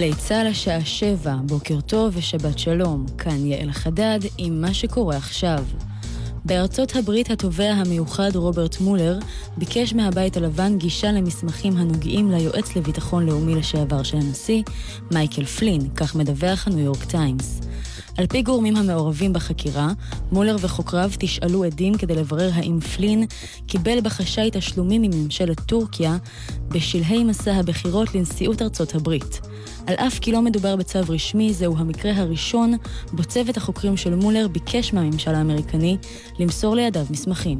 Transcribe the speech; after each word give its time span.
גלי 0.00 0.14
צה"ל 0.14 0.46
השעה 0.46 0.84
שבע, 0.84 1.34
בוקר 1.46 1.80
טוב 1.80 2.16
ושבת 2.16 2.58
שלום. 2.58 3.06
כאן 3.18 3.46
יעל 3.46 3.72
חדד 3.72 4.18
עם 4.38 4.60
מה 4.60 4.74
שקורה 4.74 5.16
עכשיו. 5.16 5.64
בארצות 6.44 6.96
הברית 6.96 7.30
התובע 7.30 7.72
המיוחד 7.72 8.36
רוברט 8.36 8.80
מולר 8.80 9.18
ביקש 9.56 9.92
מהבית 9.92 10.36
הלבן 10.36 10.78
גישה 10.78 11.12
למסמכים 11.12 11.76
הנוגעים 11.76 12.30
ליועץ 12.30 12.76
לביטחון 12.76 13.26
לאומי 13.26 13.54
לשעבר 13.54 14.02
של 14.02 14.16
הנשיא, 14.16 14.62
מייקל 15.12 15.44
פלין, 15.44 15.94
כך 15.94 16.14
מדווח 16.14 16.66
הניו 16.66 16.84
יורק 16.84 17.04
טיימס. 17.04 17.60
על 18.20 18.26
פי 18.26 18.42
גורמים 18.42 18.76
המעורבים 18.76 19.32
בחקירה, 19.32 19.92
מולר 20.32 20.56
וחוקריו 20.60 21.10
תשאלו 21.18 21.64
עדים 21.64 21.94
כדי 21.94 22.14
לברר 22.14 22.50
האם 22.54 22.80
פלין 22.80 23.26
קיבל 23.66 24.00
בחשאי 24.00 24.50
תשלומים 24.52 25.02
מממשלת 25.02 25.60
טורקיה 25.60 26.16
בשלהי 26.68 27.24
מסע 27.24 27.54
הבחירות 27.54 28.14
לנשיאות 28.14 28.62
ארצות 28.62 28.94
הברית. 28.94 29.40
על 29.86 29.94
אף 29.94 30.18
כי 30.18 30.32
לא 30.32 30.42
מדובר 30.42 30.76
בצו 30.76 30.98
רשמי, 31.08 31.52
זהו 31.52 31.78
המקרה 31.78 32.12
הראשון 32.16 32.74
בו 33.12 33.24
צוות 33.24 33.56
החוקרים 33.56 33.96
של 33.96 34.14
מולר 34.14 34.48
ביקש 34.48 34.92
מהממשל 34.92 35.34
האמריקני 35.34 35.96
למסור 36.38 36.74
לידיו 36.76 37.04
מסמכים. 37.10 37.58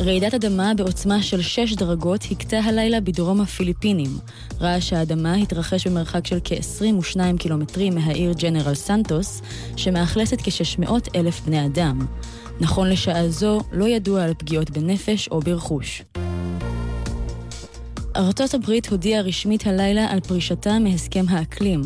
רעידת 0.00 0.34
אדמה 0.34 0.74
בעוצמה 0.74 1.22
של 1.22 1.42
6 1.42 1.74
דרגות 1.74 2.24
הכתה 2.30 2.58
הלילה 2.58 3.00
בדרום 3.00 3.40
הפיליפינים. 3.40 4.10
רעש 4.60 4.92
האדמה 4.92 5.34
התרחש 5.34 5.86
במרחק 5.86 6.26
של 6.26 6.38
כ-22 6.44 7.18
קילומטרים 7.38 7.94
מהעיר 7.94 8.32
ג'נרל 8.32 8.74
סנטוס, 8.74 9.42
שמאכלסת 9.76 10.38
כ-600 10.42 10.90
אלף 11.14 11.40
בני 11.40 11.66
אדם. 11.66 12.06
נכון 12.60 12.88
לשעה 12.88 13.28
זו, 13.28 13.60
לא 13.72 13.84
ידוע 13.88 14.22
על 14.22 14.34
פגיעות 14.38 14.70
בנפש 14.70 15.28
או 15.28 15.40
ברכוש. 15.40 16.02
ארצות 18.16 18.54
הברית 18.54 18.88
הודיעה 18.88 19.22
רשמית 19.22 19.66
הלילה 19.66 20.06
על 20.10 20.20
פרישתה 20.20 20.78
מהסכם 20.78 21.24
האקלים. 21.28 21.82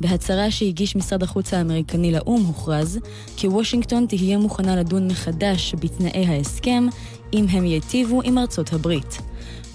בהצהרה 0.00 0.50
שהגיש 0.50 0.96
משרד 0.96 1.22
החוץ 1.22 1.54
האמריקני 1.54 2.12
לאו"ם 2.12 2.42
הוכרז 2.42 2.98
כי 3.36 3.48
וושינגטון 3.48 4.06
תהיה 4.06 4.38
מוכנה 4.38 4.76
לדון 4.76 5.08
מחדש 5.08 5.74
בתנאי 5.74 6.26
ההסכם 6.26 6.86
אם 7.32 7.46
הם 7.50 7.64
ייטיבו 7.64 8.22
עם 8.22 8.38
ארצות 8.38 8.72
הברית. 8.72 9.18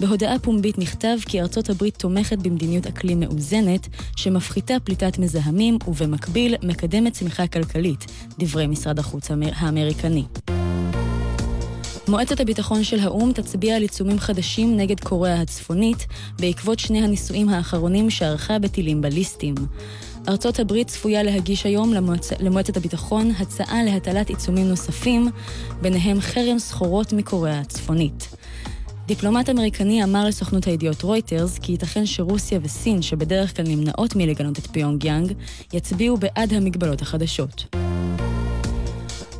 בהודעה 0.00 0.38
פומבית 0.38 0.78
נכתב 0.78 1.16
כי 1.26 1.40
ארצות 1.40 1.70
הברית 1.70 1.96
תומכת 1.96 2.38
במדיניות 2.38 2.86
אקלים 2.86 3.20
מאוזנת 3.20 3.88
שמפחיתה 4.16 4.74
פליטת 4.84 5.18
מזהמים 5.18 5.78
ובמקביל 5.88 6.54
מקדמת 6.62 7.12
צמיחה 7.12 7.46
כלכלית, 7.46 8.06
דברי 8.38 8.66
משרד 8.66 8.98
החוץ 8.98 9.30
האמריקני. 9.30 10.24
מועצת 12.08 12.40
הביטחון 12.40 12.84
של 12.84 13.00
האו"ם 13.00 13.32
תצביע 13.32 13.76
על 13.76 13.82
עיצומים 13.82 14.18
חדשים 14.18 14.76
נגד 14.76 15.00
קוריאה 15.00 15.40
הצפונית 15.40 16.06
בעקבות 16.40 16.78
שני 16.78 17.04
הניסויים 17.04 17.48
האחרונים 17.48 18.10
שערכה 18.10 18.58
בטילים 18.58 19.00
בליסטיים. 19.00 19.54
ארצות 20.28 20.60
הברית 20.60 20.88
צפויה 20.88 21.22
להגיש 21.22 21.66
היום 21.66 21.94
למועצ... 21.94 22.32
למועצת 22.40 22.76
הביטחון 22.76 23.30
הצעה 23.30 23.82
להטלת 23.84 24.28
עיצומים 24.28 24.68
נוספים, 24.68 25.28
ביניהם 25.80 26.20
חרם 26.20 26.58
סחורות 26.58 27.12
מקוריאה 27.12 27.60
הצפונית. 27.60 28.28
דיפלומט 29.06 29.50
אמריקני 29.50 30.04
אמר 30.04 30.26
לסוכנות 30.26 30.66
הידיעות 30.66 31.02
רויטרס 31.02 31.58
כי 31.58 31.72
ייתכן 31.72 32.06
שרוסיה 32.06 32.58
וסין, 32.62 33.02
שבדרך 33.02 33.56
כלל 33.56 33.64
נמנעות 33.68 34.16
מלגנות 34.16 34.58
את 34.58 34.66
פיונג 34.66 35.04
יאנג, 35.04 35.32
יצביעו 35.72 36.16
בעד 36.16 36.52
המגבלות 36.54 37.02
החדשות. 37.02 37.74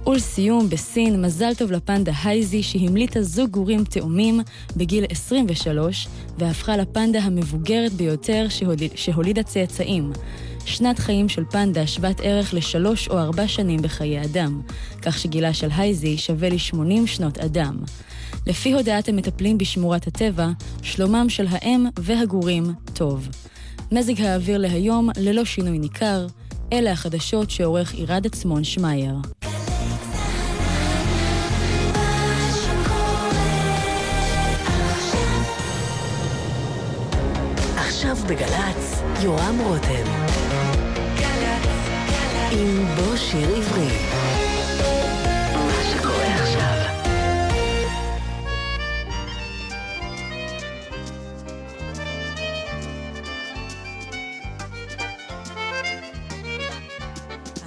ולסיום, 0.06 0.68
בסין, 0.68 1.22
מזל 1.22 1.54
טוב 1.54 1.72
לפנדה 1.72 2.12
הייזי 2.24 2.62
שהמליטה 2.62 3.22
זוג 3.22 3.50
גורים 3.50 3.84
תאומים 3.84 4.40
בגיל 4.76 5.04
23 5.10 6.08
והפכה 6.38 6.76
לפנדה 6.76 7.20
המבוגרת 7.20 7.92
ביותר 7.92 8.46
שהוליד, 8.48 8.90
שהולידה 8.94 9.42
צאצאים. 9.42 10.12
שנת 10.64 10.98
חיים 10.98 11.28
של 11.28 11.44
פנדה 11.50 11.86
שוות 11.86 12.20
ערך 12.22 12.54
לשלוש 12.54 13.08
או 13.08 13.18
ארבע 13.18 13.48
שנים 13.48 13.82
בחיי 13.82 14.24
אדם, 14.24 14.60
כך 15.02 15.18
שגילה 15.18 15.54
של 15.54 15.68
הייזי 15.76 16.18
שווה 16.18 16.48
ל-80 16.48 17.06
שנות 17.06 17.38
אדם. 17.38 17.76
לפי 18.46 18.72
הודעת 18.72 19.08
המטפלים 19.08 19.58
בשמורת 19.58 20.06
הטבע, 20.06 20.48
שלומם 20.82 21.26
של 21.28 21.46
האם 21.50 21.86
והגורים 21.98 22.64
טוב. 22.92 23.28
מזג 23.92 24.20
האוויר 24.20 24.58
להיום 24.58 25.08
ללא 25.16 25.44
שינוי 25.44 25.78
ניכר, 25.78 26.26
אלה 26.72 26.92
החדשות 26.92 27.50
שעורך 27.50 27.94
עירד 27.94 28.26
עצמון 28.26 28.64
שמייר. 28.64 29.14
עכשיו 37.76 38.16
בגל"צ, 38.28 39.02
יורם 39.22 39.58
רותם. 39.58 40.21
עם 42.52 42.86
בוא 42.96 43.16
שיר 43.16 43.56
עברי. 43.56 43.88
מה 45.54 46.34
עכשיו. 46.34 46.76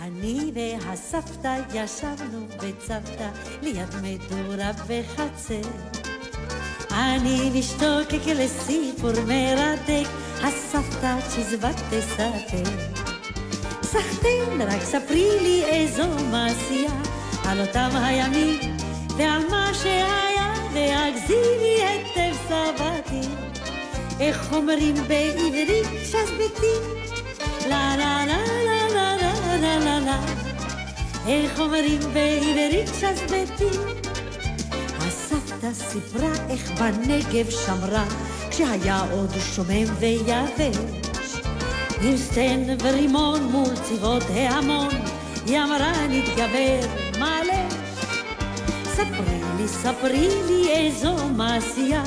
אני 0.01 0.51
והסבתא 0.53 1.57
ישבנו 1.74 2.47
בצוותא 2.57 3.29
ליד 3.62 3.95
מדורה 4.01 4.72
בחצר. 4.88 5.69
אני 6.91 7.59
משתוקק 7.59 8.28
לסיפור 8.28 9.12
מרתק, 9.28 10.07
הסבתא 10.41 11.18
צ'יזבט 11.29 11.75
תספר. 11.90 13.05
סחטיין, 13.95 14.61
רק 14.61 14.83
ספרי 14.83 15.29
לי 15.41 15.63
איזו 15.66 16.03
מעשייה, 16.31 16.91
על 17.45 17.61
אותם 17.61 17.89
הימים 17.94 18.59
ועל 19.17 19.50
מה 19.50 19.72
שהיה, 19.73 20.53
והגזימי 20.73 21.83
היטב 21.83 22.38
סבתי. 22.47 23.28
איך 24.19 24.53
אומרים 24.53 24.95
בעברית 24.95 25.88
שזבתי? 26.03 26.75
לה 27.69 27.95
לה 27.97 28.25
לה 28.25 28.38
לה 28.66 28.88
לה 28.94 29.16
לה 29.17 29.57
לה 29.57 29.79
לה 29.79 30.00
לה 30.00 30.19
איך 31.27 31.59
אומרים 31.59 32.00
בעברית 32.00 32.88
שזבתי? 32.88 33.77
הסבתא 34.97 35.73
סיפרה 35.73 36.31
איך 36.50 36.72
בנגב 36.72 37.50
שמרה 37.50 38.06
כשהיה 38.50 39.06
עוד 39.12 39.31
שומם 39.56 39.85
ויבש 40.00 41.15
עם 42.01 42.17
סטן 42.17 42.61
ורימון 42.83 43.44
מול 43.44 43.75
צבאות 43.83 44.23
ההמון. 44.29 44.89
היא 45.45 45.59
אמרה 45.59 46.07
נתגבר 46.07 46.79
מלא 47.19 47.69
ספרי 48.83 49.39
לי, 49.57 49.67
ספרי 49.67 50.29
לי 50.47 50.69
איזו 50.69 51.16
מעשייה 51.35 52.03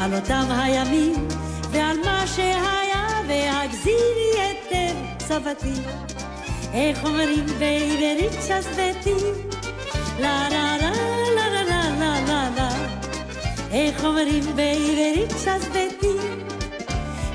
על 0.00 0.14
אותם 0.14 0.44
הימים 0.50 1.28
ועל 1.70 1.96
מה 2.04 2.24
שהיה 2.26 3.06
והגזירי 3.28 4.32
היטב 4.38 4.94
סבתי. 5.18 5.72
איך 6.74 7.04
אומרים 7.04 7.46
בעברית 7.46 8.32
שזבתי 8.32 9.14
לה 10.20 10.48
לה 10.50 10.76
לה 10.80 10.90
לה 11.36 11.50
לה 11.50 11.62
לה 11.62 11.90
לה 11.98 12.20
לה 12.26 12.50
לה. 12.56 12.68
איך 13.70 14.04
אומרים 14.04 14.44
בעברית 14.56 15.30
שזבתי 15.30 16.16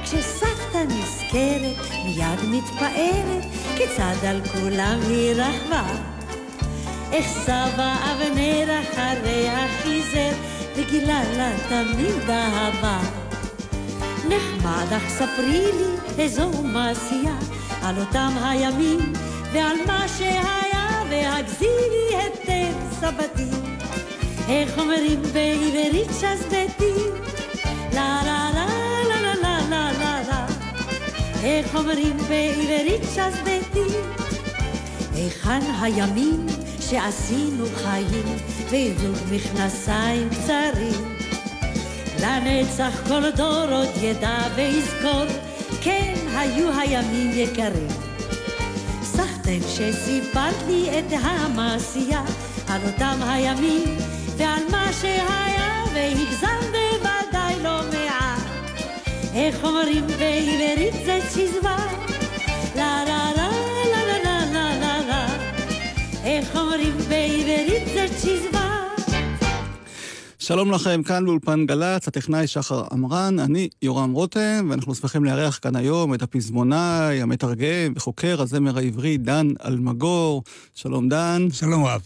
כשסבתא 0.03 0.83
נזכרת 0.87 1.96
מיד 2.07 2.39
מתפארת 2.51 3.43
כיצד 3.77 4.25
על 4.27 4.41
כולם 4.53 4.99
היא 5.07 5.33
רכבה 5.33 5.83
איך 7.11 7.25
סבא 7.27 7.95
אבנר 8.11 8.79
אחריה 8.81 9.67
חיזר 9.81 10.31
וגילה 10.75 11.21
לה 11.37 11.51
תמיד 11.69 12.29
אהבה. 12.29 12.99
נחמד 14.27 14.93
אך 14.97 15.09
ספרי 15.09 15.71
לי 15.77 16.23
איזו 16.23 16.51
מעשייה 16.63 17.35
על 17.83 17.99
אותם 17.99 18.33
הימים 18.43 19.13
ועל 19.53 19.77
מה 19.87 20.05
שהיה 20.17 21.03
והגזירי 21.09 22.15
היטב 22.15 22.77
סבתי. 22.99 23.49
איך 24.49 24.79
אומרים 24.79 25.21
בעברית 25.21 26.09
שזבתי? 26.19 26.93
לה 27.93 28.21
לה 28.25 28.25
לה 28.25 28.49
לה 28.53 28.56
איך 31.43 31.75
אומרים 31.75 32.17
בעברית 32.17 33.01
שזבתי 33.03 33.97
היכן 35.13 35.61
הימים 35.81 36.45
שעשינו 36.79 37.65
חיים 37.75 38.37
ועידוד 38.69 39.17
מכנסיים 39.31 40.29
קצרים? 40.29 41.15
לנצח 42.21 43.07
כל 43.07 43.31
דור 43.31 43.65
עוד 43.71 43.89
ידע 44.01 44.39
ויזכור 44.55 45.25
כן 45.81 46.15
היו 46.35 46.79
הימים 46.79 47.31
יקרים. 47.33 47.87
סחטן 49.03 49.59
שסיפרת 49.67 50.55
לי 50.67 50.99
את 50.99 51.13
המעשייה 51.21 52.21
על 52.67 52.81
אותם 52.85 53.19
הימים 53.21 53.97
ועל 54.37 54.63
מה 54.71 54.93
שהיה 55.01 55.67
מעט 55.93 56.66
איך 59.37 59.63
אומרים 59.63 60.07
בעברית 60.07 60.93
זה 61.05 61.19
צ'יזבט? 61.29 62.11
לה 62.75 63.03
לה 63.07 63.31
לה 63.35 63.49
לה 63.91 64.17
לה 64.23 64.45
לה 64.53 64.77
לה 64.79 64.99
לה 65.07 65.27
איך 66.23 66.55
אומרים 66.55 66.97
בעברית 66.97 67.87
זה 67.93 68.05
צ'יזבט? 68.21 68.66
שלום 70.47 70.71
לכם, 70.71 71.03
כאן 71.03 71.25
באולפן 71.25 71.65
גל"צ, 71.65 72.07
הטכנאי 72.07 72.47
שחר 72.47 72.83
עמרן, 72.91 73.39
אני 73.39 73.69
יורם 73.81 74.11
רותם, 74.11 74.67
ואנחנו 74.69 74.95
שמחים 74.95 75.25
לארח 75.25 75.59
כאן 75.61 75.75
היום 75.75 76.13
את 76.13 76.21
הפזמונאי, 76.21 77.21
המתרגם 77.21 77.93
וחוקר 77.95 78.41
הזמר 78.41 78.77
העברי 78.77 79.17
דן 79.17 79.47
אלמגור. 79.65 80.43
שלום 80.75 81.09
דן. 81.09 81.47
שלום 81.51 81.85
רב. 81.85 82.01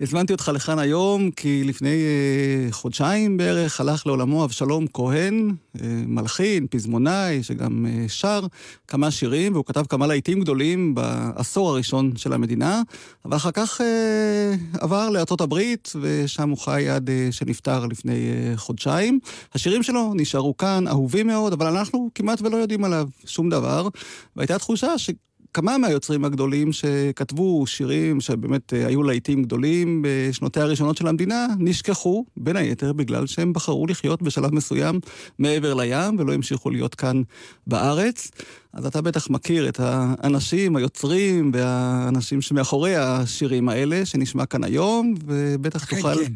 הזמנתי 0.00 0.32
אותך 0.32 0.50
לכאן 0.54 0.78
היום 0.78 1.30
כי 1.30 1.64
לפני 1.64 1.88
אה, 1.88 2.72
חודשיים 2.72 3.36
בערך 3.36 3.80
הלך 3.80 4.06
לעולמו 4.06 4.44
אבשלום 4.44 4.86
כהן, 4.92 5.50
אה, 5.80 5.86
מלחין, 6.06 6.66
פזמונאי, 6.70 7.42
שגם 7.42 7.86
אה, 7.86 8.08
שר 8.08 8.46
כמה 8.88 9.10
שירים, 9.10 9.52
והוא 9.52 9.64
כתב 9.64 9.84
כמה 9.88 10.06
להיטים 10.06 10.40
גדולים 10.40 10.94
בעשור 10.94 11.68
הראשון 11.68 12.16
של 12.16 12.32
המדינה, 12.32 12.82
אבל 13.24 13.36
אחר 13.36 13.50
כך 13.50 13.80
אה, 13.80 14.54
עבר 14.80 15.08
הברית, 15.40 15.92
ושם 16.00 16.50
הוא 16.50 16.58
חי 16.58 16.88
עד 16.88 17.10
אה, 17.10 17.28
שנפטר. 17.30 17.83
לפני 17.86 18.12
uh, 18.12 18.56
חודשיים. 18.56 19.18
השירים 19.54 19.82
שלו 19.82 20.12
נשארו 20.14 20.56
כאן, 20.56 20.88
אהובים 20.88 21.26
מאוד, 21.26 21.52
אבל 21.52 21.66
אנחנו 21.66 22.10
כמעט 22.14 22.42
ולא 22.42 22.56
יודעים 22.56 22.84
עליו 22.84 23.08
שום 23.26 23.50
דבר. 23.50 23.88
והייתה 24.36 24.58
תחושה 24.58 24.98
ש... 24.98 25.10
כמה 25.54 25.78
מהיוצרים 25.78 26.24
הגדולים 26.24 26.72
שכתבו 26.72 27.66
שירים 27.66 28.20
שבאמת 28.20 28.72
uh, 28.72 28.76
היו 28.86 29.02
להיטים 29.02 29.42
גדולים 29.42 30.04
בשנותיה 30.04 30.62
הראשונות 30.62 30.96
של 30.96 31.06
המדינה, 31.06 31.46
נשכחו, 31.58 32.24
בין 32.36 32.56
היתר 32.56 32.92
בגלל 32.92 33.26
שהם 33.26 33.52
בחרו 33.52 33.86
לחיות 33.86 34.22
בשלב 34.22 34.54
מסוים 34.54 35.00
מעבר 35.38 35.74
לים 35.74 36.18
ולא 36.18 36.32
המשיכו 36.32 36.70
להיות 36.70 36.94
כאן 36.94 37.22
בארץ. 37.66 38.30
אז 38.72 38.86
אתה 38.86 39.02
בטח 39.02 39.30
מכיר 39.30 39.68
את 39.68 39.80
האנשים, 39.80 40.76
היוצרים 40.76 41.50
והאנשים 41.54 42.40
שמאחורי 42.40 42.96
השירים 42.96 43.68
האלה, 43.68 44.06
שנשמע 44.06 44.46
כאן 44.46 44.64
היום, 44.64 45.14
ובטח 45.26 45.84
כן, 45.84 45.96
תוכל... 45.96 46.24
כן. 46.24 46.32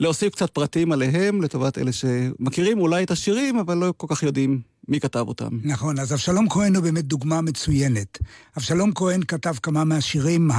להוסיף 0.00 0.34
קצת 0.34 0.50
פרטים 0.50 0.92
עליהם, 0.92 1.42
לטובת 1.42 1.78
אלה 1.78 1.92
שמכירים 1.92 2.78
אולי 2.78 3.04
את 3.04 3.10
השירים, 3.10 3.58
אבל 3.58 3.76
לא 3.76 3.94
כל 3.96 4.06
כך 4.10 4.22
יודעים 4.22 4.60
מי 4.88 5.00
כתב 5.00 5.24
אותם. 5.28 5.58
נכון, 5.62 5.98
אז 5.98 6.12
אבשלום 6.12 6.48
כהן 6.48 6.76
הוא 6.76 6.82
באמת 6.82 7.04
דוגמה 7.04 7.40
מצוינת. 7.40 8.18
אבשלום 8.56 8.92
כהן 8.94 9.22
כתב 9.28 9.54
כמה 9.62 9.84
מהשירים 9.84 10.50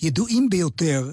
הידועים 0.00 0.50
ביותר, 0.50 1.10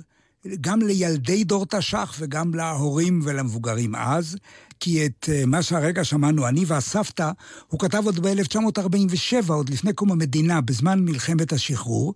גם 0.62 0.82
לילדי 0.82 1.44
דור 1.44 1.66
תש"ח 1.66 2.16
וגם 2.20 2.56
להורים 2.56 3.22
ולמבוגרים 3.24 3.96
אז, 3.96 4.38
כי 4.84 5.06
את 5.06 5.30
אה, 5.32 5.46
מה 5.46 5.62
שהרגע 5.62 6.04
שמענו, 6.04 6.48
אני 6.48 6.66
והסבתא, 6.68 7.32
הוא 7.68 7.80
כתב 7.80 8.02
עוד 8.06 8.20
ב-1947, 8.20 9.54
עוד 9.54 9.70
לפני 9.70 9.94
קום 9.94 10.12
המדינה, 10.12 10.62
בזמן 10.62 11.00
מלחמת 11.00 11.54
השחרור, 11.54 12.14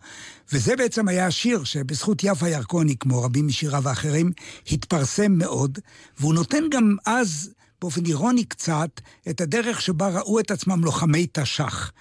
וזה 0.54 0.76
בעצם 0.76 1.08
היה 1.08 1.28
השיר 1.28 1.64
שבזכות 1.64 2.24
יפה 2.24 2.50
ירקוני, 2.50 2.96
כמו 3.00 3.24
רבים 3.24 3.48
משיריו 3.48 3.90
האחרים, 3.90 4.32
התפרסם 4.72 5.32
מאוד, 5.32 5.80
והוא 6.20 6.34
נותן 6.34 6.64
גם 6.72 6.96
אז 7.06 7.50
באופן 7.82 8.06
אירוני 8.06 8.44
קצת, 8.44 8.90
את 9.30 9.42
הדרך 9.42 9.82
שבה 9.82 10.10
ראו 10.10 10.40
את 10.40 10.52
עצמם 10.52 10.84
לוחמי 10.84 11.28
תש"ח. 11.32 11.92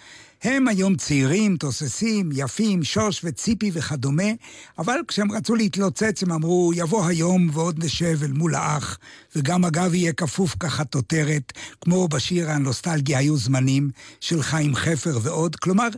הם 0.43 0.69
היום 0.69 0.97
צעירים, 0.97 1.57
תוססים, 1.57 2.31
יפים, 2.33 2.85
שוש 2.85 3.21
וציפי 3.25 3.71
וכדומה, 3.75 4.33
אבל 4.79 4.97
כשהם 5.09 5.33
רצו 5.33 5.55
להתלוצץ 5.55 6.23
הם 6.23 6.33
אמרו, 6.33 6.73
יבוא 6.75 7.07
היום 7.07 7.51
ועוד 7.53 7.85
נשב 7.85 8.19
אל 8.23 8.33
מול 8.33 8.55
האח, 8.55 8.99
וגם 9.37 9.65
הגב 9.65 9.95
יהיה 9.95 10.13
כפוף 10.13 10.57
כחטוטרת, 10.61 11.53
כמו 11.81 12.09
בשיר 12.09 12.51
הנוסטלגי 12.51 13.17
היו 13.17 13.37
זמנים 13.37 13.91
של 14.21 14.43
חיים 14.43 14.75
חפר 14.75 15.19
ועוד. 15.23 15.57
כלומר, 15.57 15.89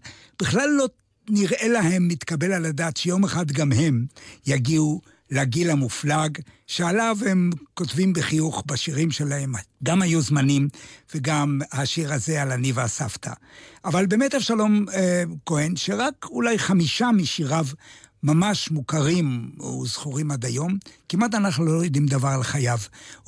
בכלל 0.42 0.68
לא 0.68 0.86
נראה 1.30 1.68
להם 1.68 2.08
מתקבל 2.08 2.52
על 2.52 2.64
הדעת 2.64 2.96
שיום 2.96 3.24
אחד 3.24 3.52
גם 3.52 3.72
הם 3.72 4.06
יגיעו 4.46 5.00
לגיל 5.30 5.70
המופלג, 5.70 6.38
שעליו 6.66 7.16
הם 7.26 7.50
כותבים 7.74 8.12
בחיוך 8.12 8.62
בשירים 8.66 9.10
שלהם. 9.10 9.52
גם 9.82 10.02
היו 10.02 10.20
זמנים, 10.20 10.68
וגם 11.14 11.60
השיר 11.72 12.12
הזה 12.12 12.42
על 12.42 12.52
אני 12.52 12.72
והסבתא. 12.72 13.32
אבל 13.84 14.06
באמת 14.06 14.34
אבשלום 14.34 14.84
אה, 14.94 15.22
כהן, 15.46 15.76
שרק 15.76 16.26
אולי 16.30 16.58
חמישה 16.58 17.10
משיריו 17.12 17.66
ממש 18.22 18.70
מוכרים 18.70 19.50
וזכורים 19.82 20.30
עד 20.30 20.44
היום, 20.44 20.76
כמעט 21.08 21.34
אנחנו 21.34 21.64
לא 21.64 21.84
יודעים 21.84 22.06
דבר 22.06 22.28
על 22.28 22.42
חייו. 22.42 22.78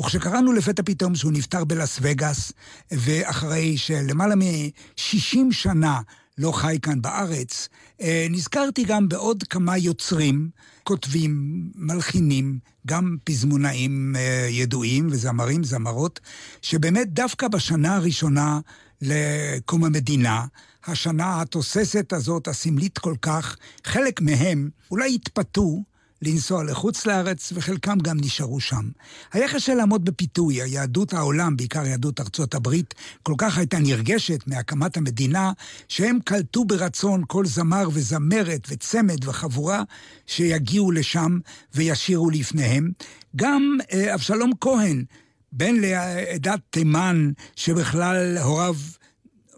וכשקראנו 0.00 0.52
לפתע 0.52 0.82
פתאום 0.82 1.14
שהוא 1.14 1.32
נפטר 1.32 1.64
בלאס 1.64 1.98
וגאס, 2.02 2.52
ואחרי 2.90 3.78
שלמעלה 3.78 4.34
מ-60 4.36 5.38
שנה 5.50 6.00
לא 6.40 6.52
חי 6.52 6.78
כאן 6.82 7.02
בארץ, 7.02 7.68
אה, 8.00 8.26
נזכרתי 8.30 8.84
גם 8.84 9.08
בעוד 9.08 9.42
כמה 9.42 9.78
יוצרים, 9.78 10.50
כותבים, 10.82 11.62
מלחינים, 11.74 12.58
גם 12.86 13.16
פזמונאים 13.24 14.16
אה, 14.16 14.46
ידועים 14.50 15.08
וזמרים, 15.10 15.64
זמרות, 15.64 16.20
שבאמת 16.62 17.12
דווקא 17.12 17.48
בשנה 17.48 17.96
הראשונה 17.96 18.60
לקום 19.02 19.84
המדינה, 19.84 20.46
השנה 20.86 21.40
התוססת 21.40 22.12
הזאת, 22.12 22.48
הסמלית 22.48 22.98
כל 22.98 23.14
כך, 23.22 23.56
חלק 23.84 24.20
מהם 24.20 24.70
אולי 24.90 25.14
התפתו 25.14 25.82
לנסוע 26.22 26.64
לחוץ 26.64 27.06
לארץ, 27.06 27.52
וחלקם 27.54 27.98
גם 27.98 28.16
נשארו 28.20 28.60
שם. 28.60 28.90
היה 29.32 29.48
קשה 29.48 29.74
לעמוד 29.74 30.04
בפיתוי, 30.04 30.62
היהדות 30.62 31.12
העולם, 31.12 31.56
בעיקר 31.56 31.86
יהדות 31.86 32.20
ארצות 32.20 32.54
הברית, 32.54 32.94
כל 33.22 33.34
כך 33.38 33.58
הייתה 33.58 33.78
נרגשת 33.78 34.46
מהקמת 34.46 34.96
המדינה, 34.96 35.52
שהם 35.88 36.18
קלטו 36.24 36.64
ברצון 36.64 37.22
כל 37.26 37.46
זמר 37.46 37.88
וזמרת 37.92 38.66
וצמד 38.70 39.28
וחבורה 39.28 39.82
שיגיעו 40.26 40.90
לשם 40.90 41.38
וישירו 41.74 42.30
לפניהם. 42.30 42.90
גם 43.36 43.78
אה, 43.92 44.14
אבשלום 44.14 44.52
כהן, 44.60 45.04
בן 45.52 45.74
לעדת 45.74 46.60
תימן, 46.70 47.30
שבכלל 47.56 48.38
הוריו 48.38 48.76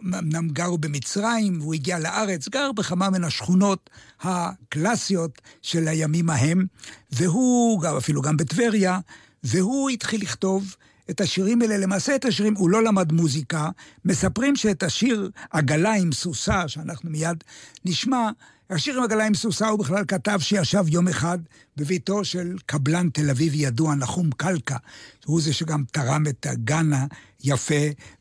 אמנם 0.07 0.49
גרו 0.49 0.79
במצרים, 0.79 1.61
והוא 1.61 1.75
הגיע 1.75 1.99
לארץ, 1.99 2.49
גר 2.49 2.73
בכמה 2.73 3.11
מן 3.11 3.25
השכונות 3.25 3.91
הקלאסיות 4.21 5.43
של 5.63 5.89
הימים 5.89 6.31
ההם, 6.31 6.67
והוא, 7.13 7.81
גם, 7.81 7.97
אפילו 7.97 8.23
גם 8.23 8.37
בטבריה, 8.37 8.99
והוא 9.45 9.91
התחיל 9.91 10.23
לכתוב 10.23 10.77
את 11.11 11.21
השירים 11.21 11.63
האלה. 11.63 11.79
למעשה 11.79 12.15
את 12.15 12.25
השירים, 12.25 12.55
הוא 12.55 12.71
לא 12.71 12.85
למד 12.85 13.13
מוזיקה. 13.13 13.69
מספרים 14.05 14.57
שאת 14.57 14.83
השיר 14.83 15.31
עגלה 15.51 15.93
עם 15.95 16.13
סוסה, 16.13 16.69
שאנחנו 16.69 17.11
מיד 17.11 17.45
נשמע, 17.85 18.31
השיר 18.71 18.99
עם 18.99 19.05
עגלה 19.05 19.27
עם 19.27 19.35
סוסה 19.35 19.69
הוא 19.69 19.79
בכלל 19.79 20.05
כתב 20.09 20.39
שישב 20.41 20.85
יום 20.89 21.09
אחד 21.09 21.39
בביתו 21.77 22.25
של 22.25 22.57
קבלן 22.67 23.09
תל 23.09 23.31
אביבי 23.31 23.57
ידוע, 23.59 23.95
נחום 23.95 24.31
קלקה. 24.31 24.77
הוא 25.27 25.41
זה 25.41 25.53
שגם 25.53 25.85
תרם 25.93 26.27
את 26.27 26.47
הגן 26.47 26.91
היפה 27.43 27.75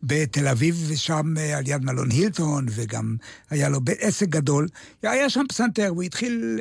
בתל 0.04 0.48
אביב, 0.48 0.86
ושם 0.88 1.34
אה, 1.38 1.58
על 1.58 1.64
יד 1.68 1.86
מלון 1.86 2.12
הילטון, 2.12 2.66
וגם 2.70 3.16
היה 3.50 3.70
לו 3.70 3.80
עסק 4.00 4.28
גדול. 4.28 4.68
היה 5.04 5.30
שם 5.30 5.44
פסנתר, 5.50 5.88
הוא 5.88 6.04
התחיל 6.04 6.60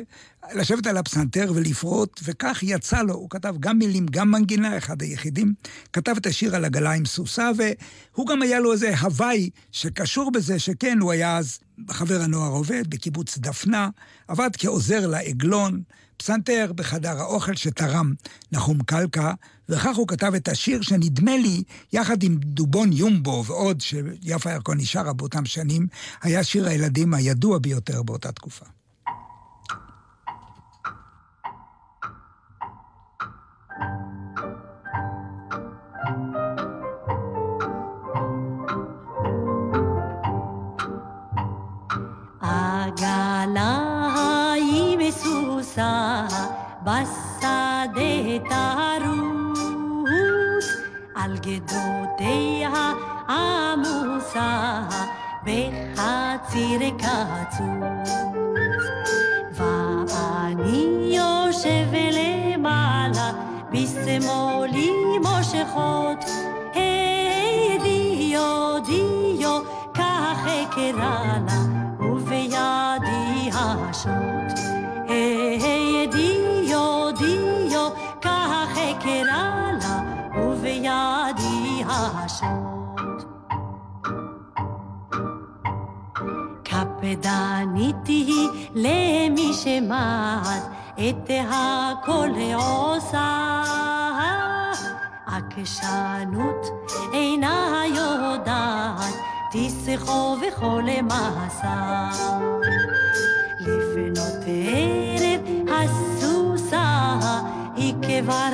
לשבת 0.55 0.87
על 0.87 0.97
הפסנתר 0.97 1.51
ולפרוט, 1.55 2.19
וכך 2.23 2.59
יצא 2.63 3.01
לו. 3.01 3.13
הוא 3.13 3.29
כתב 3.29 3.55
גם 3.59 3.77
מילים, 3.77 4.05
גם 4.05 4.31
מנגינה, 4.31 4.77
אחד 4.77 5.01
היחידים. 5.01 5.53
כתב 5.93 6.13
את 6.17 6.25
השיר 6.25 6.55
על 6.55 6.65
עגלה 6.65 6.91
עם 6.91 7.05
סוסה, 7.05 7.49
והוא 7.57 8.27
גם 8.27 8.41
היה 8.41 8.59
לו 8.59 8.73
איזה 8.73 8.97
הוואי 8.99 9.49
שקשור 9.71 10.31
בזה, 10.31 10.59
שכן, 10.59 10.99
הוא 10.99 11.11
היה 11.11 11.37
אז 11.37 11.59
חבר 11.89 12.21
הנוער 12.21 12.51
עובד 12.51 12.89
בקיבוץ 12.89 13.37
דפנה, 13.37 13.89
עבד 14.27 14.49
כעוזר 14.57 15.07
לעגלון, 15.07 15.81
פסנתר 16.17 16.71
בחדר 16.75 17.19
האוכל 17.19 17.55
שתרם 17.55 18.13
נחום 18.51 18.83
קלקה, 18.83 19.33
וכך 19.69 19.95
הוא 19.95 20.07
כתב 20.07 20.33
את 20.35 20.47
השיר 20.47 20.81
שנדמה 20.81 21.37
לי, 21.37 21.63
יחד 21.93 22.23
עם 22.23 22.37
דובון 22.37 22.93
יומבו 22.93 23.43
ועוד, 23.47 23.81
שיפה 23.81 24.51
ירקוני 24.51 24.85
שרה 24.85 25.13
באותם 25.13 25.45
שנים, 25.45 25.87
היה 26.21 26.43
שיר 26.43 26.67
הילדים 26.67 27.13
הידוע 27.13 27.59
ביותר 27.59 28.03
באותה 28.03 28.31
תקופה. 28.31 28.65
היא 43.57 44.97
מסוסה 44.97 46.25
בשדה 46.83 47.99
תרוץ 48.49 50.65
על 51.15 51.37
גדותיה 51.37 52.93
עמוסה 53.29 54.81
בחציר 55.43 56.79
קצוץ 56.97 58.11
ואני 59.51 61.17
יושב 61.17 61.87
למעלה 62.11 63.31
בשמאלי 63.71 64.91
מושכות 65.23 66.25
היי 66.73 67.77
דיו 67.83 68.77
דיו 68.85 69.61
אקרא 70.71 70.91
לה, 70.97 71.70
השוט. 73.91 74.59
היי 75.07 76.07
דיו 76.07 77.11
דיו, 77.17 77.89
כך 78.21 78.77
אקרא 78.77 79.71
לה, 79.81 80.01
ובידי 80.41 81.83
השוט. 81.89 83.25
קפדנית 86.63 88.07
היא 88.07 88.49
למי 88.75 89.53
שמעת 89.53 90.63
את 90.93 91.29
הכל 91.49 92.29
עושה. 92.55 93.63
עקשנות 95.27 96.65
אינה 97.13 97.83
יודעת, 97.95 99.15
תסחו 99.51 100.37
וכל 100.41 100.83
מעשה. 101.03 102.09
לפנות 104.01 104.43
ערב 104.47 105.41
הסוסה, 105.69 107.19
היא 107.75 107.93
כבר 108.01 108.49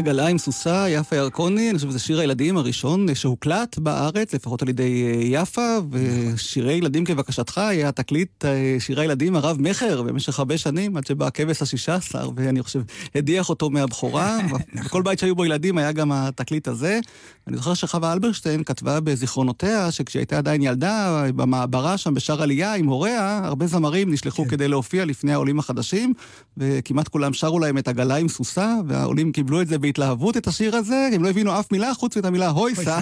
עגלה 0.00 0.26
עם 0.26 0.38
סוסה, 0.38 0.88
יפה 0.88 1.16
ירקוני, 1.16 1.70
אני 1.70 1.78
חושב 1.78 1.90
שזה 1.90 1.98
שיר 1.98 2.20
הילדים 2.20 2.56
הראשון 2.56 3.14
שהוקלט 3.14 3.78
בארץ, 3.78 4.34
לפחות 4.34 4.62
על 4.62 4.68
ידי 4.68 5.04
אה, 5.06 5.40
יפה, 5.40 5.78
ושירי 5.90 6.72
ילדים 6.72 7.04
כבקשתך 7.04 7.58
היה 7.58 7.92
תקליט 7.92 8.44
אה, 8.44 8.76
שירי 8.78 9.02
הילדים 9.02 9.36
הרב-מכר 9.36 10.02
במשך 10.02 10.38
הרבה 10.38 10.58
שנים, 10.58 10.96
עד 10.96 11.06
שבא 11.06 11.26
הכבש 11.26 11.62
השישה 11.62 11.94
עשר, 11.94 12.30
ואני 12.36 12.62
חושב, 12.62 12.82
הדיח 13.14 13.48
אותו 13.48 13.70
מהבכורה. 13.70 14.38
בכל 14.84 15.02
בית 15.02 15.18
שהיו 15.18 15.36
בו 15.36 15.44
ילדים 15.44 15.78
היה 15.78 15.92
גם 15.92 16.12
התקליט 16.12 16.68
הזה. 16.68 17.00
אני 17.48 17.56
זוכר 17.56 17.74
שחווה 17.74 18.12
אלברשטיין 18.12 18.64
כתבה 18.64 19.00
בזיכרונותיה, 19.00 19.90
שכשהיא 19.90 20.20
הייתה 20.20 20.38
עדיין 20.38 20.62
ילדה, 20.62 21.24
במעברה 21.36 21.98
שם 21.98 22.14
בשער 22.14 22.42
עלייה 22.42 22.74
עם 22.74 22.86
הוריה, 22.86 23.40
הרבה 23.44 23.66
זמרים 23.66 24.12
נשלחו 24.12 24.44
כדי 24.48 24.68
להופיע 24.68 25.04
לפני 25.04 25.32
העולים 25.32 25.58
החדשים, 25.58 26.12
וכמעט 26.56 27.08
כולם 27.08 27.32
שרו 27.32 27.58
להם 27.58 27.78
את 27.78 27.88
עגלה 27.88 28.16
עם 28.16 28.28
סוסה, 28.28 28.74
והעולים 28.86 29.32
קיבלו 29.32 29.60
את 29.60 29.68
זה 29.68 29.78
בהתלהבות, 29.90 30.36
את 30.36 30.46
השיר 30.46 30.76
הזה, 30.76 31.08
הם 31.12 31.22
לא 31.22 31.30
הבינו 31.30 31.60
אף 31.60 31.72
מילה 31.72 31.94
חוץ 31.94 32.16
מאת 32.16 32.24
המילה 32.24 32.48
הויסה, 32.48 33.00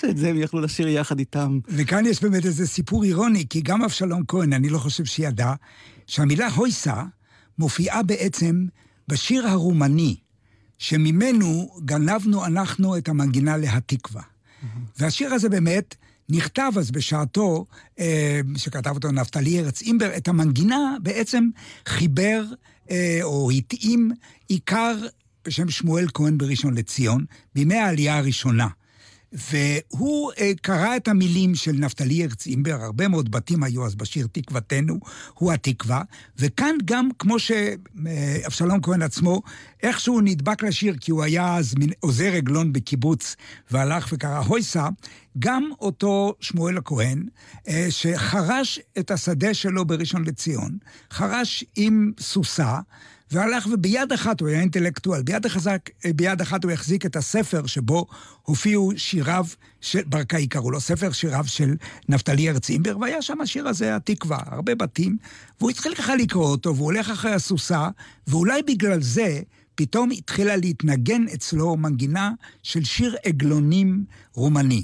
שאת 0.00 0.16
זה 0.20 0.28
הם 0.28 0.36
יכלו 0.36 0.60
לשיר 0.60 0.88
יחד 0.88 1.18
איתם. 1.18 1.58
וכאן 1.68 2.06
יש 2.06 2.22
באמת 2.22 2.46
איזה 2.46 2.66
סיפור 2.66 3.04
אירוני, 3.04 3.46
כי 3.50 3.60
גם 3.60 3.82
אבשלום 3.82 4.22
כהן, 4.28 4.52
אני 4.52 4.68
לא 4.68 4.78
חושב 4.78 5.04
שידע, 5.04 5.52
שהמילה 6.06 6.48
הויסה 6.48 7.02
מופיעה 7.58 8.02
בעצם 8.02 8.66
בשיר 9.08 9.48
הרומני, 9.48 10.16
שממנו 10.78 11.70
גנבנו 11.84 12.46
אנחנו 12.46 12.96
את 12.96 13.08
המנגינה 13.08 13.56
להתקווה. 13.56 14.22
והשיר 14.98 15.34
הזה 15.34 15.48
באמת 15.48 15.94
נכתב 16.28 16.72
אז 16.76 16.90
בשעתו, 16.90 17.66
אה, 17.98 18.40
שכתב 18.56 18.94
אותו 18.94 19.12
נפתלי 19.12 19.58
ארץ 19.58 19.82
אימבר, 19.82 20.16
את 20.16 20.28
המנגינה 20.28 20.96
בעצם 21.02 21.48
חיבר 21.86 22.44
אה, 22.90 23.18
או 23.22 23.50
התאים 23.50 24.10
עיקר 24.48 24.96
בשם 25.48 25.70
שמואל 25.70 26.06
כהן 26.14 26.38
בראשון 26.38 26.74
לציון, 26.74 27.24
בימי 27.54 27.74
העלייה 27.74 28.18
הראשונה. 28.18 28.68
והוא 29.32 30.32
אה, 30.40 30.52
קרא 30.62 30.96
את 30.96 31.08
המילים 31.08 31.54
של 31.54 31.72
נפתלי 31.72 32.22
ארץ 32.22 32.46
אימבר, 32.46 32.78
הרבה 32.82 33.08
מאוד 33.08 33.30
בתים 33.30 33.62
היו 33.62 33.86
אז 33.86 33.94
בשיר 33.94 34.26
תקוותנו, 34.32 34.98
הוא 35.34 35.52
התקווה, 35.52 36.02
וכאן 36.38 36.74
גם, 36.84 37.08
כמו 37.18 37.36
שאבשלום 37.38 38.80
כהן 38.80 39.02
עצמו, 39.02 39.42
איכשהו 39.82 40.20
נדבק 40.20 40.62
לשיר, 40.62 40.96
כי 41.00 41.10
הוא 41.10 41.22
היה 41.22 41.56
אז 41.56 41.74
עוזר 42.00 42.32
עגלון 42.32 42.72
בקיבוץ, 42.72 43.36
והלך 43.70 44.08
וקרא 44.12 44.38
הויסה, 44.38 44.88
גם 45.38 45.70
אותו 45.80 46.34
שמואל 46.40 46.78
הכהן, 46.78 47.26
אה, 47.68 47.86
שחרש 47.90 48.80
את 48.98 49.10
השדה 49.10 49.54
שלו 49.54 49.84
בראשון 49.84 50.24
לציון, 50.24 50.78
חרש 51.10 51.64
עם 51.76 52.12
סוסה, 52.20 52.78
והלך 53.30 53.68
וביד 53.72 54.12
אחת, 54.12 54.40
הוא 54.40 54.48
היה 54.48 54.60
אינטלקטואל, 54.60 55.22
ביד, 55.22 55.46
החזק, 55.46 55.90
ביד 56.16 56.40
אחת 56.40 56.64
הוא 56.64 56.72
החזיק 56.72 57.06
את 57.06 57.16
הספר 57.16 57.66
שבו 57.66 58.06
הופיעו 58.42 58.92
שיריו, 58.96 59.46
של, 59.80 60.00
ברקאי 60.06 60.46
קראו 60.46 60.70
לו, 60.70 60.80
ספר 60.80 61.12
שיריו 61.12 61.44
של 61.46 61.74
נפתלי 62.08 62.48
ארץ 62.48 62.70
אימבר, 62.70 62.98
והיה 62.98 63.22
שם 63.22 63.40
השיר 63.40 63.68
הזה, 63.68 63.96
התקווה, 63.96 64.38
הרבה 64.46 64.74
בתים, 64.74 65.16
והוא 65.60 65.70
התחיל 65.70 65.94
ככה 65.94 66.16
לקרוא 66.16 66.46
אותו, 66.46 66.76
והוא 66.76 66.84
הולך 66.84 67.10
אחרי 67.10 67.32
הסוסה, 67.32 67.88
ואולי 68.26 68.62
בגלל 68.62 69.02
זה 69.02 69.40
פתאום 69.74 70.10
התחילה 70.10 70.56
להתנגן 70.56 71.24
אצלו 71.34 71.76
מנגינה 71.76 72.32
של 72.62 72.84
שיר 72.84 73.16
עגלונים 73.24 74.04
רומני, 74.34 74.82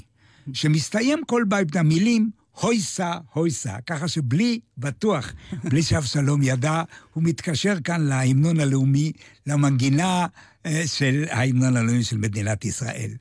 שמסתיים 0.53 1.19
כל 1.25 1.43
בית 1.47 1.75
במילים 1.75 2.29
הויסה, 2.61 3.13
הויסה, 3.33 3.75
ככה 3.87 4.07
שבלי, 4.07 4.59
בטוח, 4.77 5.33
בלי 5.63 5.83
שאבשלום 5.83 6.41
ידע, 6.43 6.83
הוא 7.13 7.23
מתקשר 7.23 7.75
כאן 7.83 8.01
להמנון 8.01 8.59
הלאומי, 8.59 9.11
למנגינה 9.47 10.25
אה, 10.65 10.83
של 10.85 11.25
ההמנון 11.29 11.77
הלאומי 11.77 12.03
של 12.03 12.17
מדינת 12.17 12.65
ישראל. 12.65 13.11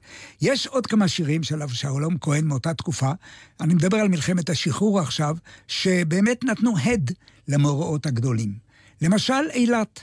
יש 0.41 0.67
עוד 0.67 0.87
כמה 0.87 1.09
שירים 1.09 1.43
של 1.43 1.63
אבשלום 1.63 2.19
כהן 2.21 2.45
מאותה 2.45 2.75
תקופה, 2.75 3.13
אני 3.61 3.75
מדבר 3.75 3.97
על 3.97 4.09
מלחמת 4.09 4.51
השחרור 4.51 5.01
עכשיו, 5.01 5.37
שבאמת 5.69 6.45
נתנו 6.45 6.79
הד 6.79 7.11
למאורעות 7.49 8.07
הגדולים. 8.07 8.55
למשל, 9.01 9.51
אילת. 9.55 10.01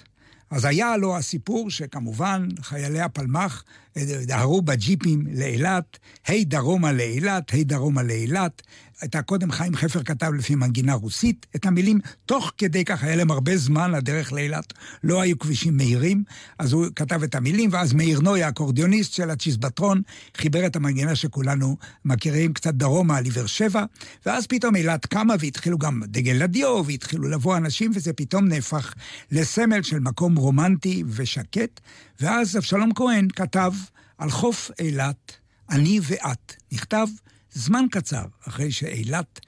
אז 0.52 0.66
היה 0.66 0.98
לו 0.98 1.18
הסיפור 1.18 1.70
שכמובן 1.70 2.48
חיילי 2.62 3.02
הפלמ"ח 3.02 3.64
דהרו 3.98 4.62
בג'יפים 4.62 5.28
לאילת, 5.34 5.98
היי 6.28 6.46
דרומה 6.46 6.92
לאילת, 6.92 7.50
היי 7.50 7.64
דרומה 7.64 8.04
לאילת. 8.04 8.62
הייתה 9.02 9.22
קודם, 9.22 9.52
חיים 9.52 9.76
חפר 9.76 10.04
כתב 10.04 10.32
לפי 10.34 10.56
מנגינה 10.56 10.94
רוסית 10.94 11.46
את 11.56 11.66
המילים, 11.66 12.00
תוך 12.26 12.52
כדי 12.58 12.86
כך 12.86 13.04
היה 13.04 13.16
להם 13.16 13.32
הרבה 13.32 13.58
זמן, 13.58 13.94
הדרך 13.94 14.32
לאילת, 14.32 14.74
לא 15.04 15.22
היו 15.22 15.40
כבישים 15.40 15.78
מהירים, 15.78 16.24
אז 16.60 16.74
הוא 16.74 16.86
כתב 16.96 17.24
את 17.24 17.36
המילים, 17.36 17.70
ואז 17.74 17.94
מאיר 17.94 18.20
נוי, 18.20 18.44
האקורדיוניסט 18.44 19.14
של 19.14 19.30
הצ'יזבטרון, 19.30 20.02
חיבר 20.38 20.66
את 20.66 20.76
המנגינה 20.76 21.16
שכולנו 21.16 21.78
מכירים 22.06 22.54
קצת 22.54 22.74
דרומה 22.74 23.18
על 23.18 23.24
עיוור 23.24 23.48
שבע, 23.48 23.86
ואז 24.26 24.48
פתאום 24.48 24.76
אילת 24.76 25.06
קמה 25.06 25.34
והתחילו 25.40 25.78
גם 25.78 26.02
דגל 26.06 26.34
לדיו, 26.34 26.84
והתחילו 26.86 27.30
לבוא 27.30 27.58
אנשים, 27.58 27.92
וזה 27.96 28.14
פתאום 28.14 28.48
נהפך 28.48 28.94
לסמל 29.32 29.84
של 29.84 30.00
מקום 30.00 30.36
רומנטי 30.36 31.04
ושקט, 31.08 31.80
ואז 32.20 32.58
אבשלום 32.58 32.94
כהן 32.94 33.28
כתב 33.36 33.74
על 34.18 34.30
חוף 34.30 34.72
אילת, 34.80 35.32
אני 35.70 36.00
ואת. 36.04 36.56
נכתב 36.72 37.08
זמן 37.52 37.86
קצר 37.92 38.24
אחרי 38.48 38.72
שאילת 38.72 39.40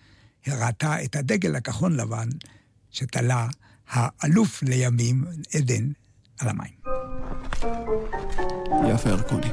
הראתה 0.45 1.03
את 1.03 1.15
הדגל 1.15 1.55
הכחון 1.55 1.95
לבן 1.95 2.29
שתלה 2.91 3.47
האלוף 3.89 4.63
לימים 4.63 5.23
עדן 5.55 5.91
על 6.39 6.49
המים. 6.49 6.73
יפה 8.89 9.09
ירקוני. 9.09 9.47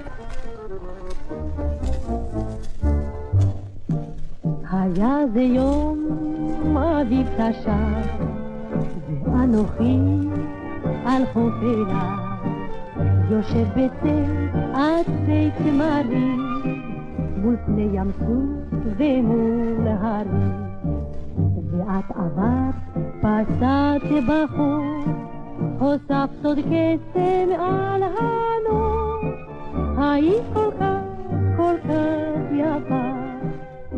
היה 4.71 5.17
זה 5.35 5.41
יום 5.41 6.77
אביב 6.77 7.27
תש"ח, 7.27 8.13
ואנוכי 9.25 9.99
על 11.07 11.23
חוף 11.33 11.55
אילת, 11.63 12.31
יושב 13.31 13.69
בצל 13.69 14.49
עצי 14.75 15.51
תמרים, 15.59 16.80
מול 17.43 17.57
פני 17.67 17.89
ים 17.93 18.11
סוף 18.19 18.81
ומול 18.99 19.89
הרים. 19.89 20.71
ואת 21.71 22.11
עברת, 22.11 22.75
פסעת 23.19 24.03
בחור, 24.29 24.85
הוספת 25.79 26.45
עוד 26.45 26.59
קסם 26.59 27.49
על 27.59 28.03
הנור. 28.03 29.21
היית 29.99 30.43
כל 30.55 30.71
כך, 30.81 31.03
כל 31.57 31.75
כך 31.89 32.53
יפה, 32.53 33.13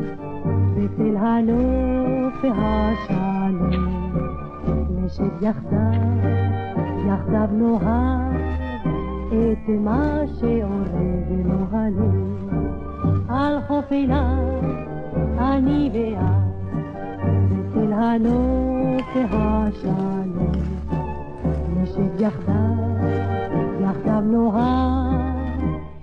בצל 0.76 1.16
הנוף 1.16 2.44
והשלום. 2.44 4.05
נשב 5.06 5.42
יחדיו, 5.42 5.78
יחדיו 7.06 7.48
נאהב 7.52 8.36
את 9.28 9.68
מה 9.68 10.20
שעורב 10.40 11.46
לו 11.46 11.76
הלב. 11.76 12.50
על 13.28 13.58
חוף 13.66 13.92
אילת, 13.92 14.64
אני 15.38 15.90
ואת, 15.94 16.68
בצל 17.50 17.92
הנוף 17.92 19.16
והשלום. 19.30 20.52
נשב 21.76 22.20
יחדיו, 22.20 22.54
יחדיו 23.80 24.20
נאהב 24.20 25.14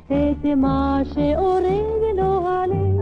את 0.07 0.45
מה 0.57 1.01
שעורב 1.03 2.17
לו 2.17 2.50
הלב. 2.50 2.93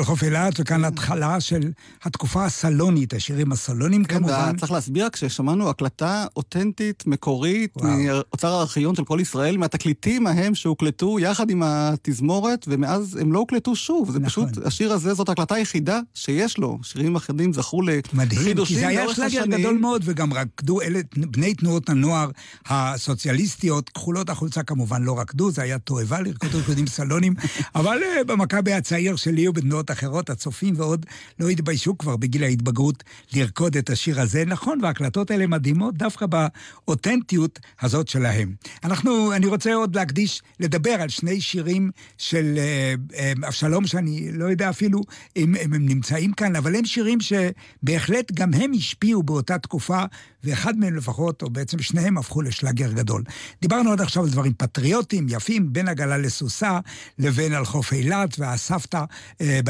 על 0.00 0.04
חוף 0.06 0.22
אילת, 0.22 0.60
וכאן 0.60 0.84
התחלה 0.84 1.40
של 1.40 1.70
התקופה 2.02 2.44
הסלונית, 2.44 3.14
השירים 3.14 3.52
הסלונים 3.52 4.04
כן, 4.04 4.18
כמובן. 4.18 4.56
צריך 4.56 4.72
להסביר, 4.72 5.08
כששמענו 5.12 5.70
הקלטה 5.70 6.26
אותנטית, 6.36 7.06
מקורית, 7.06 7.76
וואו. 7.76 7.96
מאוצר 7.96 8.52
הארכיון 8.52 8.94
של 8.94 9.04
כל 9.04 9.18
ישראל, 9.20 9.56
מהתקליטים 9.56 10.26
ההם 10.26 10.54
שהוקלטו 10.54 11.20
יחד 11.20 11.50
עם 11.50 11.62
התזמורת, 11.64 12.66
ומאז 12.68 13.16
הם 13.20 13.32
לא 13.32 13.38
הוקלטו 13.38 13.76
שוב. 13.76 14.10
זה 14.10 14.18
נכון. 14.18 14.48
פשוט, 14.48 14.66
השיר 14.66 14.92
הזה, 14.92 15.14
זאת 15.14 15.28
ההקלטה 15.28 15.54
היחידה 15.54 16.00
שיש 16.14 16.58
לו. 16.58 16.78
שירים 16.82 17.16
אחרים 17.16 17.52
זכו 17.52 17.82
מדהים, 18.12 18.28
כי 18.28 18.36
לחידושים 18.36 18.78
זה 18.78 18.88
היה 18.88 19.04
לאורך 19.04 19.18
השנים. 19.18 19.60
גדול 19.60 19.78
מאוד, 19.78 20.02
וגם 20.04 20.32
רקדו 20.32 20.80
אלה, 20.80 21.00
בני 21.16 21.54
תנועות 21.54 21.88
הנוער 21.88 22.30
הסוציאליסטיות, 22.66 23.88
כחולות 23.88 24.30
החולצה 24.30 24.62
כמובן 24.62 25.02
לא 25.02 25.20
רקדו, 25.20 25.50
זה 25.50 25.62
היה 25.62 25.78
תועבה 25.78 26.20
לרקוד 26.20 26.54
ריקודים 26.54 26.86
סלונים, 26.86 27.34
אבל 27.74 27.98
אה, 28.02 28.24
במכבי 28.24 28.72
הצעיר 28.72 29.16
שלי 29.16 29.48
ובתנועות 29.48 29.89
אחרות, 29.90 30.30
הצופים 30.30 30.74
ועוד, 30.76 31.06
לא 31.40 31.48
התביישו 31.48 31.98
כבר 31.98 32.16
בגיל 32.16 32.44
ההתבגרות 32.44 33.04
לרקוד 33.32 33.76
את 33.76 33.90
השיר 33.90 34.20
הזה. 34.20 34.44
נכון, 34.44 34.78
וההקלטות 34.82 35.30
האלה 35.30 35.46
מדהימות 35.46 35.94
דווקא 35.94 36.26
באותנטיות 36.26 37.58
הזאת 37.80 38.08
שלהם. 38.08 38.54
אנחנו, 38.84 39.32
אני 39.32 39.46
רוצה 39.46 39.74
עוד 39.74 39.96
להקדיש, 39.96 40.42
לדבר 40.60 40.90
על 40.90 41.08
שני 41.08 41.40
שירים 41.40 41.90
של 42.18 42.54
אה, 42.58 42.94
אה, 43.14 43.32
אבשלום, 43.48 43.86
שאני 43.86 44.32
לא 44.32 44.44
יודע 44.44 44.70
אפילו 44.70 45.00
אם, 45.36 45.54
אם 45.64 45.72
הם 45.74 45.86
נמצאים 45.86 46.32
כאן, 46.32 46.56
אבל 46.56 46.76
הם 46.76 46.84
שירים 46.84 47.18
שבהחלט 47.20 48.32
גם 48.32 48.54
הם 48.54 48.72
השפיעו 48.74 49.22
באותה 49.22 49.58
תקופה, 49.58 50.04
ואחד 50.44 50.78
מהם 50.78 50.96
לפחות, 50.96 51.42
או 51.42 51.50
בעצם 51.50 51.78
שניהם 51.78 52.18
הפכו 52.18 52.42
לשלאגר 52.42 52.92
גדול. 52.92 53.22
דיברנו 53.62 53.92
עד 53.92 54.00
עכשיו 54.00 54.22
על 54.22 54.30
דברים 54.30 54.52
פטריוטיים, 54.52 55.26
יפים, 55.28 55.72
בין 55.72 55.88
עגלה 55.88 56.18
לסוסה, 56.18 56.78
לבין 57.18 57.52
על 57.52 57.64
חוף 57.64 57.92
אילת 57.92 58.38
והסבתא 58.38 59.04
אה, 59.40 59.60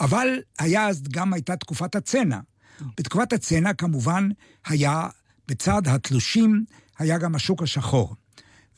אבל 0.00 0.28
היה 0.58 0.88
אז 0.88 1.02
גם 1.02 1.32
הייתה 1.32 1.56
תקופת 1.56 1.94
הצנע. 1.94 2.38
בתקופת 2.98 3.32
הצנע 3.32 3.72
כמובן 3.72 4.28
היה, 4.66 5.08
בצד 5.48 5.82
התלושים, 5.88 6.64
היה 6.98 7.18
גם 7.18 7.34
השוק 7.34 7.62
השחור. 7.62 8.14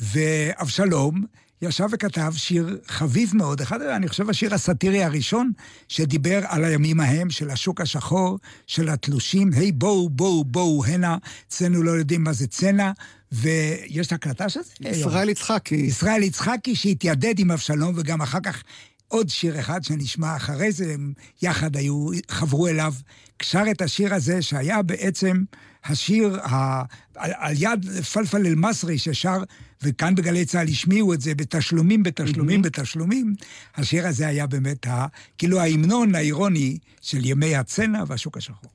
ואבשלום 0.01 1.25
ישב 1.63 1.87
וכתב 1.93 2.33
שיר 2.37 2.79
חביב 2.87 3.37
מאוד, 3.37 3.61
אחד, 3.61 3.83
אני 3.83 4.09
חושב, 4.09 4.31
השיר 4.31 4.55
הסאטירי 4.55 5.05
הראשון, 5.05 5.53
שדיבר 5.89 6.41
על 6.47 6.65
הימים 6.65 7.01
ההם 7.01 7.31
של 7.31 7.51
השוק 7.51 7.81
השחור, 7.81 8.39
של 8.67 8.89
התלושים, 8.89 9.51
היי 9.53 9.73
בואו, 9.73 10.09
בואו, 10.09 10.45
בואו 10.45 10.85
הנה, 10.85 11.17
אצלנו 11.49 11.83
לא 11.83 11.91
יודעים 11.91 12.25
מה 12.25 12.33
זה 12.33 12.47
צנע, 12.47 12.93
ויש 13.33 14.07
את 14.07 14.13
ההקלטה 14.13 14.49
של 14.49 14.61
זה? 14.63 14.89
ישראל 14.89 15.29
יצחקי. 15.29 15.75
ישראל 15.75 16.23
יצחקי 16.23 16.75
שהתיידד 16.75 17.39
עם 17.39 17.51
אבשלום, 17.51 17.95
וגם 17.97 18.23
אחר 18.23 18.41
כך 18.41 18.63
עוד 19.09 19.29
שיר 19.29 19.61
אחד 19.61 19.85
שנשמע 19.85 20.37
אחרי 20.37 20.73
זה, 20.73 20.95
הם 20.95 21.13
יחד 21.43 21.77
היו, 21.77 22.09
חברו 22.31 22.69
אליו, 22.69 22.95
שר 23.43 23.63
את 23.71 23.83
השיר 23.83 24.15
הזה, 24.15 24.43
שהיה 24.43 24.83
בעצם 24.83 25.45
השיר 25.85 26.41
ה... 26.43 26.83
על, 27.17 27.31
על 27.37 27.55
יד 27.59 27.87
פלפל 28.13 28.47
אל-מסרי 28.47 28.99
ששר, 28.99 29.43
וכאן 29.83 30.15
בגלי 30.15 30.45
צה"ל 30.45 30.69
השמיעו 30.69 31.15
את 31.15 31.21
זה 31.21 31.35
בתשלומים, 31.35 32.03
בתשלומים, 32.03 32.61
mm-hmm. 32.61 32.63
בתשלומים. 32.63 33.35
השיר 33.77 34.07
הזה 34.07 34.27
היה 34.27 34.47
באמת 34.47 34.87
ה... 34.87 35.07
כאילו 35.39 35.61
ההמנון 35.61 36.15
האירוני 36.15 36.79
של 37.01 37.25
ימי 37.25 37.57
הצנע 37.57 38.05
והשוק 38.07 38.37
השחור. 38.37 38.71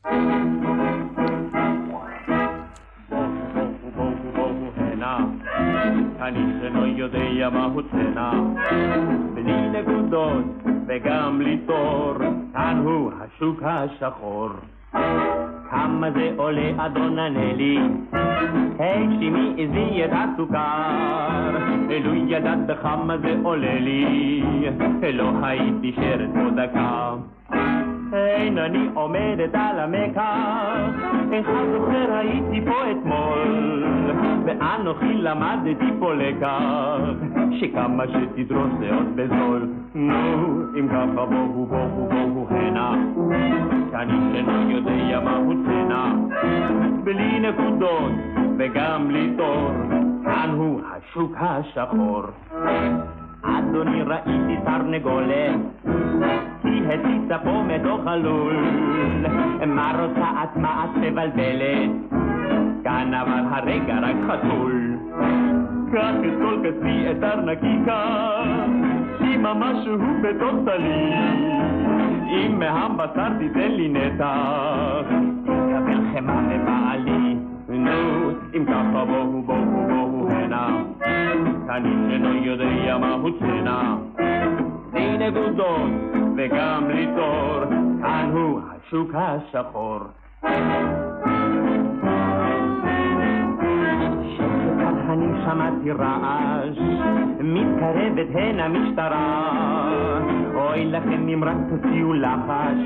אני 6.32 6.54
שלא 6.62 6.80
יודע 6.80 7.50
מהו 7.50 7.82
צנע, 7.91 8.32
בלי 9.34 9.70
נקודות 9.70 10.46
וגם 10.88 11.39
בלי 11.39 11.58
תור, 11.65 12.13
כאן 12.54 12.82
הוא 12.84 13.12
השוק 13.22 13.63
השחור. 13.63 14.50
כמה 15.70 16.12
זה 16.12 16.32
עולה 16.38 16.86
אדון 16.86 17.20
ענלי? 17.20 17.80
הגשימי 18.80 19.54
עזי 19.58 20.06
את 20.06 20.10
הסוכר, 20.13 21.58
אלו 21.89 22.15
ידעת 22.15 22.65
בכמה 22.65 23.17
זה 23.17 23.36
עולה 23.44 23.80
לי, 23.80 24.44
לא 25.13 25.32
הייתי 25.44 25.94
שרת 25.96 26.30
פה 26.34 26.50
דקה. 26.56 27.13
אין 28.13 28.58
אני 28.58 28.89
עומדת 28.93 29.50
על 29.54 29.80
המקח, 29.80 30.78
איך 31.32 31.47
זוכר 31.74 32.13
הייתי 32.13 32.62
פה 32.65 32.91
אתמול, 32.91 33.84
ואנוכי 34.45 35.13
למדתי 35.13 35.86
פה 36.00 36.13
לקח, 36.13 37.00
שכמה 37.60 38.04
שתדרוס 38.08 38.71
זה 38.80 38.95
עוד 38.95 39.15
בזול. 39.15 39.69
נו, 39.95 40.63
אם 40.80 40.88
ככה 40.88 41.26
בואו 41.26 41.65
בואו 41.65 42.10
בואו 42.10 42.47
הנה, 42.50 42.95
שאני 43.91 44.13
שלא 44.34 44.52
יודע 44.52 45.19
מהו 45.19 45.54
צנע, 45.65 46.13
בלי 47.04 47.39
נקודות 47.39 48.12
וגם 48.58 49.08
בלי 49.08 49.34
תור, 49.38 49.71
כאן 50.26 50.50
הוא 50.50 50.82
השוק 50.91 51.36
השחור. 51.39 52.24
אדוני 53.43 54.01
ראיתי 54.01 54.58
תרנגולת, 54.65 55.60
היא 56.63 56.84
הציצה 56.84 57.38
פה 57.43 57.63
מתוך 57.67 57.99
הלול. 58.06 58.56
מה 59.67 59.91
רוצה 59.99 60.43
את 60.43 60.58
מה 60.58 60.86
את 60.86 60.97
מבלבלת? 60.97 61.91
כאן 62.84 63.13
אבל 63.13 63.43
הרגע 63.51 63.99
רק 63.99 64.15
חתול. 64.27 64.97
קח 65.93 66.15
את 66.27 66.34
כל 66.41 66.58
כספי 66.63 67.12
את 67.12 67.23
ארנקיקה, 67.23 68.04
שימה 69.17 69.54
משהו 69.54 69.97
בתוך 70.21 70.56
טלי. 70.65 71.13
אם 72.32 72.60
מהבשר 72.60 73.30
תיתן 73.39 73.71
לי 73.71 73.89
נתח, 73.89 75.08
תקבל 75.43 75.99
חמאה 76.13 76.41
מבעלי. 76.41 77.51
נו, 77.82 78.32
אם 78.56 78.65
ככה 78.65 79.06
בואו 79.06 79.41
בואו 79.41 79.65
בואו 79.88 80.30
הנה, 80.30 80.82
אני 81.70 81.89
שלא 82.10 82.30
יודע 82.30 82.98
מהו 82.98 83.39
צנע. 83.39 83.96
בלי 84.91 85.17
נקודות 85.17 85.91
וגם 86.38 86.84
בלי 86.88 87.08
תור, 87.15 87.63
כאן 88.02 88.30
הוא 88.34 88.60
השוק 88.70 89.12
השחור. 89.15 90.00
אני 95.10 95.26
שמעתי 95.46 95.91
רעש, 95.91 96.78
מתקרבת 97.39 98.28
הנה 98.36 98.67
משטרה. 98.67 99.52
אוי 100.56 100.86
לכם 100.86 101.28
אם 101.28 101.44
רק 101.44 101.58
תוציאו 101.70 102.13
לחש, 102.13 102.80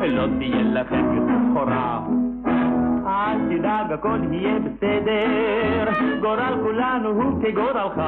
לא 0.00 0.26
תהיה 0.38 0.62
לכם 0.62 1.14
יותר 1.16 1.38
סחורה. 1.50 2.00
אל 3.10 3.38
תדאג, 3.48 3.92
הכל 3.92 4.18
יהיה 4.30 4.58
בסדר, 4.58 5.84
גורל 6.20 6.54
כולנו 6.62 7.08
הוא 7.08 7.42
כגורלך. 7.42 8.00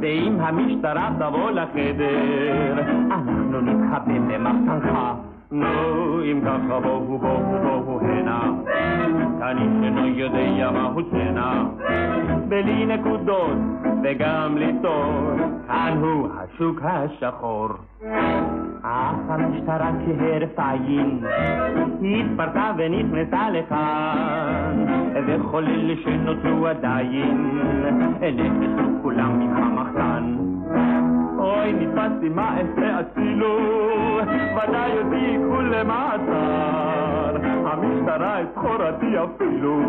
ואם 0.00 0.36
המשטרה 0.40 1.10
תבוא 1.18 1.50
לחדר, 1.50 2.72
אנחנו 3.10 3.60
נתחבא 3.60 4.18
במחסנך. 4.28 4.98
נו, 5.50 6.22
אם 6.22 6.40
ככה 6.44 6.80
בואו 6.80 7.18
בואו 7.18 7.18
בואו 7.18 8.00
הנה, 8.00 8.40
אני 9.42 9.60
שלא 9.82 10.00
יודע 10.00 10.70
מהו 10.70 11.10
צנע, 11.10 11.64
בלי 12.48 12.86
נקודות 12.86 13.58
וגם 14.02 14.54
בלי 14.54 14.72
תור, 14.82 15.30
כאן 15.66 15.98
הוא 16.00 16.28
השוק 16.36 16.80
השחור. 16.84 17.68
אך 18.82 19.16
המשטרה 19.28 19.90
כהרף 20.06 20.58
עין, 20.58 21.24
התפרקה 22.02 22.72
ונכנסה 22.78 23.50
לכאן, 23.50 24.84
וכל 25.26 25.64
אלה 25.64 25.94
שנותרו 26.04 26.66
עדיין, 26.66 27.58
נכנסו 28.20 29.02
כולם 29.02 29.40
עם 29.40 29.56
המחסן. 29.56 30.55
אוי, 31.66 31.74
נתפסתי 31.74 32.28
מה 32.28 32.56
אעשה 32.58 33.00
אצילו, 33.00 33.58
ודאי 34.56 34.98
אותי 34.98 35.16
ייקחו 35.16 35.60
למעצר. 35.60 37.36
המשטרה 37.66 38.40
את 38.40 38.46
סחורתי 38.54 39.06
אפילו 39.24 39.80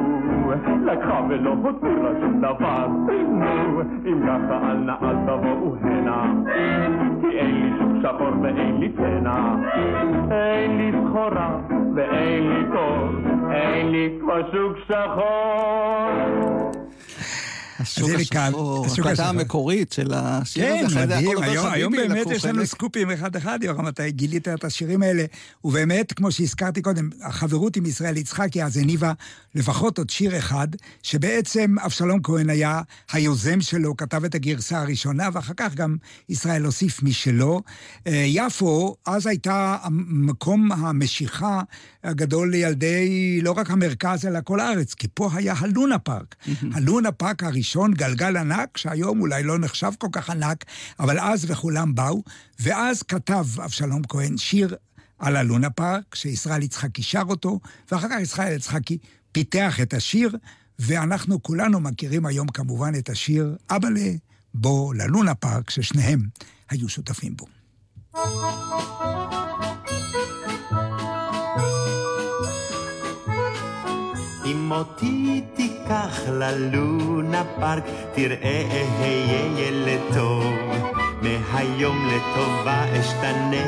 לקחה 0.86 1.22
ולא 1.30 1.50
הותירה 1.64 2.12
שום 2.22 2.42
דבר. 2.42 2.88
נו, 3.30 3.82
אם 4.06 4.22
ככה 4.28 4.72
אל 4.72 4.78
נא 4.78 4.94
אל 5.04 5.16
תבואו 5.26 5.76
הנה, 5.82 6.34
כי 7.22 7.38
אין 7.38 7.62
לי 7.62 7.72
שוק 7.80 7.92
שחור 8.02 8.32
ואין 8.42 8.78
לי 8.80 8.90
צנע. 8.90 9.56
אין 10.32 10.78
לי 10.78 10.92
סחורה 10.92 11.58
ואין 11.96 12.50
לי 12.50 12.64
תור, 12.74 13.10
אין 13.52 13.92
לי 13.92 14.18
כבר 14.22 14.52
שוק 14.52 14.78
שחור. 14.88 16.48
השוק 17.80 18.10
השחור, 18.10 18.86
הקלטה 18.86 19.30
המקורית 19.30 19.94
של 19.94 20.14
השיר 20.14 20.64
כן, 20.64 20.86
הזה. 20.86 20.96
כן, 20.96 21.02
מדהים, 21.02 21.44
היום, 21.44 21.68
היום 21.72 21.94
באמת 21.94 22.28
יש 22.32 22.46
לנו 22.46 22.66
סקופים 22.66 23.12
אחד-אחד, 23.12 23.60
יורם, 23.62 23.88
אתה 23.88 24.10
גילית 24.10 24.48
את 24.48 24.64
השירים 24.64 25.04
האלה, 25.04 25.26
ובאמת, 25.64 26.14
כמו 26.14 26.32
שהזכרתי 26.32 26.82
קודם, 26.82 27.10
החברות 27.22 27.76
עם 27.76 27.86
ישראל 27.86 28.18
יצחקי 28.18 28.64
אז 28.64 28.78
הניבה 28.78 29.14
לפחות 29.56 29.98
עוד 29.98 30.10
שיר 30.10 30.38
אחד, 30.38 30.68
שבעצם 31.04 31.76
אבשלום 31.86 32.20
כהן 32.24 32.50
היה 32.50 32.82
היוזם 33.12 33.62
שלו, 33.62 33.98
כתב 33.98 34.26
את 34.26 34.36
הגרסה 34.36 34.82
הראשונה, 34.82 35.30
ואחר 35.34 35.54
כך 35.58 35.76
גם 35.76 35.96
ישראל 36.30 36.66
הוסיף 36.66 37.04
משלו. 37.04 37.62
אה, 38.08 38.24
יפו, 38.28 38.96
אז 39.06 39.28
הייתה 39.28 39.78
מקום 40.08 40.72
המשיכה 40.72 41.62
הגדול 42.04 42.52
לילדי 42.52 43.40
לא 43.42 43.52
רק 43.52 43.72
המרכז, 43.72 44.26
אלא 44.26 44.40
כל 44.44 44.60
הארץ, 44.60 44.94
כי 44.94 45.08
פה 45.14 45.30
היה 45.34 45.54
הלונה 45.58 46.00
פארק. 46.00 46.36
הלונה 46.74 47.12
פארק 47.12 47.44
הראשון, 47.44 47.67
גלגל 47.94 48.38
ענק, 48.38 48.78
שהיום 48.78 49.22
אולי 49.22 49.44
לא 49.44 49.60
נחשב 49.60 49.92
כל 49.98 50.08
כך 50.12 50.30
ענק, 50.30 50.66
אבל 51.00 51.20
אז 51.20 51.46
וכולם 51.52 51.96
באו, 51.96 52.24
ואז 52.60 53.04
כתב 53.04 53.46
אבשלום 53.66 54.02
כהן 54.08 54.38
שיר 54.38 54.76
על 55.20 55.36
הלונה 55.36 55.70
פארק, 55.70 56.16
שישראל 56.16 56.64
יצחקי 56.64 57.04
שר 57.04 57.24
אותו, 57.30 57.60
ואחר 57.92 58.08
כך 58.10 58.16
ישראל 58.22 58.56
יצחקי 58.56 58.98
פיתח 59.32 59.80
את 59.82 59.94
השיר, 59.94 60.38
ואנחנו 60.80 61.44
כולנו 61.44 61.80
מכירים 61.80 62.26
היום 62.26 62.48
כמובן 62.48 62.92
את 62.98 63.10
השיר 63.10 63.56
"אבאלה, 63.70 64.12
בוא 64.54 64.94
ללונה 64.96 65.36
פארק", 65.36 65.70
ששניהם 65.70 66.20
היו 66.70 66.90
שותפים 66.90 67.36
בו. 67.36 67.46
אם 74.52 74.72
אותי 74.72 75.42
תיקח 75.56 76.20
ללונה 76.28 77.44
פארק, 77.60 77.84
תראה 78.14 78.64
אהיה 78.72 79.68
ילד 79.68 80.00
טוב. 80.14 80.44
מהיום 81.22 82.08
לטובה 82.08 82.84
אשתנה, 83.00 83.68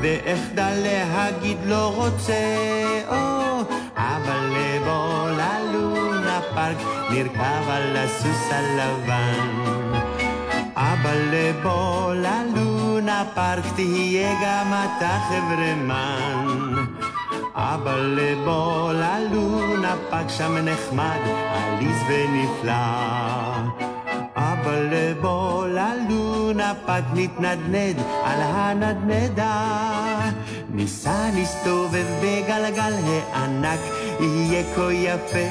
ואחדל 0.00 0.74
להגיד 0.82 1.56
לא 1.66 1.92
רוצה, 1.96 2.44
או, 3.08 3.60
אבל 3.96 4.52
לבוא 4.56 5.30
ללונה 5.30 6.40
פארק, 6.54 6.76
נרכב 7.10 7.68
על 7.68 7.96
הסוס 7.96 8.52
הלבן. 8.52 9.48
אבל 10.76 11.18
לבוא 11.32 12.14
ללונה 12.14 13.24
פארק, 13.34 13.64
תהיה 13.76 14.34
גם 14.42 14.72
אתה 14.72 15.18
חברמן. 15.28 16.63
אבל 17.74 18.18
לבוא 18.20 18.92
ללונה 18.92 19.94
פארק 20.10 20.28
שם 20.28 20.56
נחמד, 20.56 21.20
עליז 21.54 21.96
ונפלא. 22.08 22.72
אבל 24.36 24.88
לבוא 24.92 25.66
ללונה 25.66 26.72
פארק 26.86 27.04
נתנדנד 27.14 27.96
על 28.24 28.40
הנדנדה. 28.40 30.30
ניסע 30.70 31.30
נסתובב 31.34 32.06
בגלגל 32.22 32.92
הענק, 33.04 33.80
יהיה 34.20 34.62
כה 34.76 34.92
יפה, 34.92 35.48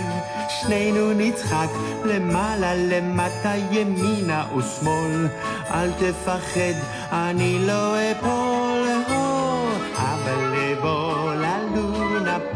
שנינו 0.50 1.14
נצחק 1.14 1.70
למעלה 2.06 2.76
למטה 2.76 3.54
ימינה 3.72 4.46
ושמאל 4.58 5.28
אל 5.72 5.90
תפחד 5.92 6.76
אני 7.12 7.60
לא 7.60 7.96
אפול 8.12 8.43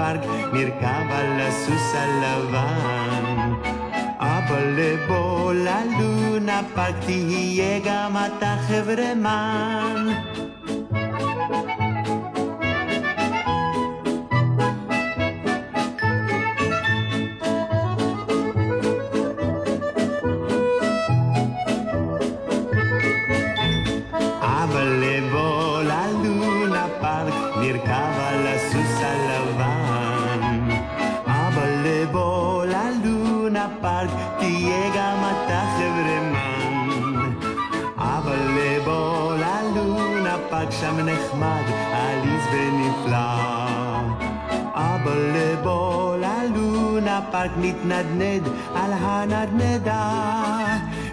ללונה 0.07 0.19
פארק 0.23 0.53
נרכב 0.53 1.11
על 1.11 1.39
הסוס 1.41 1.95
הלבן 1.95 3.53
אבל 4.19 4.75
לבוא 4.77 5.53
ללונה 5.53 6.61
פארק 6.75 6.95
תהיה 7.05 7.79
גם 7.85 8.17
אתה 8.17 8.55
חברמן 8.67 10.07
פארק 47.31 47.51
נתנדנד 47.57 48.47
על 48.75 48.91
הנדנדה. 48.93 50.37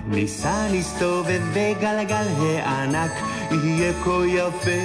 ניסע 0.07 0.69
נסתובב 0.73 1.41
בגלגל 1.53 2.27
הענק, 2.39 3.13
יהיה 3.51 3.93
כה 4.05 4.27
יפה, 4.27 4.81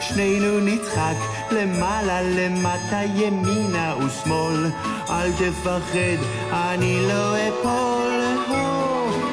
שנינו 0.00 0.60
נצחק, 0.60 1.16
למעלה 1.50 2.22
למטה 2.22 3.00
ימינה 3.14 3.94
ושמאל, 3.96 4.70
אל 5.10 5.32
תפחד, 5.32 6.18
אני 6.52 7.00
לא 7.08 7.36
אפול. 7.36 8.20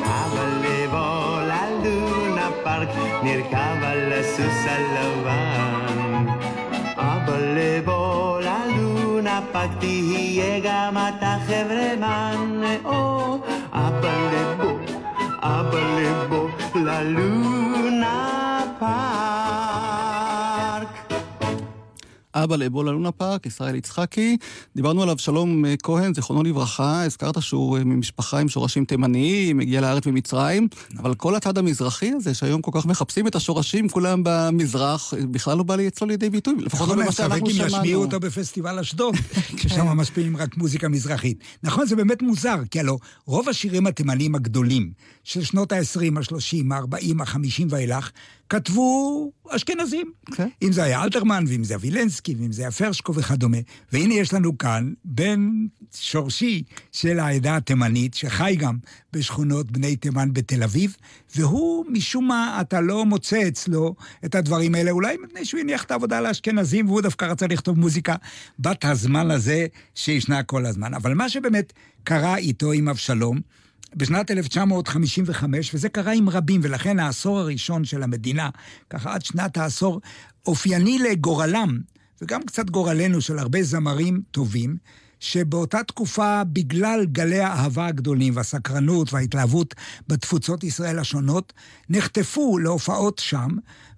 אבל 0.05 0.51
לבוא 0.63 1.41
ללונה 1.41 2.49
פארק, 2.63 2.89
נרכב 3.23 3.84
על 3.84 4.13
הסוס 4.13 4.65
הלבן. 4.67 6.25
אבל 6.97 7.58
לבוא 7.58 8.34
פארק 9.51 9.69
תהיה 9.79 10.59
גם 10.63 10.97
אתה 10.97 11.35
חברמן. 11.47 12.61
או, 12.85 13.37
אבל 13.73 14.27
לבוא, 14.33 14.79
אבל 15.41 16.03
לבוא 16.03 16.49
ללונה 16.75 18.61
פארק. 18.79 19.14
אבא 22.35 22.55
לאבולה 22.55 22.91
לונה 22.91 23.11
פארק, 23.11 23.45
ישראל 23.45 23.75
יצחקי. 23.75 24.37
דיברנו 24.75 25.03
עליו 25.03 25.17
שלום 25.17 25.65
אה, 25.65 25.75
כהן, 25.83 26.13
זיכרונו 26.13 26.43
לברכה. 26.43 27.03
הזכרת 27.03 27.41
שהוא 27.41 27.77
אה, 27.77 27.83
ממשפחה 27.83 28.39
עם 28.39 28.49
שורשים 28.49 28.85
תימניים, 28.85 29.59
הגיע 29.59 29.81
לארץ 29.81 30.05
ממצרים, 30.05 30.67
אבל 30.97 31.15
כל 31.15 31.35
הצד 31.35 31.57
המזרחי 31.57 32.11
הזה, 32.11 32.33
שהיום 32.33 32.61
כל 32.61 32.71
כך 32.73 32.85
מחפשים 32.85 33.27
את 33.27 33.35
השורשים, 33.35 33.89
כולם 33.89 34.21
במזרח, 34.23 35.13
אה, 35.13 35.25
בכלל 35.31 35.57
לא 35.57 35.63
בא 35.63 35.75
לי 35.75 35.87
אצלו 35.87 36.07
לידי 36.07 36.29
ביטוי, 36.29 36.55
לפחות 36.59 36.87
לא 36.87 36.93
נכון, 36.93 37.03
במה 37.03 37.11
ספק 37.11 37.27
שאנחנו 37.27 37.45
אם 37.45 37.51
ישמיעו 37.51 37.69
שמענו. 37.69 38.01
אותו 38.01 38.19
בפסטיבל 38.19 38.79
אשדוד, 38.79 39.15
ששם 39.61 39.85
משפיעים 39.85 40.37
רק 40.37 40.57
מוזיקה 40.57 40.87
מזרחית. 40.87 41.39
נכון, 41.63 41.85
זה 41.85 41.95
באמת 41.95 42.21
מוזר, 42.21 42.57
כי 42.71 42.79
הלוא 42.79 42.97
רוב 43.25 43.49
השירים 43.49 43.87
התימניים 43.87 44.35
הגדולים 44.35 44.91
של 45.23 45.43
שנות 45.43 45.71
ה-20, 45.71 46.19
ה-30, 46.19 46.73
ה-40, 46.73 47.21
ה-50 47.21 47.65
ואילך, 47.69 48.11
כתבו 48.49 49.31
אשכנזים. 49.49 50.12
כן. 50.36 50.47
אם 50.62 50.71
זה 50.71 50.84
היה 50.84 51.03
אלתרמן, 51.03 51.43
ואם 51.47 51.63
זה 51.63 51.73
היה 51.73 51.79
וילנסקי, 51.81 52.36
ואם 52.39 52.51
זה 52.51 52.62
היה 52.62 52.71
פרשקו 52.71 53.15
וכדומה. 53.15 53.58
והנה 53.91 54.13
יש 54.13 54.34
לנו 54.34 54.58
כאן 54.58 54.93
בן 55.05 55.49
שורשי 55.95 56.63
של 56.91 57.19
העדה 57.19 57.55
התימנית, 57.55 58.13
שחי 58.13 58.55
גם 58.60 58.77
בשכונות 59.13 59.71
בני 59.71 59.95
תימן 59.95 60.34
בתל 60.34 60.63
אביב, 60.63 60.95
והוא, 61.36 61.86
משום 61.89 62.27
מה, 62.27 62.58
אתה 62.62 62.81
לא 62.81 63.05
מוצא 63.05 63.47
אצלו 63.47 63.95
את 64.25 64.36
הדברים 64.36 64.75
האלה, 64.75 64.91
אולי 64.91 65.17
מפני 65.23 65.45
שהוא 65.45 65.60
הניח 65.60 65.84
את 65.84 65.91
העבודה 65.91 66.21
לאשכנזים, 66.21 66.88
והוא 66.88 67.01
דווקא 67.01 67.25
רצה 67.25 67.47
לכתוב 67.47 67.79
מוזיקה 67.79 68.15
בת 68.60 68.86
הזמן 68.86 69.31
הזה 69.31 69.65
שישנה 69.95 70.43
כל 70.43 70.65
הזמן. 70.65 70.93
אבל 70.93 71.13
מה 71.13 71.29
שבאמת 71.29 71.73
קרה 72.03 72.38
איתו 72.38 72.71
עם 72.71 72.89
אבשלום, 72.89 73.39
בשנת 73.95 74.31
1955, 74.31 75.73
וזה 75.73 75.89
קרה 75.89 76.13
עם 76.13 76.29
רבים, 76.29 76.62
ולכן 76.63 76.99
העשור 76.99 77.39
הראשון 77.39 77.86
של 77.86 78.03
המדינה, 78.03 78.49
ככה 78.89 79.13
עד 79.13 79.25
שנת 79.25 79.58
העשור, 79.58 80.01
אופייני 80.45 80.99
לגורלם, 80.99 81.79
וגם 82.21 82.43
קצת 82.43 82.69
גורלנו 82.69 83.21
של 83.21 83.39
הרבה 83.39 83.63
זמרים 83.63 84.21
טובים, 84.31 84.77
שבאותה 85.25 85.83
תקופה, 85.83 86.43
בגלל 86.43 87.05
גלי 87.05 87.39
האהבה 87.39 87.88
הגדולים 87.88 88.35
והסקרנות 88.35 89.13
וההתלהבות 89.13 89.75
בתפוצות 90.07 90.63
ישראל 90.63 90.99
השונות, 90.99 91.53
נחטפו 91.89 92.57
להופעות 92.57 93.19
שם, 93.19 93.49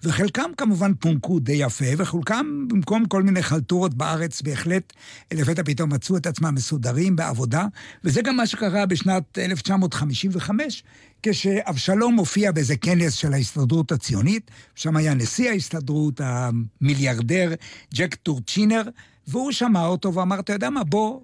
וחלקם 0.04 0.52
כמובן 0.58 0.94
פונקו 0.94 1.40
די 1.40 1.54
יפה, 1.54 1.86
וחלקם 1.98 2.68
במקום 2.68 3.06
כל 3.06 3.24
מיני 3.24 3.44
חלטורות 3.44 3.94
בארץ, 3.94 4.42
בהחלט 4.42 4.94
לפתע 5.34 5.64
פתאום 5.66 5.94
מצאו 5.94 6.18
את 6.18 6.28
עצמם 6.28 6.56
מסודרים 6.56 7.16
בעבודה, 7.16 7.66
וזה 8.04 8.22
גם 8.22 8.38
מה 8.38 8.48
שקרה 8.48 8.86
בשנת 8.86 9.38
1955, 9.38 10.84
כשאבשלום 11.24 12.16
הופיע 12.16 12.52
באיזה 12.52 12.78
כנס 12.78 13.14
של 13.14 13.34
ההסתדרות 13.34 13.92
הציונית, 13.92 14.52
שם 14.76 14.98
היה 14.98 15.14
נשיא 15.14 15.50
ההסתדרות, 15.50 16.22
המיליארדר 16.24 17.54
ג'ק 17.94 18.16
טורצ'ינר, 18.16 18.82
והוא 19.28 19.52
שמע 19.52 19.86
אותו 19.86 20.14
ואמר, 20.14 20.40
אתה 20.40 20.54
יודע 20.54 20.70
מה, 20.70 20.84
בוא 20.84 21.22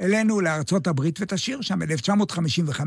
אלינו 0.00 0.40
לארצות 0.40 0.86
הברית 0.86 1.18
ותשאיר 1.20 1.60
שם, 1.60 1.78
ב-1955. 1.78 2.80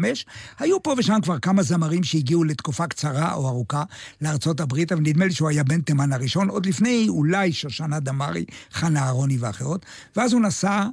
היו 0.60 0.84
פה 0.84 0.95
ושם 0.97 1.17
כבר 1.23 1.39
כמה 1.39 1.63
זמרים 1.63 2.03
שהגיעו 2.03 2.43
לתקופה 2.43 2.88
קצרה 2.88 3.34
או 3.34 3.47
ארוכה 3.47 3.84
לארצות 4.21 4.60
הברית, 4.60 4.91
אבל 4.91 5.01
נדמה 5.01 5.25
לי 5.25 5.32
שהוא 5.32 5.49
היה 5.49 5.63
בן 5.63 5.82
תימן 5.82 6.13
הראשון, 6.13 6.49
עוד 6.49 6.65
לפני 6.65 7.05
אולי 7.10 7.53
שושנה 7.53 7.99
דמארי, 7.99 8.45
חנה 8.71 9.03
אהרוני 9.03 9.38
ואחרות. 9.38 9.86
ואז 10.15 10.34
הוא 10.34 10.41
נסע, 10.41 10.88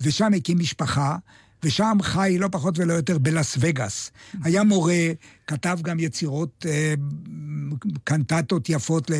ושם 0.00 0.34
הקים 0.34 0.58
משפחה. 0.58 1.16
ושם 1.64 1.96
חי 2.02 2.36
לא 2.38 2.48
פחות 2.52 2.78
ולא 2.78 2.92
יותר 2.92 3.18
בלאס 3.18 3.56
וגאס. 3.60 4.10
היה 4.44 4.64
מורה, 4.64 5.06
כתב 5.46 5.78
גם 5.82 6.00
יצירות, 6.00 6.66
אה, 6.68 6.94
קנטטות 8.04 8.68
יפות 8.68 9.10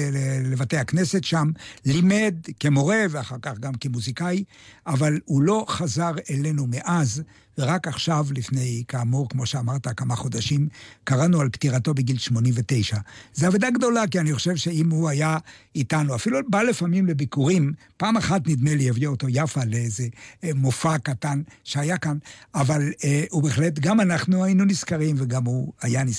לבתי 0.45 0.77
הכנסת 0.77 1.25
שם, 1.25 1.51
לימד 1.85 2.35
כמורה 2.61 3.05
ואחר 3.11 3.37
כך 3.43 3.59
גם 3.59 3.75
כמוזיקאי, 3.75 4.45
אבל 4.87 5.21
הוא 5.25 5.43
לא 5.43 5.65
חזר 5.69 6.13
אלינו 6.31 6.67
מאז, 6.69 7.23
ורק 7.59 7.89
עכשיו, 7.89 8.27
לפני, 8.37 8.85
כאמור, 8.89 9.29
כמו 9.29 9.47
שאמרת, 9.47 9.89
כמה 9.97 10.17
חודשים, 10.17 10.69
קראנו 11.05 11.41
על 11.41 11.49
פטירתו 11.49 11.95
בגיל 11.95 12.19
89. 12.19 12.97
זו 13.35 13.47
אבדה 13.47 13.71
גדולה, 13.71 14.07
כי 14.07 14.21
אני 14.21 14.35
חושב 14.35 14.57
שאם 14.57 14.91
הוא 14.91 15.09
היה 15.09 15.39
איתנו, 15.75 16.15
אפילו 16.15 16.39
בא 16.51 16.63
לפעמים 16.63 17.07
לביקורים, 17.07 17.73
פעם 17.97 18.17
אחת 18.17 18.49
נדמה 18.49 18.75
לי 18.75 18.91
הביאו 18.91 19.11
אותו 19.11 19.27
יפה 19.31 19.65
לאיזה 19.65 20.07
אה, 20.45 20.51
מופע 20.55 20.99
קטן 20.99 21.43
שהיה 21.65 21.99
כאן, 21.99 22.19
אבל 22.55 22.93
אה, 23.05 23.25
הוא 23.31 23.43
בהחלט, 23.43 23.79
גם 23.79 24.01
אנחנו 24.01 24.45
היינו 24.45 24.65
נזכרים 24.65 25.17
וגם 25.19 25.45
הוא 25.45 25.73
היה 25.83 26.05
נזכר. 26.05 26.12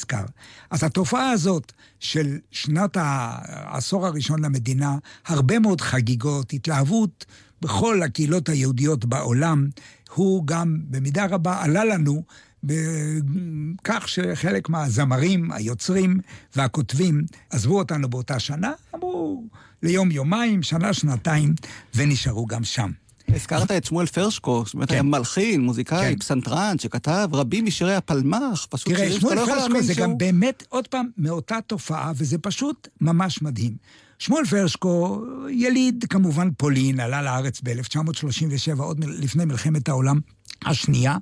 אז 0.70 0.84
התופעה 0.84 1.30
הזאת 1.30 1.72
של 2.00 2.38
שנת 2.52 2.98
העשור 3.00 4.08
הראשון 4.08 4.46
למדינה, 4.46 4.98
הרבה 5.26 5.60
מאוד 5.60 5.82
חגיגות, 5.82 6.54
התלהבות 6.54 7.26
בכל 7.62 8.04
הקהילות 8.04 8.50
היהודיות 8.50 9.06
בעולם, 9.06 9.68
הוא 10.16 10.48
גם 10.48 10.78
במידה 10.90 11.26
רבה 11.26 11.64
עלה 11.64 11.86
לנו 11.86 12.24
בכך 12.64 14.08
שחלק 14.08 14.70
מהזמרים, 14.70 15.52
היוצרים 15.52 16.20
והכותבים 16.56 17.26
עזבו 17.50 17.78
אותנו 17.78 18.10
באותה 18.10 18.40
שנה, 18.40 18.72
אמרו 18.96 19.44
ליום, 19.84 20.12
יומיים, 20.12 20.64
שנה, 20.64 20.94
שנתיים, 20.94 21.54
ונשארו 21.96 22.46
גם 22.46 22.64
שם. 22.64 22.92
הזכרת 23.28 23.72
את 23.72 23.86
שמואל 23.86 24.06
פרשקו, 24.06 24.66
שבאמת 24.66 24.88
כן. 24.88 24.94
היה 24.94 25.04
מלחין, 25.04 25.62
מוזיקאי, 25.62 26.14
כן. 26.14 26.20
פסנתרן, 26.20 26.76
שכתב 26.80 27.30
רבים 27.34 27.66
משירי 27.66 27.96
הפלמ"ח, 27.96 28.66
פשוט 28.70 28.88
תראה, 28.88 28.98
שירים 28.98 29.20
שמואל 29.20 29.36
שאתה 29.36 29.36
לא 29.36 29.42
יכול 29.42 29.54
פרשקו 29.56 29.68
להאמין 29.68 29.88
זה 29.88 29.94
שהוא... 29.94 30.04
גם 30.06 30.18
באמת, 30.18 30.64
עוד 30.70 30.88
פעם, 30.88 31.08
מאותה 31.18 31.60
תופעה, 31.68 32.12
וזה 32.16 32.38
פשוט 32.38 32.88
ממש 33.02 33.42
מדהים. 33.42 33.76
שמואל 34.20 34.46
פרשקו, 34.46 35.26
יליד 35.50 36.06
כמובן 36.10 36.50
פולין, 36.58 37.00
עלה 37.00 37.22
לארץ 37.22 37.62
ב-1937, 37.64 38.80
עוד 38.80 39.06
לפני 39.06 39.46
מלחמת 39.46 39.90
העולם 39.90 40.20
השנייה, 40.66 41.18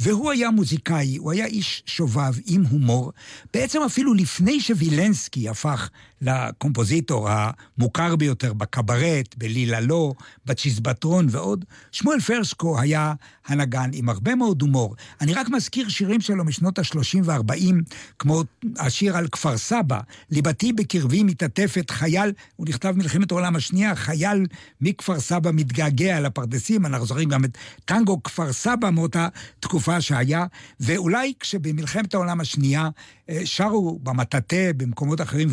והוא 0.00 0.30
היה 0.30 0.50
מוזיקאי, 0.50 1.16
הוא 1.16 1.32
היה 1.32 1.46
איש 1.46 1.82
שובב 1.86 2.32
עם 2.46 2.64
הומור. 2.64 3.12
בעצם 3.54 3.82
אפילו 3.86 4.14
לפני 4.14 4.60
שווילנסקי 4.60 5.48
הפך 5.48 5.90
לקומפוזיטור 6.20 7.28
המוכר 7.30 8.16
ביותר 8.16 8.52
בקברט, 8.52 9.34
בלילה 9.38 9.80
לא, 9.80 10.12
בצ'יזבטרון 10.46 11.26
ועוד, 11.30 11.64
שמואל 11.92 12.20
פרסקו 12.20 12.80
היה 12.80 13.14
הנגן 13.46 13.90
עם 13.92 14.08
הרבה 14.08 14.34
מאוד 14.34 14.62
הומור. 14.62 14.96
אני 15.20 15.34
רק 15.34 15.48
מזכיר 15.48 15.88
שירים 15.88 16.20
שלו 16.20 16.44
משנות 16.44 16.78
ה-30 16.78 17.18
וה-40, 17.24 17.74
כמו 18.18 18.42
השיר 18.78 19.16
על 19.16 19.28
כפר 19.28 19.58
סבא, 19.58 20.00
ליבתי 20.30 20.72
בקרבי 20.72 21.22
מתעטפת 21.22 21.90
חייל, 21.90 22.32
הוא 22.56 22.66
נכתב 22.68 22.94
מלחמת 22.96 23.30
העולם 23.30 23.56
השנייה, 23.56 23.94
חייל 23.94 24.46
מכפר 24.80 25.20
סבא 25.20 25.50
מתגעגע 25.52 26.20
לפרדסים, 26.20 26.86
אנחנו 26.86 27.06
זוכרים 27.06 27.28
גם 27.28 27.44
את 27.44 27.58
טנגו 27.84 28.22
כפר 28.22 28.52
סבא 28.52 28.90
מאותה 28.90 29.28
תקופה 29.60 30.00
שהיה, 30.00 30.46
ואולי 30.80 31.32
כשבמלחמת 31.40 32.14
העולם 32.14 32.40
השנייה 32.40 32.88
אה, 33.30 33.40
שרו 33.44 33.98
במטאטא, 34.02 34.70
במקומות 34.76 35.20
אחרים 35.20 35.48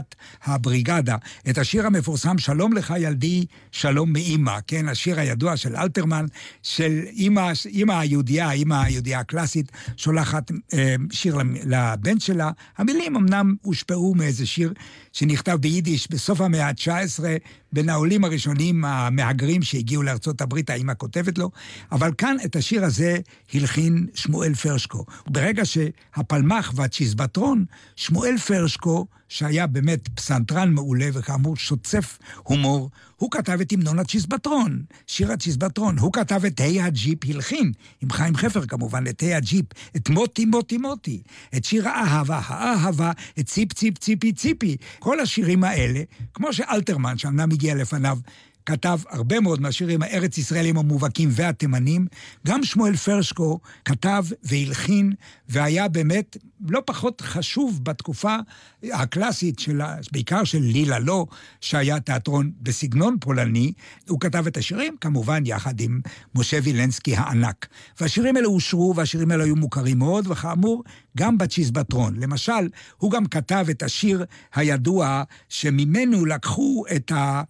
ובלהקת 0.00 0.14
הבריגדה, 0.44 1.16
את 1.50 1.58
השיר 1.58 1.86
המפורסם 1.86 2.38
"שלום 2.38 2.72
לך 2.72 2.94
ילדי, 2.98 3.46
שלום 3.72 4.12
מאימא", 4.12 4.58
כן, 4.66 4.88
השיר 4.88 5.20
הידוע 5.20 5.56
של 5.56 5.76
אלתרמן, 5.76 6.26
של 6.62 7.00
אימא, 7.06 7.52
אימא 7.66 7.92
היהודייה, 7.92 8.52
אימא 8.52 8.74
היהודייה 8.74 9.20
הקלאסית, 9.20 9.72
שולחת 9.96 10.50
אה, 10.74 10.94
שיר 11.10 11.38
לבן 11.64 12.20
שלה. 12.20 12.50
המילים 12.78 13.16
אמנם 13.16 13.54
הושפעו 13.62 14.14
מאיזה 14.14 14.46
שיר 14.46 14.72
שנכתב 15.12 15.58
ביידיש 15.60 16.10
בסוף 16.10 16.40
המאה 16.40 16.68
ה-19, 16.68 17.24
בין 17.72 17.88
העולים 17.88 18.24
הראשונים 18.24 18.84
המהגרים 18.84 19.62
שהגיעו 19.62 20.02
לארצות 20.02 20.40
הברית, 20.40 20.70
האמא 20.70 20.92
כותבת 20.98 21.38
לו, 21.38 21.50
אבל 21.92 22.10
כאן 22.18 22.36
את 22.44 22.56
השיר 22.56 22.84
הזה 22.84 23.18
הלחין 23.54 24.06
שמואל 24.14 24.54
פרשקו. 24.54 25.04
ברגע 25.26 25.64
שהפלמ"ח 25.64 26.72
והצ'יזבטרון, 26.76 27.64
שמואל 27.96 28.38
פרשקו, 28.38 29.06
שהיה 29.28 29.66
באמת 29.66 30.08
פסנתרן 30.08 30.72
מעולה 30.72 31.08
וכאמור 31.12 31.56
שוצף 31.56 32.18
הומור, 32.42 32.90
הוא 33.20 33.30
כתב 33.30 33.60
את 33.60 33.72
המנון 33.72 33.98
הצ'יזבטרון, 33.98 34.82
שיר 35.06 35.32
הצ'יזבטרון. 35.32 35.98
הוא 35.98 36.12
כתב 36.12 36.44
את 36.44 36.60
היי 36.60 36.80
הג'יפ 36.80 37.18
הלחין, 37.28 37.72
עם 38.02 38.10
חיים 38.10 38.36
חפר 38.36 38.66
כמובן, 38.66 39.04
את 39.06 39.20
היי 39.20 39.34
הג'יפ, 39.34 39.66
את 39.96 40.08
מוטי 40.08 40.44
מוטי 40.44 40.78
מוטי, 40.78 41.22
את 41.56 41.64
שיר 41.64 41.88
האהבה, 41.88 42.40
האהבה, 42.44 43.12
את 43.38 43.46
ציפ 43.46 43.72
ציפ 43.72 43.98
ציפי 43.98 44.32
ציפי. 44.32 44.76
כל 44.98 45.20
השירים 45.20 45.64
האלה, 45.64 46.02
כמו 46.34 46.52
שאלתרמן, 46.52 47.18
שאמנם 47.18 47.52
הגיע 47.52 47.74
לפניו, 47.74 48.18
כתב 48.66 48.98
הרבה 49.10 49.40
מאוד 49.40 49.60
מהשירים 49.60 50.02
הארץ 50.02 50.38
ישראלים 50.38 50.76
המובהקים 50.78 51.28
והתימנים. 51.32 52.06
גם 52.46 52.64
שמואל 52.64 52.96
פרשקו 52.96 53.60
כתב 53.84 54.24
והלחין, 54.42 55.12
והיה 55.48 55.88
באמת 55.88 56.36
לא 56.68 56.82
פחות 56.86 57.20
חשוב 57.20 57.80
בתקופה 57.82 58.36
הקלאסית, 58.82 59.58
של, 59.58 59.80
בעיקר 60.12 60.44
של 60.44 60.58
לילה 60.60 60.98
לא, 60.98 61.26
שהיה 61.60 62.00
תיאטרון 62.00 62.50
בסגנון 62.60 63.16
פולני. 63.20 63.72
הוא 64.08 64.20
כתב 64.20 64.46
את 64.46 64.56
השירים, 64.56 64.96
כמובן 65.00 65.42
יחד 65.46 65.80
עם 65.80 66.00
משה 66.34 66.58
וילנסקי 66.62 67.16
הענק. 67.16 67.66
והשירים 68.00 68.36
האלה 68.36 68.48
אושרו, 68.48 68.94
והשירים 68.96 69.30
האלה 69.30 69.44
היו 69.44 69.56
מוכרים 69.56 69.98
מאוד, 69.98 70.26
וכאמור, 70.26 70.84
גם 71.16 71.38
בצ'יזבטרון. 71.38 72.16
למשל, 72.16 72.68
הוא 72.96 73.10
גם 73.10 73.26
כתב 73.26 73.66
את 73.70 73.82
השיר 73.82 74.24
הידוע, 74.54 75.22
שממנו 75.48 76.26
לקחו 76.26 76.84
את 76.96 77.12
ה... 77.12 77.42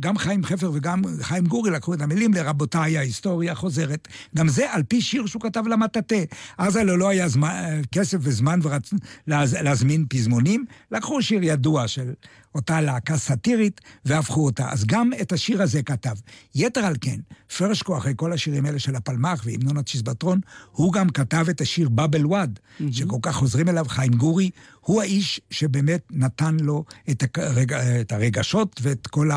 גם 0.00 0.18
חיים 0.18 0.44
חפר 0.44 0.70
וגם 0.74 1.02
חיים 1.20 1.46
גורי 1.46 1.70
לקחו 1.70 1.94
את 1.94 2.00
המילים 2.00 2.34
לרבותיי, 2.34 2.98
ההיסטוריה 2.98 3.54
חוזרת. 3.54 4.08
גם 4.36 4.48
זה 4.48 4.72
על 4.72 4.82
פי 4.82 5.00
שיר 5.00 5.26
שהוא 5.26 5.42
כתב 5.42 5.66
למטאטא. 5.66 6.24
אז 6.58 6.76
הלוא 6.76 6.98
לא 6.98 7.08
היה 7.08 7.28
זמן, 7.28 7.80
כסף 7.92 8.18
וזמן 8.20 8.60
ורצ... 8.62 8.90
להז... 9.26 9.54
להזמין 9.54 10.06
פזמונים, 10.08 10.64
לקחו 10.92 11.22
שיר 11.22 11.40
ידוע 11.42 11.88
של 11.88 12.12
אותה 12.58 12.80
להקה 12.80 13.16
סאטירית 13.16 13.80
והפכו 14.04 14.44
אותה. 14.44 14.68
אז 14.70 14.84
גם 14.84 15.10
את 15.20 15.32
השיר 15.32 15.62
הזה 15.62 15.82
כתב. 15.82 16.14
יתר 16.54 16.80
על 16.80 16.96
כן, 17.00 17.20
פרשקו, 17.58 17.98
אחרי 17.98 18.12
כל 18.16 18.32
השירים 18.32 18.66
האלה 18.66 18.78
של 18.78 18.96
הפלמ"ח 18.96 19.42
והמנון 19.44 19.76
הצ'יזבטרון, 19.76 20.40
הוא 20.72 20.92
גם 20.92 21.10
כתב 21.10 21.46
את 21.50 21.60
השיר 21.60 21.88
באבל 21.88 22.26
וואד, 22.26 22.58
mm-hmm. 22.58 22.84
שכל 22.92 23.18
כך 23.22 23.34
חוזרים 23.36 23.68
אליו, 23.68 23.84
חיים 23.88 24.12
גורי, 24.12 24.50
הוא 24.80 25.00
האיש 25.02 25.40
שבאמת 25.50 26.02
נתן 26.10 26.56
לו 26.60 26.84
את, 27.10 27.38
הרג... 27.38 27.72
את 27.72 28.12
הרגשות 28.12 28.80
ואת 28.82 29.06
כל 29.06 29.30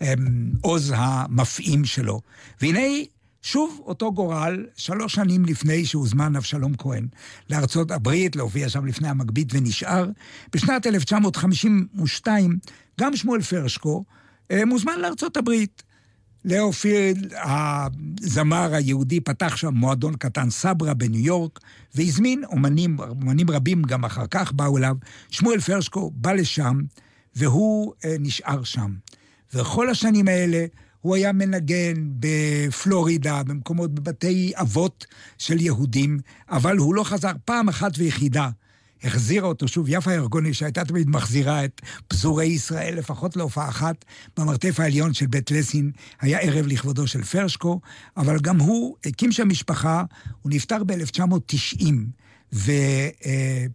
העוז 0.00 0.92
המפעים 0.96 1.84
שלו. 1.84 2.20
והנה 2.60 2.80
שוב 3.46 3.80
אותו 3.84 4.12
גורל, 4.12 4.66
שלוש 4.76 5.14
שנים 5.14 5.44
לפני 5.44 5.84
שהוזמן 5.84 6.36
אבשלום 6.36 6.76
כהן 6.78 7.06
לארצות 7.50 7.90
הברית, 7.90 8.36
להופיע 8.36 8.68
שם 8.68 8.86
לפני 8.86 9.08
המגבית 9.08 9.48
ונשאר. 9.52 10.06
בשנת 10.52 10.86
1952, 10.86 12.58
גם 13.00 13.16
שמואל 13.16 13.42
פרשקו 13.42 14.04
אה, 14.50 14.64
מוזמן 14.64 15.00
לארצות 15.00 15.36
הברית. 15.36 15.82
להופיע, 16.44 17.12
הזמר 17.42 18.74
היהודי 18.74 19.20
פתח 19.20 19.56
שם 19.56 19.74
מועדון 19.74 20.16
קטן 20.16 20.50
סברה 20.50 20.94
בניו 20.94 21.20
יורק, 21.20 21.60
והזמין 21.94 22.44
אומנים, 22.44 23.00
אומנים 23.00 23.50
רבים 23.50 23.82
גם 23.82 24.04
אחר 24.04 24.26
כך 24.30 24.52
באו 24.52 24.78
אליו. 24.78 24.96
שמואל 25.30 25.60
פרשקו 25.60 26.10
בא 26.14 26.32
לשם, 26.32 26.80
והוא 27.36 27.92
אה, 28.04 28.16
נשאר 28.18 28.64
שם. 28.64 28.94
וכל 29.54 29.90
השנים 29.90 30.28
האלה 30.28 30.66
הוא 31.00 31.16
היה 31.16 31.32
מנגן 31.32 31.94
בפלורידה, 32.18 33.42
במקומות, 33.42 33.94
בבתי 33.94 34.52
אבות 34.60 35.06
של 35.38 35.60
יהודים, 35.60 36.18
אבל 36.50 36.76
הוא 36.76 36.94
לא 36.94 37.04
חזר 37.04 37.32
פעם 37.44 37.68
אחת 37.68 37.92
ויחידה. 37.98 38.48
החזירה 39.02 39.48
אותו 39.48 39.68
שוב, 39.68 39.86
יפה 39.88 40.12
ירגוני, 40.12 40.54
שהייתה 40.54 40.84
תמיד 40.84 41.10
מחזירה 41.10 41.64
את 41.64 41.80
פזורי 42.08 42.46
ישראל, 42.46 42.94
לפחות 42.98 43.36
להופעה 43.36 43.68
אחת, 43.68 44.04
במרתף 44.36 44.80
העליון 44.80 45.14
של 45.14 45.26
בית 45.26 45.50
לסין, 45.50 45.90
היה 46.20 46.38
ערב 46.38 46.66
לכבודו 46.66 47.06
של 47.06 47.22
פרשקו, 47.22 47.80
אבל 48.16 48.38
גם 48.38 48.60
הוא 48.60 48.96
הקים 49.06 49.32
שם 49.32 49.48
משפחה, 49.48 50.04
הוא 50.42 50.52
נפטר 50.52 50.84
ב-1990, 50.84 51.84
ו... 52.52 52.72
אה, 53.26 53.66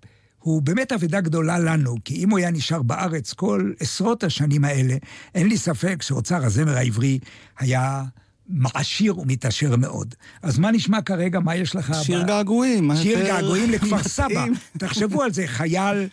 הוא 0.42 0.62
באמת 0.62 0.92
אבדה 0.92 1.22
גדולה 1.22 1.60
לנו, 1.60 1.96
כי 2.06 2.16
אם 2.16 2.30
הוא 2.30 2.40
היה 2.40 2.52
נשאר 2.52 2.82
בארץ 2.82 3.34
כל 3.34 3.72
עשרות 3.80 4.24
השנים 4.24 4.66
האלה, 4.66 4.96
אין 5.36 5.48
לי 5.48 5.58
ספק 5.58 6.02
שאוצר 6.02 6.46
הזמר 6.46 6.78
העברי 6.78 7.20
היה 7.60 8.04
מעשיר 8.50 9.20
ומתעשר 9.20 9.76
מאוד. 9.76 10.16
אז 10.42 10.60
מה 10.60 10.72
נשמע 10.72 11.02
כרגע? 11.02 11.40
מה 11.40 11.56
יש 11.56 11.76
לך? 11.76 11.94
שיר 12.04 12.24
ב... 12.24 12.28
געגועים. 12.28 12.96
שיר 12.96 13.28
געגועים 13.28 13.72
לכפר 13.72 14.04
סבא. 14.18 14.46
תחשבו 14.78 15.24
על 15.24 15.34
זה, 15.34 15.48
חייל, 15.48 16.08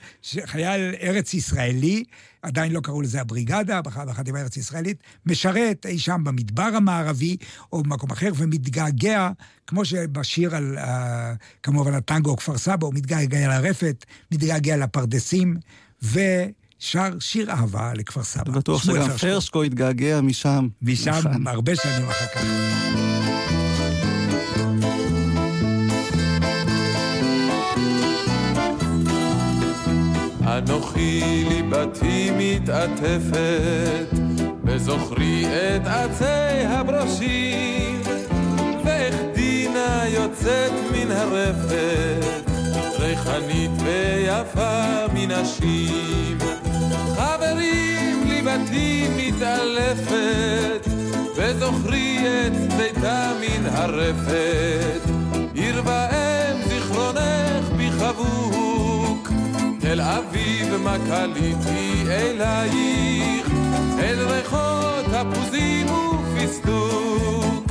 חייל 0.45 0.95
ארץ 1.03 1.35
ישראלי, 1.35 2.05
עדיין 2.43 2.73
לא 2.73 2.81
קראו 2.81 3.03
לזה 3.03 3.21
הבריגדה, 3.21 3.83
בחטיבה 3.83 4.39
הארץ 4.39 4.57
ישראלית, 4.57 5.03
משרת 5.27 5.87
אי 5.87 5.99
שם 5.99 6.21
במדבר 6.25 6.63
המערבי 6.63 7.37
או 7.73 7.83
במקום 7.83 8.11
אחר 8.11 8.31
ומתגעגע, 8.37 9.31
כמו 9.67 9.85
שבשיר 9.85 10.57
על, 10.57 10.79
uh, 10.79 10.83
כמובן, 11.63 11.95
הטנגו 11.95 12.37
כפר 12.37 12.59
סבא, 12.59 12.87
הוא 12.87 12.95
מתגעגע 12.95 13.49
לרפת, 13.49 14.05
מתגעגע 14.33 14.77
לפרדסים, 14.77 15.57
ו... 16.03 16.21
שר 16.79 17.11
שיר 17.21 17.51
אהבה 17.51 17.93
לכפר 17.95 18.23
סבא. 18.23 18.53
בטוח 18.53 18.83
שגם 18.83 19.11
פרשקו 19.11 19.63
התגעגע 19.63 20.21
משם. 20.21 20.69
משם. 20.83 21.47
הרבה 21.47 21.77
שנים 21.77 22.09
אחר 22.09 22.27
כך. 22.27 22.43
אנוכי 30.59 31.45
ליבתי 31.49 32.31
מתעטפת, 32.39 34.07
וזוכרי 34.65 35.45
את 35.47 35.87
עצי 35.87 36.65
הברושים, 36.67 38.03
ואיך 38.85 39.15
דינה 39.35 40.05
יוצאת 40.09 40.73
מן 40.93 41.11
הרפת, 41.11 42.51
ריחנית 42.99 43.71
ויפה 43.85 45.07
מנשים. 45.15 46.39
חברים, 48.39 48.47
ליבתי 48.47 49.07
מתעלפת, 49.17 50.87
וזוכרי 51.37 52.19
את 52.47 52.73
ביתה 52.73 53.33
מן 53.41 53.67
הרפת. 53.67 55.11
עיר 55.55 55.83
ואם 55.85 56.63
זיכרונך 56.69 57.69
בי 57.77 57.91
חבוק, 57.91 59.29
תל 59.81 60.01
אביב 60.01 60.77
מקליתי 60.77 62.05
אלייך, 62.09 63.47
אל 63.99 64.19
ריחות 64.31 65.05
תפוזים 65.05 65.87
ופיסטוק, 65.87 67.65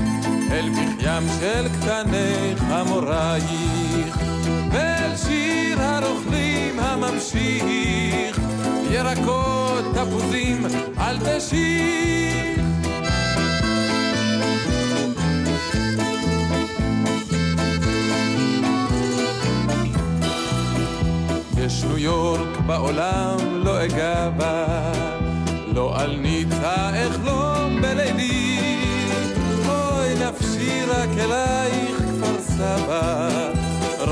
אל 0.52 0.70
פחיים 0.74 1.28
של 1.40 1.68
קטני 1.68 2.56
חמורייך, 2.58 4.18
הנוכלים 6.08 6.80
הממשיך, 6.80 8.40
ירקות, 8.92 9.86
תפוזים, 9.94 10.66
אל 10.98 11.18
תשיך. 11.20 12.62
יש 21.58 21.84
ניו 21.84 21.98
יורק 21.98 22.58
בעולם, 22.66 23.38
לא 23.54 23.86
אגע 23.86 24.30
בה, 24.30 24.92
לא 25.74 26.00
על 26.00 26.16
ניצה 26.16 27.08
אחלום 27.08 27.82
לא 27.82 27.82
בלילי. 27.82 28.60
אוי 29.70 30.14
נפשי 30.16 30.84
רק 30.84 31.10
אלייך 31.18 31.98
כפר 31.98 32.42
סבא. 32.42 33.57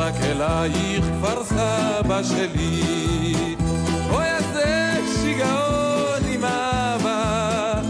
רק 0.06 0.16
אלייך 0.24 1.06
כפר 1.06 1.44
סבא 1.44 2.24
שלי. 2.24 2.84
אוי 4.10 4.26
איזה 4.26 4.94
שיגעון 5.16 6.24
עם 6.34 6.44
אהבה, 6.44 7.82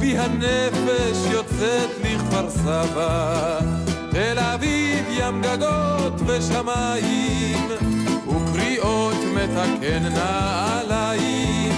בי 0.00 0.18
הנפש 0.18 1.18
יוצאת 1.30 1.90
לכפר 2.04 2.50
סבא. 2.50 3.58
תל 4.10 4.38
אביב 4.38 5.04
ים 5.10 5.42
גגות 5.42 6.20
ושמיים 6.26 7.68
וקריאות 8.28 9.16
מתקן 9.34 10.02
נעליים 10.02 11.72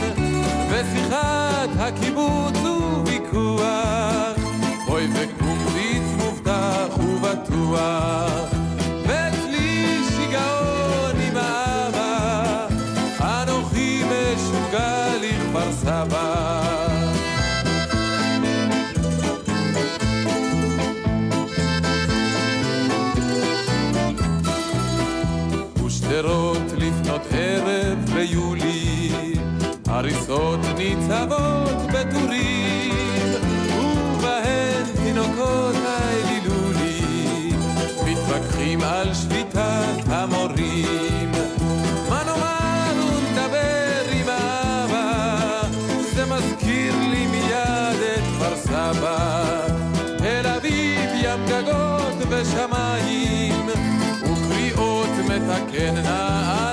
ושיחת 0.71 1.69
הקיבוץ 1.79 2.59
וויכוח 3.05 4.37
אוי 4.89 5.09
וקומביץ 5.15 6.05
מובטח 6.17 6.99
ובטוח 6.99 8.64
הריסות 30.05 30.61
ניצבות 30.79 31.83
בטורים, 31.93 32.95
ובהן 34.15 34.85
תינוקות 35.03 35.75
האלילולי, 35.87 37.53
מתווכחים 38.05 38.81
על 38.81 39.15
שביתת 39.15 40.05
המורים. 40.07 41.31
מה 42.09 42.23
נאמר 42.27 43.07
ונדבר 43.17 44.03
עם 44.13 44.29
אבא, 44.29 45.61
זה 46.15 46.25
מזכיר 46.27 46.95
לי 47.11 47.27
מיד 47.27 48.01
את 48.17 48.23
כפר 48.37 48.57
סבא. 48.57 49.45
תל 50.19 50.47
אביב, 50.47 51.11
ים 51.15 51.47
גגות 51.47 52.17
ושמיים, 52.29 53.67
וקריאות 54.23 55.09
מתקן 55.29 55.95
נעליים, 55.95 56.64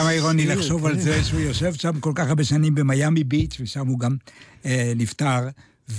כמה 0.00 0.10
אירוני 0.10 0.46
לחשוב 0.46 0.86
על 0.86 0.94
כן. 0.94 1.00
זה 1.00 1.24
שהוא 1.24 1.40
יושב 1.40 1.74
שם 1.74 2.00
כל 2.00 2.12
כך 2.14 2.28
הרבה 2.28 2.44
שנים 2.44 2.74
במיאמי 2.74 3.24
ביץ', 3.24 3.56
ושם 3.60 3.86
הוא 3.86 3.98
גם 3.98 4.16
אה, 4.66 4.92
נפטר, 4.96 5.48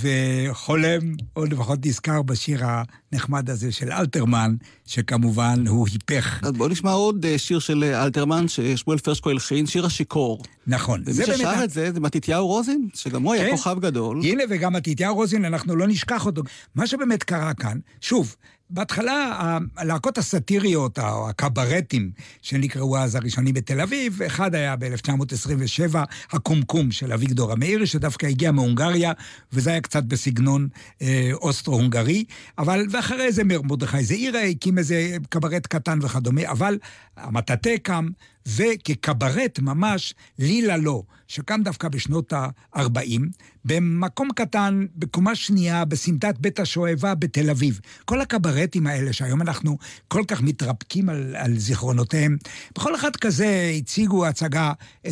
וחולם, 0.02 1.00
או 1.36 1.46
לפחות 1.46 1.86
נזכר 1.86 2.22
בשיר 2.22 2.62
הנחמד 2.64 3.50
הזה 3.50 3.72
של 3.72 3.92
אלתרמן, 3.92 4.56
שכמובן 4.86 5.68
הוא 5.68 5.88
היפך. 5.88 6.40
אז 6.44 6.52
בואו 6.52 6.70
נשמע 6.70 6.92
עוד 6.92 7.26
אה, 7.26 7.38
שיר 7.38 7.60
של 7.60 7.84
אה, 7.84 8.04
אלתרמן, 8.04 8.48
ששמואל 8.48 8.98
פרשקו 8.98 9.30
הלחין, 9.30 9.66
שיר 9.68 9.86
השיכור. 9.86 10.44
נכון. 10.68 11.04
ומי 11.06 11.26
ששר 11.26 11.48
ה- 11.48 11.64
את 11.64 11.70
זה 11.70 11.92
זה 11.94 12.00
מתתיהו 12.00 12.48
רוזין, 12.48 12.88
שגם 12.94 13.24
הוא 13.24 13.34
היה 13.34 13.46
כן. 13.46 13.52
כוכב 13.52 13.78
גדול. 13.80 14.22
הנה, 14.24 14.44
וגם 14.50 14.74
מתתיהו 14.74 15.16
רוזין, 15.16 15.46
אנחנו 15.46 15.76
לא 15.76 15.88
נשכח 15.88 16.26
אותו. 16.26 16.42
מה 16.76 16.88
שבאמת 16.88 17.24
קרה 17.24 17.54
כאן, 17.54 17.78
שוב, 18.02 18.36
בהתחלה 18.74 19.58
הלהקות 19.78 20.18
הסאטיריות, 20.18 21.00
או 21.00 21.30
הקברטים, 21.30 22.12
שנקראו 22.42 22.98
אז 22.98 23.16
הראשונים 23.16 23.54
בתל 23.54 23.82
אביב, 23.82 24.22
אחד 24.22 24.56
היה 24.56 24.76
ב-1927, 24.76 25.96
הקומקום 26.32 26.92
של 26.92 27.14
אביגדור 27.14 27.52
המאירי, 27.52 27.88
שדווקא 27.88 28.26
הגיע 28.26 28.52
מהונגריה, 28.52 29.12
וזה 29.54 29.70
היה 29.70 29.82
קצת 29.82 30.04
בסגנון 30.04 30.68
אה, 31.02 31.30
אוסטרו-הונגרי, 31.34 32.24
אבל, 32.58 32.86
ואחרי 32.92 33.32
זה 33.32 33.44
מר- 33.44 33.62
מרדכי 33.62 34.04
זעירה 34.04 34.42
הקים 34.44 34.78
איזה 34.78 35.18
קברט 35.30 35.68
קטן 35.68 36.00
וכדומה, 36.02 36.42
אבל 36.52 36.78
המטאטא 37.18 37.78
קם, 37.84 38.08
וכקברט 38.48 39.60
ממש, 39.60 40.14
לילה 40.40 40.78
לא, 40.78 41.04
שקם 41.28 41.62
דווקא 41.64 41.88
בשנות 41.88 42.34
ה-40, 42.34 43.22
במקום 43.66 44.30
קטן, 44.36 44.86
בקומה 44.96 45.36
שנייה, 45.36 45.86
בסמטת 45.86 46.36
בית 46.40 46.60
השואבה 46.60 47.16
בתל 47.16 47.50
אביב. 47.50 47.80
כל 48.06 48.22
הקברטים 48.22 48.88
האלה, 48.88 49.14
שהיום 49.14 49.42
אנחנו 49.42 49.78
כל 50.08 50.24
כך 50.28 50.42
מתרפקים 50.42 51.10
על, 51.10 51.36
על 51.36 51.58
זיכרונותיהם, 51.58 52.38
בכל 52.76 52.96
אחד 52.96 53.16
כזה 53.16 53.72
הציגו 53.78 54.26
הצגה 54.26 54.72
20-30 55.08 55.10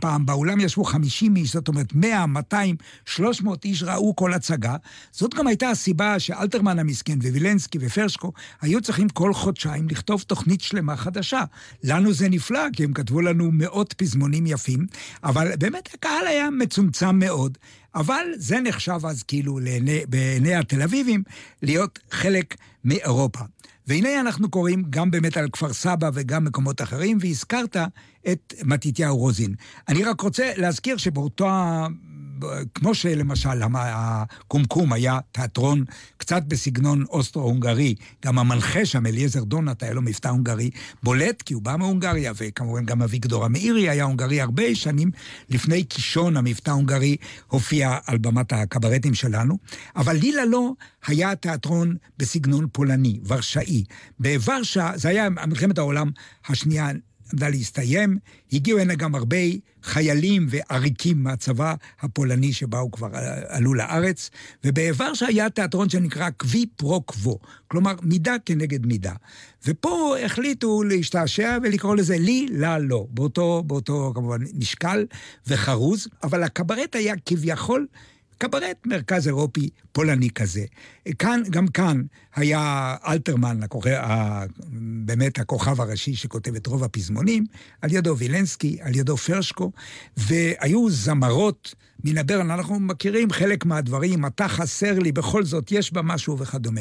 פעם, 0.00 0.26
באולם 0.26 0.60
ישבו 0.60 0.84
50 0.84 1.36
איש, 1.36 1.52
זאת 1.52 1.68
אומרת 1.68 1.94
100, 1.94 2.26
200, 2.26 2.76
300 3.06 3.64
איש 3.64 3.82
ראו 3.82 4.16
כל 4.16 4.32
הצגה. 4.34 4.76
זאת 5.12 5.34
גם 5.34 5.46
הייתה 5.46 5.70
הסיבה 5.70 6.18
שאלתרמן 6.18 6.78
המסכן 6.78 7.18
ווילנסקי 7.18 7.78
ופרשקו 7.80 8.32
היו 8.60 8.80
צריכים 8.80 9.08
כל 9.08 9.34
חודשיים 9.34 9.88
לכתוב 9.88 10.22
תוכנית 10.22 10.60
שלמה 10.60 10.96
חדשה. 10.96 11.42
לנו 11.84 12.12
זה 12.12 12.28
נפלא, 12.28 12.62
כי 12.72 12.84
הם 12.84 12.92
כתבו 12.92 13.20
לנו 13.20 13.50
מאות 13.52 13.92
פזמונים 13.92 14.46
יפים, 14.46 14.86
אבל 15.24 15.56
באמת 15.56 15.88
הקהל 15.94 16.26
היה 16.26 16.50
מצומצם 16.50 17.18
מאוד. 17.18 17.58
אבל 17.94 18.26
זה 18.36 18.60
נחשב 18.60 19.06
אז 19.06 19.22
כאילו 19.22 19.58
לעיני, 19.58 20.00
בעיני 20.08 20.54
התל 20.54 20.82
אביבים 20.82 21.22
להיות 21.62 21.98
חלק 22.10 22.56
מאירופה. 22.84 23.44
והנה 23.86 24.20
אנחנו 24.20 24.50
קוראים 24.50 24.84
גם 24.90 25.10
באמת 25.10 25.36
על 25.36 25.48
כפר 25.52 25.72
סבא 25.72 26.10
וגם 26.14 26.44
מקומות 26.44 26.82
אחרים, 26.82 27.18
והזכרת 27.20 27.76
את 28.32 28.54
מתתיהו 28.64 29.16
רוזין. 29.16 29.54
אני 29.88 30.04
רק 30.04 30.20
רוצה 30.20 30.52
להזכיר 30.56 30.96
שבאותו... 30.96 31.48
כמו 32.74 32.94
שלמשל 32.94 33.62
הקומקום 33.74 34.92
היה 34.92 35.18
תיאטרון 35.32 35.84
קצת 36.16 36.42
בסגנון 36.48 37.04
אוסטרו-הונגרי, 37.10 37.94
גם 38.24 38.38
המנחה 38.38 38.86
שם, 38.86 39.06
אליעזר 39.06 39.44
דונט, 39.44 39.82
היה 39.82 39.92
לו 39.92 40.02
מבטא 40.02 40.28
הונגרי 40.28 40.70
בולט, 41.02 41.42
כי 41.42 41.54
הוא 41.54 41.62
בא 41.62 41.76
מהונגריה, 41.78 42.32
וכמובן 42.36 42.84
גם 42.84 43.02
אביגדור 43.02 43.44
המאירי 43.44 43.88
היה 43.88 44.04
הונגרי 44.04 44.40
הרבה 44.40 44.74
שנים 44.74 45.10
לפני 45.48 45.84
קישון, 45.84 46.36
המבטא 46.36 46.70
ההונגרי 46.70 47.16
הופיע 47.48 47.98
על 48.06 48.18
במת 48.18 48.52
הקברטים 48.52 49.14
שלנו. 49.14 49.58
אבל 49.96 50.16
לילה 50.16 50.44
לא 50.44 50.72
היה 51.06 51.34
תיאטרון 51.34 51.96
בסגנון 52.18 52.66
פולני, 52.72 53.20
ורשאי. 53.26 53.84
בוורשה, 54.20 54.90
זה 54.94 55.08
היה 55.08 55.28
מלחמת 55.30 55.78
העולם 55.78 56.10
השנייה. 56.48 56.90
עמדה 57.32 57.48
להסתיים, 57.48 58.18
הגיעו 58.52 58.78
הנה 58.78 58.94
גם 58.94 59.14
הרבה 59.14 59.36
חיילים 59.82 60.46
ועריקים 60.50 61.22
מהצבא 61.22 61.74
הפולני 62.00 62.52
שבאו 62.52 62.90
כבר, 62.90 63.08
עלו 63.48 63.74
לארץ, 63.74 64.30
ובוורשה 64.64 65.26
היה 65.26 65.50
תיאטרון 65.50 65.88
שנקרא 65.88 66.30
קווי 66.30 66.66
פרו 66.76 67.02
קוו, 67.02 67.38
כלומר 67.68 67.94
מידה 68.02 68.36
כנגד 68.46 68.86
מידה. 68.86 69.12
ופה 69.66 70.16
החליטו 70.24 70.82
להשתעשע 70.82 71.58
ולקרוא 71.62 71.96
לזה 71.96 72.18
לי, 72.18 72.46
לה, 72.50 72.78
לא, 72.78 73.06
באותו, 73.10 73.62
באותו 73.66 74.12
כמובן 74.14 74.40
משקל 74.54 75.06
וחרוז, 75.46 76.08
אבל 76.22 76.42
הקברט 76.42 76.96
היה 76.96 77.14
כביכול 77.26 77.86
קברט 78.42 78.86
מרכז 78.86 79.26
אירופי 79.26 79.68
פולני 79.92 80.30
כזה. 80.30 80.64
כאן, 81.18 81.42
גם 81.50 81.68
כאן 81.68 82.02
היה 82.34 82.94
אלתרמן, 83.06 83.62
הכוכב, 83.62 83.90
ה, 83.90 84.44
באמת 85.04 85.38
הכוכב 85.38 85.80
הראשי 85.80 86.14
שכותב 86.14 86.54
את 86.54 86.66
רוב 86.66 86.84
הפזמונים, 86.84 87.46
על 87.82 87.92
ידו 87.92 88.18
וילנסקי, 88.18 88.78
על 88.80 88.96
ידו 88.96 89.16
פרשקו, 89.16 89.72
והיו 90.16 90.90
זמרות 90.90 91.74
מן 92.04 92.18
הברן, 92.18 92.50
אנחנו 92.50 92.80
מכירים 92.80 93.30
חלק 93.30 93.64
מהדברים, 93.64 94.26
אתה 94.26 94.48
חסר 94.48 94.98
לי, 94.98 95.12
בכל 95.12 95.44
זאת 95.44 95.72
יש 95.72 95.92
בה 95.92 96.02
משהו 96.02 96.38
וכדומה. 96.38 96.80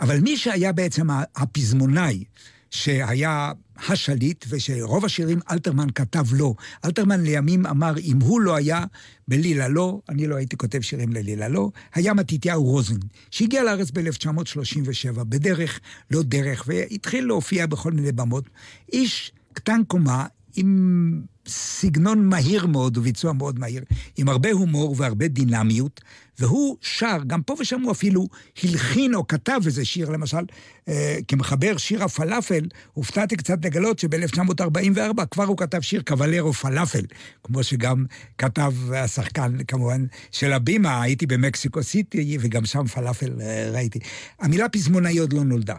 אבל 0.00 0.20
מי 0.20 0.36
שהיה 0.36 0.72
בעצם 0.72 1.06
הפזמונאי, 1.36 2.24
שהיה 2.72 3.52
השליט, 3.88 4.44
ושרוב 4.48 5.04
השירים 5.04 5.40
אלתרמן 5.50 5.90
כתב 5.94 6.24
לו. 6.32 6.54
אלתרמן 6.84 7.20
לימים 7.20 7.66
אמר, 7.66 7.98
אם 7.98 8.20
הוא 8.20 8.40
לא 8.40 8.56
היה 8.56 8.84
בלילה 9.28 9.68
לא, 9.68 10.00
אני 10.08 10.26
לא 10.26 10.36
הייתי 10.36 10.56
כותב 10.56 10.80
שירים 10.80 11.12
ללילה 11.12 11.48
לא, 11.48 11.70
היה 11.94 12.14
מתתיהו 12.14 12.64
רוזן, 12.64 12.96
שהגיע 13.30 13.62
לארץ 13.62 13.90
ב-1937, 13.90 15.24
בדרך, 15.24 15.80
לא 16.10 16.22
דרך, 16.22 16.64
והתחיל 16.66 17.24
להופיע 17.24 17.66
בכל 17.66 17.92
מיני 17.92 18.12
במות. 18.12 18.48
איש 18.92 19.32
קטן 19.52 19.80
קומה, 19.86 20.26
עם 20.56 21.22
סגנון 21.48 22.28
מהיר 22.28 22.66
מאוד 22.66 22.96
וביצוע 22.96 23.32
מאוד 23.32 23.58
מהיר, 23.58 23.84
עם 24.16 24.28
הרבה 24.28 24.52
הומור 24.52 24.94
והרבה 24.98 25.28
דינמיות, 25.28 26.00
והוא 26.42 26.76
שר, 26.80 27.18
גם 27.26 27.42
פה 27.42 27.56
ושם 27.60 27.80
הוא 27.80 27.92
אפילו 27.92 28.26
הלחין 28.62 29.14
או 29.14 29.26
כתב 29.26 29.60
איזה 29.66 29.84
שיר, 29.84 30.10
למשל, 30.10 30.44
אה, 30.88 31.18
כמחבר 31.28 31.76
שיר 31.76 32.04
הפלאפל, 32.04 32.68
הופתעתי 32.92 33.36
קצת 33.36 33.64
לגלות 33.64 33.98
שב-1944 33.98 35.26
כבר 35.30 35.44
הוא 35.44 35.56
כתב 35.56 35.80
שיר 35.80 36.02
קבלרו 36.02 36.52
פלאפל, 36.52 37.04
כמו 37.42 37.62
שגם 37.62 38.04
כתב 38.38 38.72
השחקן, 38.94 39.64
כמובן, 39.68 40.06
של 40.30 40.52
הבימה, 40.52 41.02
הייתי 41.02 41.26
במקסיקו 41.26 41.82
סיטי, 41.82 42.38
וגם 42.40 42.64
שם 42.64 42.86
פלאפל 42.86 43.40
אה, 43.40 43.70
ראיתי. 43.72 43.98
המילה 44.40 44.68
פזמונאי 44.68 45.18
עוד 45.18 45.32
לא 45.32 45.44
נולדה. 45.44 45.76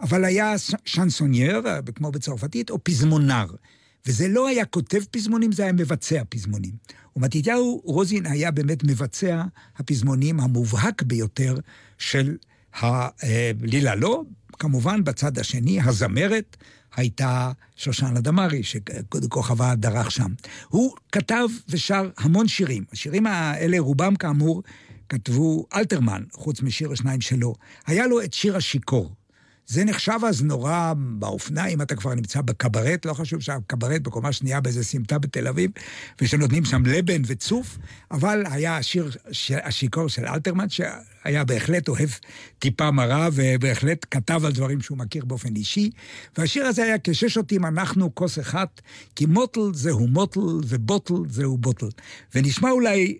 אבל 0.00 0.24
היה 0.24 0.54
שנסונייר, 0.84 1.62
כמו 1.94 2.10
בצרפתית, 2.10 2.70
או 2.70 2.84
פזמונר. 2.84 3.46
וזה 4.06 4.28
לא 4.28 4.48
היה 4.48 4.64
כותב 4.64 5.00
פזמונים, 5.10 5.52
זה 5.52 5.62
היה 5.62 5.72
מבצע 5.72 6.22
פזמונים. 6.28 6.72
ומתתיהו 7.16 7.82
רוזין 7.84 8.26
היה 8.26 8.50
באמת 8.50 8.84
מבצע 8.84 9.42
הפזמונים 9.76 10.40
המובהק 10.40 11.02
ביותר 11.02 11.54
של 11.98 12.36
הלילה 12.74 13.94
לא. 13.94 14.22
כמובן, 14.58 15.04
בצד 15.04 15.38
השני, 15.38 15.80
הזמרת 15.80 16.56
הייתה 16.96 17.52
שושנה 17.76 18.20
דמארי, 18.20 18.62
שכוכבה 18.62 19.74
דרך 19.74 20.10
שם. 20.10 20.32
הוא 20.68 20.94
כתב 21.12 21.48
ושר 21.68 22.10
המון 22.18 22.48
שירים. 22.48 22.84
השירים 22.92 23.26
האלה, 23.26 23.78
רובם 23.78 24.16
כאמור, 24.16 24.62
כתבו 25.08 25.66
אלתרמן, 25.74 26.22
חוץ 26.32 26.62
משיר 26.62 26.92
השניים 26.92 27.20
שלו. 27.20 27.54
היה 27.86 28.06
לו 28.06 28.22
את 28.22 28.32
שיר 28.32 28.56
השיכור. 28.56 29.14
זה 29.66 29.84
נחשב 29.84 30.18
אז 30.28 30.42
נורא 30.42 30.92
באופנה, 30.96 31.66
אם 31.66 31.82
אתה 31.82 31.96
כבר 31.96 32.14
נמצא 32.14 32.40
בקברט, 32.40 33.06
לא 33.06 33.14
חשוב 33.14 33.40
שהקברט 33.40 34.00
בקומה 34.00 34.32
שנייה 34.32 34.60
באיזה 34.60 34.84
סמטה 34.84 35.18
בתל 35.18 35.48
אביב, 35.48 35.70
ושנותנים 36.20 36.64
שם 36.64 36.86
לבן 36.86 37.22
וצוף, 37.26 37.78
אבל 38.10 38.42
היה 38.50 38.76
השיר 38.76 39.10
השיכור 39.62 40.08
של 40.08 40.26
אלתרמן, 40.26 40.66
שהיה 40.68 41.44
בהחלט 41.44 41.88
אוהב 41.88 42.10
טיפה 42.58 42.90
מרה, 42.90 43.28
ובהחלט 43.32 44.06
כתב 44.10 44.44
על 44.44 44.52
דברים 44.52 44.80
שהוא 44.80 44.98
מכיר 44.98 45.24
באופן 45.24 45.56
אישי, 45.56 45.90
והשיר 46.38 46.66
הזה 46.66 46.82
היה 46.82 46.96
כשש 47.04 47.24
שותים 47.24 47.66
אנחנו 47.66 48.14
כוס 48.14 48.38
אחת, 48.38 48.80
כי 49.16 49.26
מוטל 49.26 49.60
זהו 49.72 50.08
מוטל 50.08 50.40
ובוטל 50.40 51.14
זהו 51.28 51.58
בוטל. 51.58 51.88
ונשמע 52.34 52.70
אולי 52.70 53.18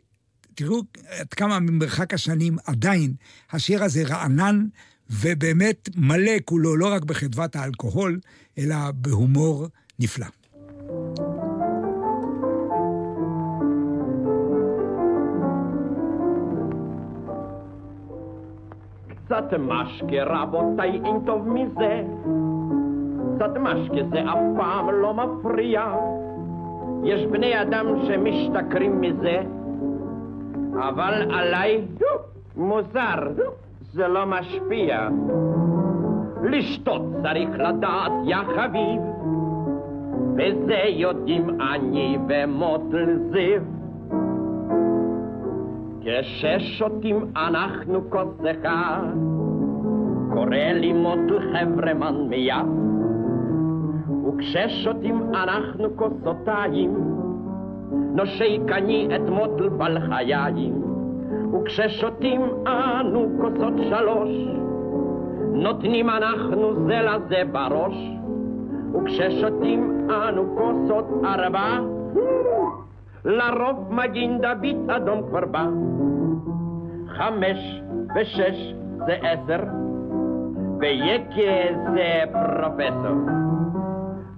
תראו 0.54 0.82
עד 1.08 1.34
כמה 1.34 1.58
ממרחק 1.58 2.14
השנים 2.14 2.56
עדיין 2.66 3.14
השיר 3.52 3.84
הזה 3.84 4.02
רענן 4.02 4.66
ובאמת 5.10 5.88
מלא 5.96 6.32
כולו, 6.44 6.76
לא 6.76 6.92
רק 6.92 7.04
בחדוות 7.04 7.56
האלכוהול, 7.56 8.20
אלא 8.58 8.76
בהומור 8.94 9.66
נפלא. 9.98 10.26
קצת 19.26 19.44
משקה 19.58 20.24
רבותיי, 20.24 20.90
אין 20.90 21.16
טוב 21.26 21.48
מזה. 21.48 22.02
קצת 23.36 23.56
משקה 23.60 24.08
זה 24.12 24.20
אף 24.22 24.38
פעם 24.56 24.90
לא 24.90 25.14
מפריע. 25.14 25.94
יש 27.04 27.26
בני 27.26 27.62
אדם 27.62 27.86
שמשתכרים 28.06 29.00
מזה, 29.00 29.42
אבל 30.88 31.30
עליי 31.32 31.84
מוזר. 32.56 33.18
זה 33.96 34.08
לא 34.08 34.26
משפיע. 34.26 35.08
לשתות 36.42 37.02
צריך 37.22 37.48
לדעת, 37.58 38.12
יא 38.24 38.36
חביב, 38.36 39.00
וזה 40.34 40.82
יודעים 40.86 41.60
אני 41.60 42.18
ומוטל 42.28 43.18
זיו. 43.32 43.62
כששותים 46.00 47.24
אנחנו 47.36 48.10
כוס 48.10 48.40
אחד, 48.50 49.02
קורא 50.34 50.72
לי 50.74 50.92
מוטל 50.92 51.40
חברמן 51.52 52.28
מיד. 52.28 52.66
וכששותים 54.28 55.22
אנחנו 55.34 55.96
כוסותיים, 55.96 56.94
נושק 58.14 58.72
אני 58.72 59.08
את 59.16 59.30
מוטל 59.30 59.68
בלחיים. 59.68 60.85
וכששותים 61.56 62.42
אנו 62.66 63.28
כוסות 63.40 63.74
שלוש, 63.88 64.30
נותנים 65.52 66.10
אנחנו 66.10 66.74
זה 66.74 67.00
לזה 67.02 67.42
בראש, 67.52 67.94
וכששותים 68.94 70.08
אנו 70.10 70.56
כוסות 70.56 71.04
ארבע, 71.24 71.78
לרוב 73.24 73.94
מגין 73.94 74.40
דוד 74.40 74.90
אדום 74.90 75.22
כבר 75.28 75.44
בא. 75.50 75.66
חמש 77.08 77.82
ושש 78.16 78.74
זה 79.06 79.16
עשר, 79.22 79.60
ויקה 80.78 81.74
זה 81.92 82.22
פרופסור. 82.32 83.16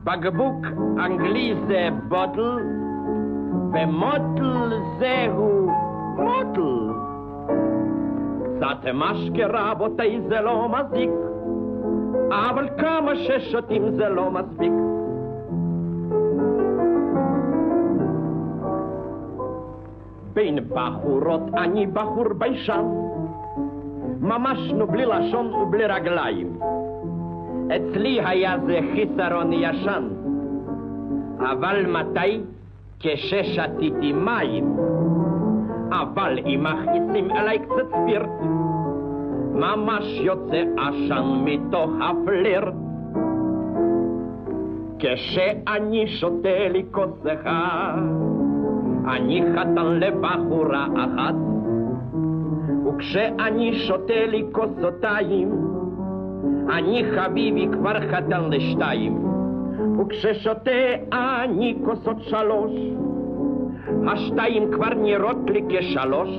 בקבוק 0.04 0.66
אנגלי 1.04 1.54
זה 1.66 1.88
בוטל, 2.08 2.58
ומוטל 3.72 4.70
זהו 4.98 5.70
מוטל. 6.16 6.97
קצת 8.58 8.90
משקה 8.94 9.46
רבותיי 9.46 10.20
זה 10.28 10.40
לא 10.40 10.68
מזיק, 10.68 11.10
אבל 12.30 12.68
כמה 12.78 13.12
ששותים 13.16 13.90
זה 13.90 14.08
לא 14.08 14.30
מספיק. 14.30 14.72
בין 20.34 20.58
בחורות 20.68 21.42
אני 21.54 21.86
בחור 21.86 22.32
ביישן, 22.38 22.84
ממש 24.20 24.72
נו 24.72 24.86
בלי 24.86 25.06
לשון 25.06 25.54
ובלי 25.54 25.86
רגליים. 25.86 26.58
אצלי 27.76 28.20
היה 28.24 28.56
זה 28.66 28.78
חיסרון 28.94 29.52
ישן, 29.52 30.08
אבל 31.38 31.86
מתי? 31.86 32.40
כששתיתי 33.00 34.12
מים. 34.12 34.76
אבל 35.92 36.38
אם 36.46 36.64
מכניסים 36.64 37.30
אליי 37.30 37.58
קצת 37.58 37.88
ספירט, 37.88 38.30
ממש 39.54 40.04
יוצא 40.20 40.62
עשן 40.76 41.44
מתוך 41.44 41.90
הפלירט. 42.00 42.74
כשאני 44.98 46.06
שותה 46.06 46.68
לי 46.70 46.84
כוס 46.90 47.26
אחד, 47.26 47.98
אני 49.08 49.42
חתן 49.56 49.86
לבחורה 49.86 50.86
אחת, 50.94 51.34
וכשאני 52.86 53.74
שותה 53.74 54.26
לי 54.26 54.44
כוסותיים, 54.52 55.48
אני 56.70 57.04
חביבי 57.14 57.68
כבר 57.72 58.00
חתן 58.10 58.50
לשתיים, 58.50 59.24
וכששותה 60.00 60.70
אני 61.14 61.78
כוסות 61.84 62.16
שלוש, 62.20 62.72
השתיים 64.06 64.72
כבר 64.72 64.94
נראות 64.96 65.50
לי 65.50 65.62
כשלוש, 65.68 66.30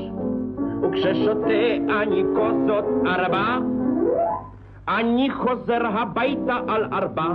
וכששותה 0.82 1.76
אני 2.02 2.24
כוסות 2.36 2.86
ארבע, 3.06 3.58
אני 4.88 5.30
חוזר 5.32 5.88
הביתה 5.88 6.60
על 6.68 6.86
ארבע. 6.94 7.32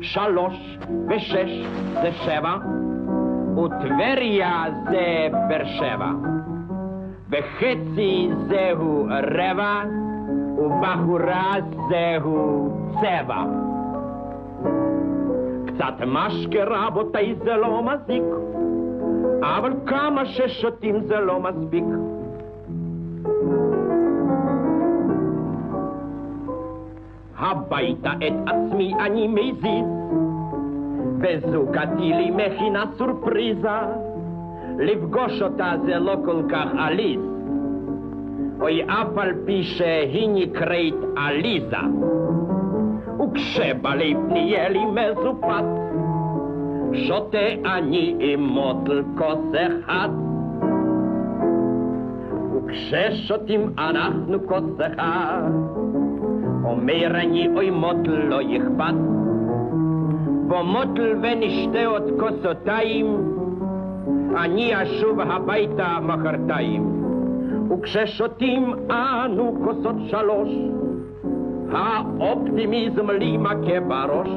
שלוש 0.00 0.78
ושש 1.08 1.66
זה 1.92 2.12
שבע, 2.12 2.56
וטבריה 3.56 4.64
זה 4.90 5.28
באר 5.48 5.64
שבע. 5.64 6.10
וחצי 7.30 8.28
זהו 8.48 9.06
רבע, 9.10 9.82
ובחורה 10.58 11.54
זהו 11.88 12.70
צבע. 13.00 13.42
קצת 15.66 15.94
משקה 16.06 16.64
רבותיי 16.64 17.34
זה 17.44 17.56
לא 17.56 17.82
מזיק. 17.82 18.24
אבל 19.42 19.72
כמה 19.86 20.26
ששותים 20.26 21.00
זה 21.00 21.16
לא 21.16 21.40
מספיק. 21.40 21.84
הביתה 27.38 28.10
את 28.26 28.32
עצמי 28.46 28.94
אני 28.94 29.28
מזיז, 29.28 29.86
וזוגתי 31.20 32.12
לי 32.12 32.30
מכינה 32.30 32.84
סורפריזה, 32.96 33.78
לפגוש 34.78 35.42
אותה 35.42 35.72
זה 35.84 35.98
לא 35.98 36.16
כל 36.24 36.42
כך 36.48 36.66
עליז, 36.78 37.20
אוי 38.60 38.82
אף 38.84 39.18
על 39.18 39.34
פי 39.46 39.62
שהיא 39.62 40.28
נקראת 40.28 40.94
עליזה, 41.16 41.76
נהיה 44.28 44.68
לי 44.68 44.84
מזופת, 44.84 45.64
שותה 46.92 47.48
אני 47.64 48.14
עם 48.18 48.40
מוטל 48.40 49.02
כוס 49.18 49.54
אחד. 49.54 50.08
וכששותים 52.54 53.72
אנחנו 53.78 54.46
כוס 54.46 54.80
אחד, 54.80 55.50
אומר 56.64 57.06
אני 57.14 57.48
אוי 57.56 57.70
מוטל 57.70 58.10
לא 58.10 58.42
יכבד. 58.42 58.92
במוטל 60.48 61.14
ונשתה 61.22 61.86
עוד 61.86 62.10
כוסותיים, 62.20 63.06
אני 64.36 64.82
אשוב 64.82 65.20
הביתה 65.20 65.98
מחרתיים. 66.02 66.98
וכששותים 67.70 68.74
אנו 68.90 69.56
כוסות 69.64 69.96
שלוש, 70.06 70.48
האופטימיזם 71.72 73.10
לי 73.10 73.36
מכה 73.36 73.80
בראש. 73.88 74.28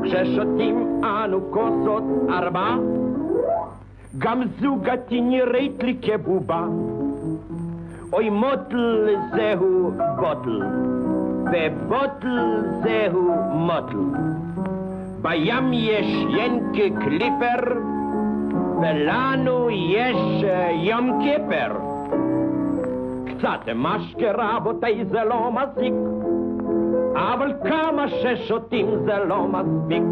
וכששותים 0.00 1.02
אנו 1.04 1.40
כוסות 1.50 2.02
ארבע, 2.30 2.76
גם 4.18 4.42
זוגתי 4.60 5.20
נראית 5.20 5.82
לי 5.82 5.96
כבובה. 6.02 6.66
אוי 8.12 8.30
מוטל 8.30 9.08
זהו 9.36 9.92
בוטל, 10.16 10.62
ובוטל 11.44 12.62
זהו 12.82 13.32
מוטל. 13.52 14.18
בים 15.22 15.72
יש 15.72 16.06
ינקי 16.30 16.90
קליפר, 17.04 17.72
ולנו 18.80 19.70
יש 19.70 20.44
יום 20.72 21.22
קיפר. 21.22 21.72
קצת 23.26 23.68
משקה 23.74 24.32
רבותיי 24.34 25.04
זה 25.04 25.24
לא 25.24 25.52
מזיק, 25.52 25.94
אבל 27.20 27.52
כמה 27.64 28.04
ששותים 28.08 28.86
זה 29.06 29.12
לא 29.28 29.48
מספיק. 29.48 30.02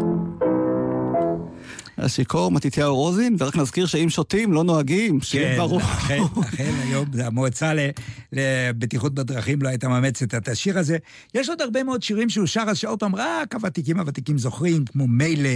השיכור 1.97 2.51
מתתיהו 2.51 2.95
רוזין, 2.95 3.35
ורק 3.39 3.55
נזכיר 3.55 3.85
שאם 3.85 4.09
שותים 4.09 4.53
לא 4.53 4.63
נוהגים, 4.63 5.21
שיהיה 5.21 5.51
כן, 5.51 5.57
ברור. 5.57 5.79
אכן, 5.81 6.19
אכן 6.39 6.71
היום 6.83 7.05
המועצה 7.23 7.73
ל- 7.73 7.89
לבטיחות 8.33 9.13
בדרכים 9.13 9.61
לא 9.61 9.69
הייתה 9.69 9.87
מאמצת 9.87 10.35
את 10.35 10.47
השיר 10.47 10.79
הזה. 10.79 10.97
יש 11.35 11.49
עוד 11.49 11.61
הרבה 11.61 11.83
מאוד 11.83 12.03
שירים 12.03 12.29
שהוא 12.29 12.45
שר, 12.47 12.63
אז 12.67 12.77
שעוד 12.77 12.99
פעם 12.99 13.15
רק 13.15 13.55
הוותיקים 13.55 13.99
הוותיקים 13.99 14.37
זוכרים, 14.37 14.85
כמו 14.85 15.07
מילא, 15.07 15.49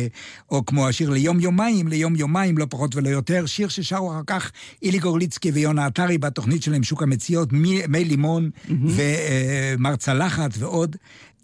או 0.51 0.65
כמו 0.65 0.87
השיר 0.87 1.09
ליום 1.09 1.39
יומיים, 1.39 1.87
ליום 1.87 2.15
יומיים, 2.15 2.57
לא 2.57 2.65
פחות 2.69 2.95
ולא 2.95 3.09
יותר. 3.09 3.45
שיר 3.45 3.67
ששרו 3.67 4.11
אחר 4.11 4.21
כך 4.27 4.51
אילי 4.83 4.99
גורליצקי 4.99 5.51
ויונה 5.51 5.85
עטרי 5.85 6.17
בתוכנית 6.17 6.63
שלהם 6.63 6.83
שוק 6.83 7.03
המציאות, 7.03 7.53
מי, 7.53 7.81
מי 7.87 8.05
לימון 8.05 8.49
ומר 8.69 9.95
צלחת 9.95 10.51
ועוד. 10.57 10.95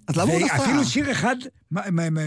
אז 0.09 0.15
למה 0.17 0.33
הוא 0.33 0.41
נסע? 0.41 0.53
ואפילו 0.59 0.85
שיר 0.85 1.11
אחד 1.11 1.35
עם 1.71 2.17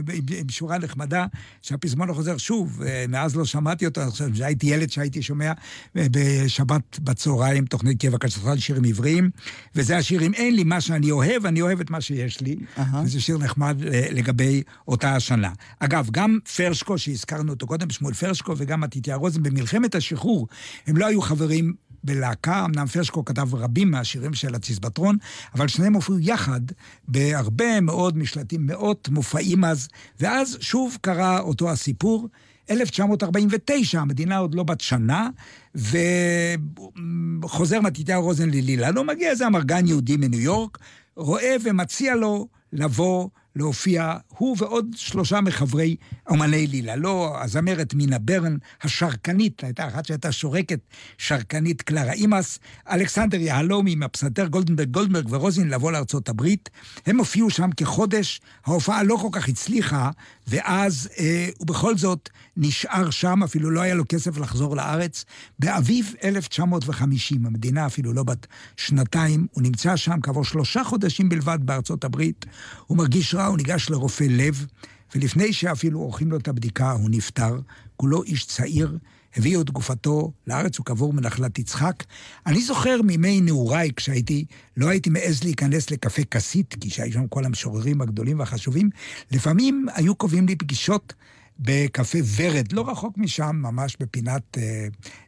שורה 0.48 0.78
נחמדה, 0.78 1.26
שהפזמון 1.62 2.08
לא 2.08 2.14
חוזר 2.14 2.36
שוב, 2.36 2.82
אה, 2.82 3.04
מאז 3.08 3.36
לא 3.36 3.44
שמעתי 3.44 3.86
אותו, 3.86 4.02
אני 4.02 4.10
חושב 4.10 4.34
שהייתי 4.34 4.66
ילד 4.66 4.90
שהייתי 4.90 5.22
שומע 5.22 5.52
אה, 5.96 6.06
בשבת 6.10 6.98
בצהריים, 6.98 7.64
תוכנית 7.64 8.00
קבע 8.00 8.18
קשתן 8.18 8.58
שירים 8.58 8.84
עבריים, 8.84 9.30
וזה 9.74 9.96
השיר 9.96 10.22
אם 10.22 10.34
אין 10.34 10.54
לי 10.54 10.64
מה 10.64 10.80
שאני 10.80 11.10
אוהב, 11.10 11.46
אני 11.46 11.62
אוהב 11.62 11.80
את 11.80 11.90
מה 11.90 12.00
שיש 12.00 12.40
לי, 12.40 12.56
אהה. 12.78 13.02
וזה 13.04 13.20
שיר 13.20 13.38
נחמד 13.38 13.82
אה, 13.86 14.06
לגבי 14.10 14.62
אותה 14.88 15.14
השנה. 15.14 15.50
אגב, 15.78 16.08
גם 16.10 16.38
פרשקו, 16.56 16.98
שהזכרנו 16.98 17.52
אותו 17.52 17.66
קודם, 17.66 17.90
שמואל 17.90 18.14
פרשקו, 18.14 18.54
וגם 18.56 18.80
מתתיה 18.80 19.16
רוזן, 19.16 19.42
במלחמת 19.42 19.94
השחרור, 19.94 20.48
הם 20.86 20.96
לא 20.96 21.06
היו 21.06 21.22
חברים 21.22 21.72
בלהקה, 22.04 22.64
אמנם 22.64 22.86
פרשקו 22.86 23.24
כתב 23.24 23.54
רבים 23.54 23.90
מהשירים 23.90 24.34
של 24.34 24.54
הציזבטרון, 24.54 25.16
אבל 25.54 25.68
שניהם 25.68 25.94
הופיעו 25.94 26.18
יחד 26.18 26.60
בהרבה 27.08 27.80
מאוד 27.80 28.18
משלטים, 28.18 28.66
מאות 28.66 29.08
מופעים 29.08 29.64
אז, 29.64 29.88
ואז 30.20 30.58
שוב 30.60 30.98
קרה 31.00 31.40
אותו 31.40 31.70
הסיפור. 31.70 32.28
1949, 32.70 34.00
המדינה 34.00 34.36
עוד 34.36 34.54
לא 34.54 34.62
בת 34.62 34.80
שנה, 34.80 35.28
וחוזר 37.42 37.80
מתתיהו 37.80 38.22
רוזן 38.22 38.50
ללילה. 38.50 38.90
לא 38.90 39.04
מגיע 39.04 39.30
איזה 39.30 39.46
אמרגן 39.46 39.86
יהודי 39.86 40.16
מניו 40.16 40.40
יורק, 40.40 40.78
רואה 41.16 41.56
ומציע 41.64 42.14
לו 42.14 42.48
לבוא 42.72 43.28
להופיע, 43.56 44.16
הוא 44.28 44.56
ועוד 44.58 44.86
שלושה 44.96 45.40
מחברי 45.40 45.96
אומני 46.28 46.66
לילה. 46.66 46.96
לא 46.96 47.36
הזמרת 47.42 47.94
מינה 47.94 48.18
ברן, 48.18 48.56
השרקנית, 48.82 49.64
הייתה 49.64 49.88
אחת 49.88 50.04
שהייתה 50.04 50.32
שורקת, 50.32 50.80
שרקנית 51.18 51.82
קלרה 51.82 52.12
אימאס, 52.12 52.58
אלכסנדר 52.90 53.40
יהלומי 53.40 53.94
מהפסנתר 53.94 54.46
גולדנברג 54.46 54.88
גולדברג 54.88 55.26
ורוזין 55.30 55.68
לבוא 55.68 55.92
לארצות 55.92 56.28
הברית. 56.28 56.70
הם 57.06 57.18
הופיעו 57.18 57.50
שם 57.50 57.70
כחודש, 57.76 58.40
ההופעה 58.66 59.02
לא 59.02 59.16
כל 59.16 59.28
כך 59.32 59.48
הצליחה, 59.48 60.10
ואז 60.46 61.08
אה, 61.18 61.48
הוא 61.58 61.66
בכל 61.66 61.96
זאת 61.96 62.28
נשאר 62.56 63.10
שם, 63.10 63.42
אפילו 63.42 63.70
לא 63.70 63.80
היה 63.80 63.94
לו 63.94 64.04
כסף 64.08 64.38
לחזור 64.38 64.76
לארץ. 64.76 65.24
באביב 65.58 66.14
1950, 66.24 67.46
המדינה 67.46 67.86
אפילו 67.86 68.12
לא 68.12 68.22
בת 68.22 68.46
שנתיים, 68.76 69.46
הוא 69.50 69.62
נמצא 69.62 69.96
שם 69.96 70.20
כעבור 70.22 70.44
שלושה 70.44 70.84
חודשים 70.84 71.28
בלבד 71.28 71.58
בארצות 71.62 72.04
הברית. 72.04 72.46
הוא 72.86 72.98
מרגיש 72.98 73.34
רע, 73.34 73.46
הוא 73.46 73.56
ניגש 73.56 73.90
לרופא 73.90 74.24
לב, 74.24 74.66
ולפני 75.14 75.52
שאפילו 75.52 76.00
עורכים 76.00 76.30
לו 76.30 76.36
את 76.36 76.48
הבדיקה, 76.48 76.90
הוא 76.90 77.10
נפטר. 77.10 77.60
כולו 77.96 78.22
איש 78.22 78.46
צעיר, 78.46 78.98
הביאו 79.36 79.60
את 79.60 79.70
גופתו 79.70 80.32
לארץ 80.46 80.80
וכעבור 80.80 81.12
מנחלת 81.12 81.58
יצחק. 81.58 82.04
אני 82.46 82.62
זוכר 82.62 83.02
מימי 83.02 83.40
נעוריי, 83.40 83.90
כשהייתי, 83.96 84.44
לא 84.76 84.88
הייתי 84.88 85.10
מעז 85.10 85.44
להיכנס 85.44 85.90
לקפה 85.90 86.24
כסית, 86.24 86.74
כי 86.80 86.90
שהיו 86.90 87.12
שם 87.12 87.26
כל 87.26 87.44
המשוררים 87.44 88.00
הגדולים 88.00 88.38
והחשובים. 88.38 88.90
לפעמים 89.30 89.86
היו 89.94 90.14
קובעים 90.14 90.46
לי 90.46 90.56
פגישות 90.56 91.14
בקפה 91.64 92.18
ורד, 92.36 92.72
לא 92.72 92.90
רחוק 92.90 93.18
משם, 93.18 93.56
ממש 93.56 93.96
בפינת 94.00 94.58
אה, 94.58 94.86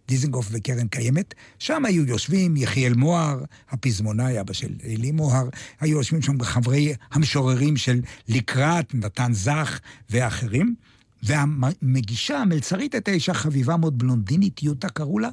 דיזנגוף 0.08 0.48
וקרן 0.50 0.88
קיימת. 0.88 1.34
שם 1.58 1.84
היו 1.84 2.04
יושבים 2.04 2.56
יחיאל 2.56 2.94
מוהר, 2.94 3.44
הפזמונאי, 3.70 4.40
אבא 4.40 4.52
של 4.52 4.74
אלי 4.84 5.12
מוהר, 5.12 5.48
היו 5.80 5.96
יושבים 5.96 6.22
שם 6.22 6.42
חברי 6.42 6.94
המשוררים 7.12 7.76
של 7.76 8.00
לקראת, 8.28 8.94
נתן 8.94 9.32
זך 9.32 9.80
ואחרים. 10.10 10.74
והמגישה, 11.22 12.38
המלצרית, 12.38 13.08
אישה 13.08 13.34
חביבה 13.34 13.76
מאוד, 13.76 13.98
בלונדינית, 13.98 14.62
יוטה 14.62 14.88
קראו 14.88 15.18
לה, 15.18 15.28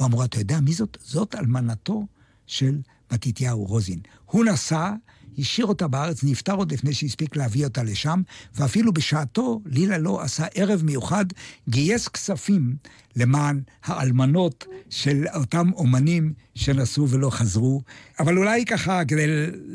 ואמרו, 0.00 0.24
אתה 0.24 0.38
יודע 0.38 0.60
מי 0.60 0.72
זאת? 0.72 0.98
זאת 1.00 1.34
אלמנתו 1.34 2.06
של 2.46 2.78
מתתיהו 3.12 3.64
רוזין. 3.64 3.98
הוא 4.24 4.44
נסע, 4.44 4.92
השאיר 5.38 5.66
אותה 5.66 5.88
בארץ, 5.88 6.24
נפטר 6.24 6.54
עוד 6.54 6.72
לפני 6.72 6.94
שהספיק 6.94 7.36
להביא 7.36 7.64
אותה 7.64 7.82
לשם, 7.82 8.22
ואפילו 8.54 8.92
בשעתו, 8.92 9.60
לילה 9.66 9.98
לא 9.98 10.22
עשה 10.22 10.46
ערב 10.54 10.82
מיוחד, 10.84 11.24
גייס 11.68 12.08
כספים 12.08 12.76
למען 13.16 13.60
האלמנות 13.84 14.66
של 14.90 15.24
אותם 15.34 15.70
אומנים 15.72 16.32
שנסעו 16.54 17.08
ולא 17.08 17.30
חזרו. 17.30 17.82
אבל 18.20 18.38
אולי 18.38 18.64
ככה, 18.64 19.04
כדי 19.04 19.26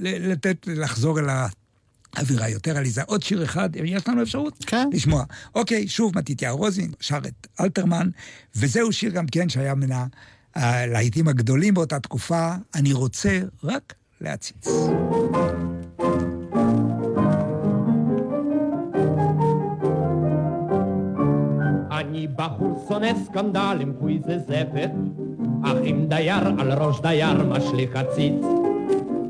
לתת, 0.01 0.68
לחזור 0.68 1.20
אל 1.20 1.30
ה... 1.30 1.47
אווירה 2.20 2.49
יותר 2.49 2.78
עליזה. 2.78 3.03
עוד 3.03 3.24
שיר 3.24 3.43
אחד, 3.43 3.70
יש 3.76 4.07
לנו 4.07 4.22
אפשרות? 4.22 4.66
כן. 4.68 4.89
לשמוע. 4.93 5.24
אוקיי, 5.55 5.88
שוב 5.88 6.18
מתתיהו 6.18 6.57
רוזין, 6.57 6.91
שר 6.99 7.18
את 7.18 7.47
אלתרמן, 7.59 8.09
וזהו 8.55 8.91
שיר 8.91 9.12
גם 9.12 9.26
כן 9.28 9.49
שהיה 9.49 9.76
מן 9.76 10.05
הלהיטים 10.55 11.28
הגדולים 11.28 11.74
באותה 11.74 11.99
תקופה, 11.99 12.53
אני 12.76 12.93
רוצה 12.93 13.39
רק 13.64 13.93
להציץ. 14.22 14.67
אני 21.91 22.28
בחור 22.36 22.86
שונא 22.88 23.13
סקנדלים, 23.26 23.93
פוי 23.99 24.19
זה 24.26 24.39
זפת, 24.39 24.91
אך 25.63 25.78
אם 25.86 26.05
דייר 26.07 26.47
על 26.59 26.72
ראש 26.74 27.01
דייר 27.01 27.43
משליך 27.43 27.95
הציץ, 27.95 28.43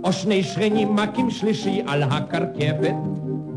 או 0.04 0.14
שני 0.14 0.44
שכנים 0.44 0.96
מכים 0.96 1.30
שלישי 1.30 1.82
על 1.88 2.04
הקרקפת, 2.04 2.96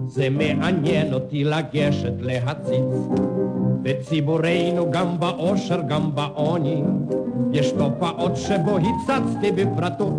זה 0.06 0.30
מעניין 0.30 1.12
אותי 1.12 1.44
לגשת 1.44 2.14
להציץ. 2.20 2.94
בציבורנו 3.82 4.90
גם 4.90 5.20
באושר 5.20 5.80
גם 5.88 6.14
בעוני, 6.14 6.82
יש 7.52 7.72
תופעות 7.72 8.36
שבו 8.36 8.78
הצצתי 8.78 9.52
בפרטות. 9.52 10.14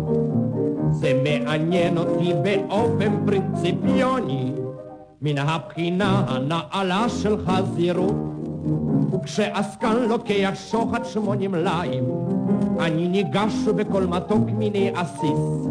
זה 1.00 1.22
מעניין 1.24 1.98
אותי 1.98 2.32
באופן 2.42 3.12
פרינציפיוני, 3.26 4.52
מן 5.22 5.38
הבחינה 5.38 6.24
הנעלה 6.28 7.08
של 7.08 7.36
חזירות. 7.46 8.14
וכשעסקן 9.12 9.96
לוקח 10.08 10.52
שוחד 10.70 11.04
שמונים 11.04 11.54
ליים, 11.54 12.04
אני 12.80 13.08
ניגש 13.08 13.54
בכל 13.76 14.06
מתוק 14.06 14.50
מיני 14.58 14.90
עסיס. 14.94 15.68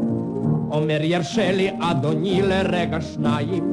אומר 0.71 0.97
ירשה 1.01 1.51
לי 1.51 1.71
אדוני 1.81 2.41
לרגע 2.41 3.01
שניים, 3.01 3.63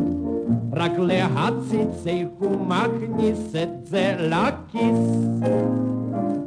רק 0.72 0.92
להציץ 0.98 2.06
איך 2.06 2.28
הוא 2.38 2.56
מכניס 2.66 3.54
את 3.62 3.86
זה 3.86 4.14
לכיס. 4.18 5.32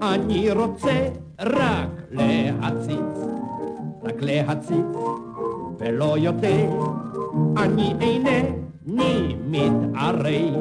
אני 0.01 0.51
רוצה 0.51 1.08
רק 1.39 1.89
להציץ, 2.12 3.16
רק 4.06 4.22
להציץ, 4.22 4.95
ולא 5.78 6.18
יותר. 6.18 6.70
אני 7.58 7.93
אינני 8.01 9.36
מתערב, 9.49 10.56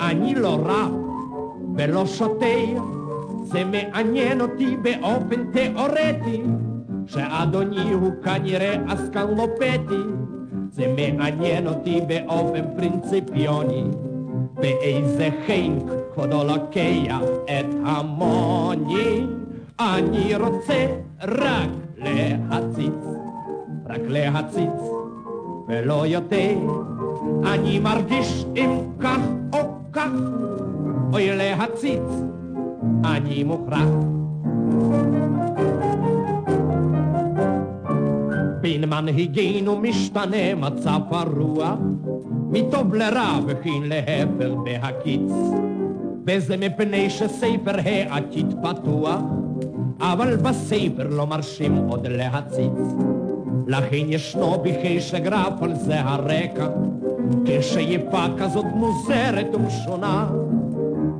אני 0.00 0.34
לא 0.34 0.58
רב 0.64 0.92
ולא 1.76 2.06
שוטר. 2.06 2.82
זה 3.42 3.62
מעניין 3.64 4.40
אותי 4.40 4.76
באופן 4.76 5.52
תיאורטי, 5.52 6.42
שאדוני 7.06 7.92
הוא 7.92 8.10
כנראה 8.24 8.76
עסקן 8.88 9.34
לא 9.36 9.46
פטי. 9.56 10.02
זה 10.70 10.94
מעניין 10.96 11.66
אותי 11.66 12.00
באופן 12.00 12.64
פרינציפיוני, 12.76 13.84
באיזה 14.54 15.28
חן 15.46 15.78
כבודו 16.14 16.44
לוקח 16.44 17.20
את 17.44 17.66
המוני, 17.84 19.26
אני 19.80 20.36
רוצה 20.36 20.86
רק 21.22 21.87
להציץ, 21.98 23.04
רק 23.86 24.00
להציץ, 24.08 24.80
ולא 25.68 26.06
יותר. 26.06 26.56
אני 27.52 27.78
מרגיש 27.78 28.44
אם 28.56 28.70
כך 29.00 29.20
או 29.52 29.58
כך, 29.92 30.10
אוי 31.12 31.36
להציץ, 31.36 32.02
אני 33.04 33.44
מוכרח. 33.44 33.88
בין 38.60 38.84
מנהיגינו 38.84 39.78
משתנה 39.78 40.54
מצב 40.56 41.00
הרוח, 41.10 41.78
מטוב 42.50 42.94
לרע 42.94 43.38
וכן 43.46 43.82
להפך 43.82 44.50
בהקיץ. 44.64 45.32
וזה 46.26 46.56
מפני 46.56 47.10
שספר 47.10 47.76
העתיד 47.84 48.54
פתוח, 48.62 49.20
אבל 50.00 50.36
בספר 50.36 51.06
לא 51.10 51.26
מרשים 51.26 51.76
עוד 51.76 52.06
להציץ. 52.06 52.94
לכן 53.66 54.04
ישנו 54.06 54.58
בחישק 54.62 55.26
רף 55.26 55.62
על 55.62 55.74
זה 55.74 56.00
הרקע, 56.00 56.68
כשאיפה 57.44 58.24
כזאת 58.38 58.64
מוזרת 58.74 59.54
ומשונה. 59.54 60.30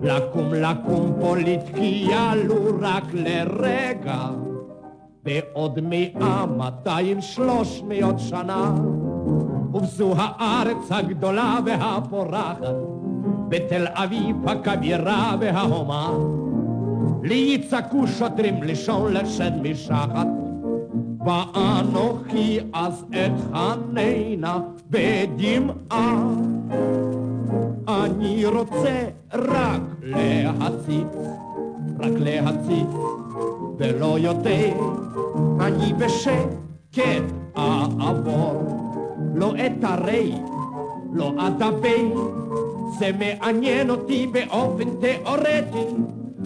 לקום 0.03 0.55
לקום 0.55 1.13
פוליטקיה 1.21 2.35
לו 2.35 2.55
רק 2.81 3.05
לרגע. 3.13 4.29
בעוד 5.23 5.79
מאה, 5.83 6.47
מאתיים, 6.47 7.21
שלוש 7.21 7.83
מאות 7.89 8.19
שנה. 8.19 8.75
ובזו 9.75 10.15
הארץ 10.17 10.93
הגדולה 10.93 11.59
והפורחת, 11.67 12.75
בתל 13.49 13.87
אביב 13.87 14.49
הכבירה 14.49 15.37
וההומה. 15.41 16.11
לי 17.23 17.35
יצעקו 17.35 18.07
שוטרים 18.07 18.63
לישון 18.63 19.13
לשד 19.13 19.53
משחת, 19.63 20.27
ואנוכי 21.27 22.59
אז 22.73 23.05
אתחננה 23.11 24.59
בדמעה. 24.91 26.25
אני 27.89 28.47
רוצה 28.47 29.05
רק 29.35 29.83
להציץ, 30.03 31.17
רק 31.99 32.13
להציץ, 32.19 32.95
ולא 33.79 34.19
יותר. 34.19 34.73
אני 35.61 35.93
בשקט 35.93 37.25
אעבור, 37.57 38.79
לא 39.35 39.55
אתערי, 39.67 40.35
לא 41.13 41.33
אדבר, 41.39 42.31
זה 42.99 43.11
מעניין 43.19 43.91
אותי 43.91 44.27
באופן 44.27 44.89
תיאורטי, 45.01 45.95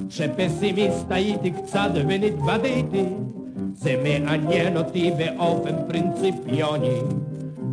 שפסימיסט 0.09 1.07
הייתי 1.11 1.51
קצת 1.51 1.91
ונתבדיתי, 1.95 3.05
זה 3.75 4.03
מעניין 4.03 4.77
אותי 4.77 5.11
באופן 5.19 5.75
פרינציפיוני, 5.89 7.01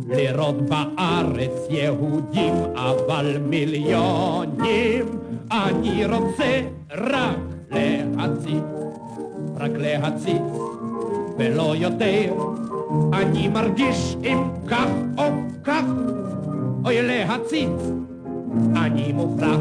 לראות 0.08 0.62
בארץ 0.62 1.66
יהודים 1.70 2.54
אבל 2.74 3.38
מיליונים, 3.48 5.06
אני 5.52 6.06
רוצה 6.06 6.60
רק 6.90 7.38
להציץ, 7.70 8.64
רק 9.56 9.70
להציץ. 9.76 10.70
ולא 11.40 11.76
יותר. 11.76 12.34
אני 13.12 13.48
מרגיש 13.48 14.16
אם 14.24 14.38
כך 14.68 14.86
או 15.18 15.24
כך, 15.64 15.84
אוי 16.84 17.02
להציץ, 17.02 17.80
אני 18.76 19.12
מוכרח. 19.12 19.60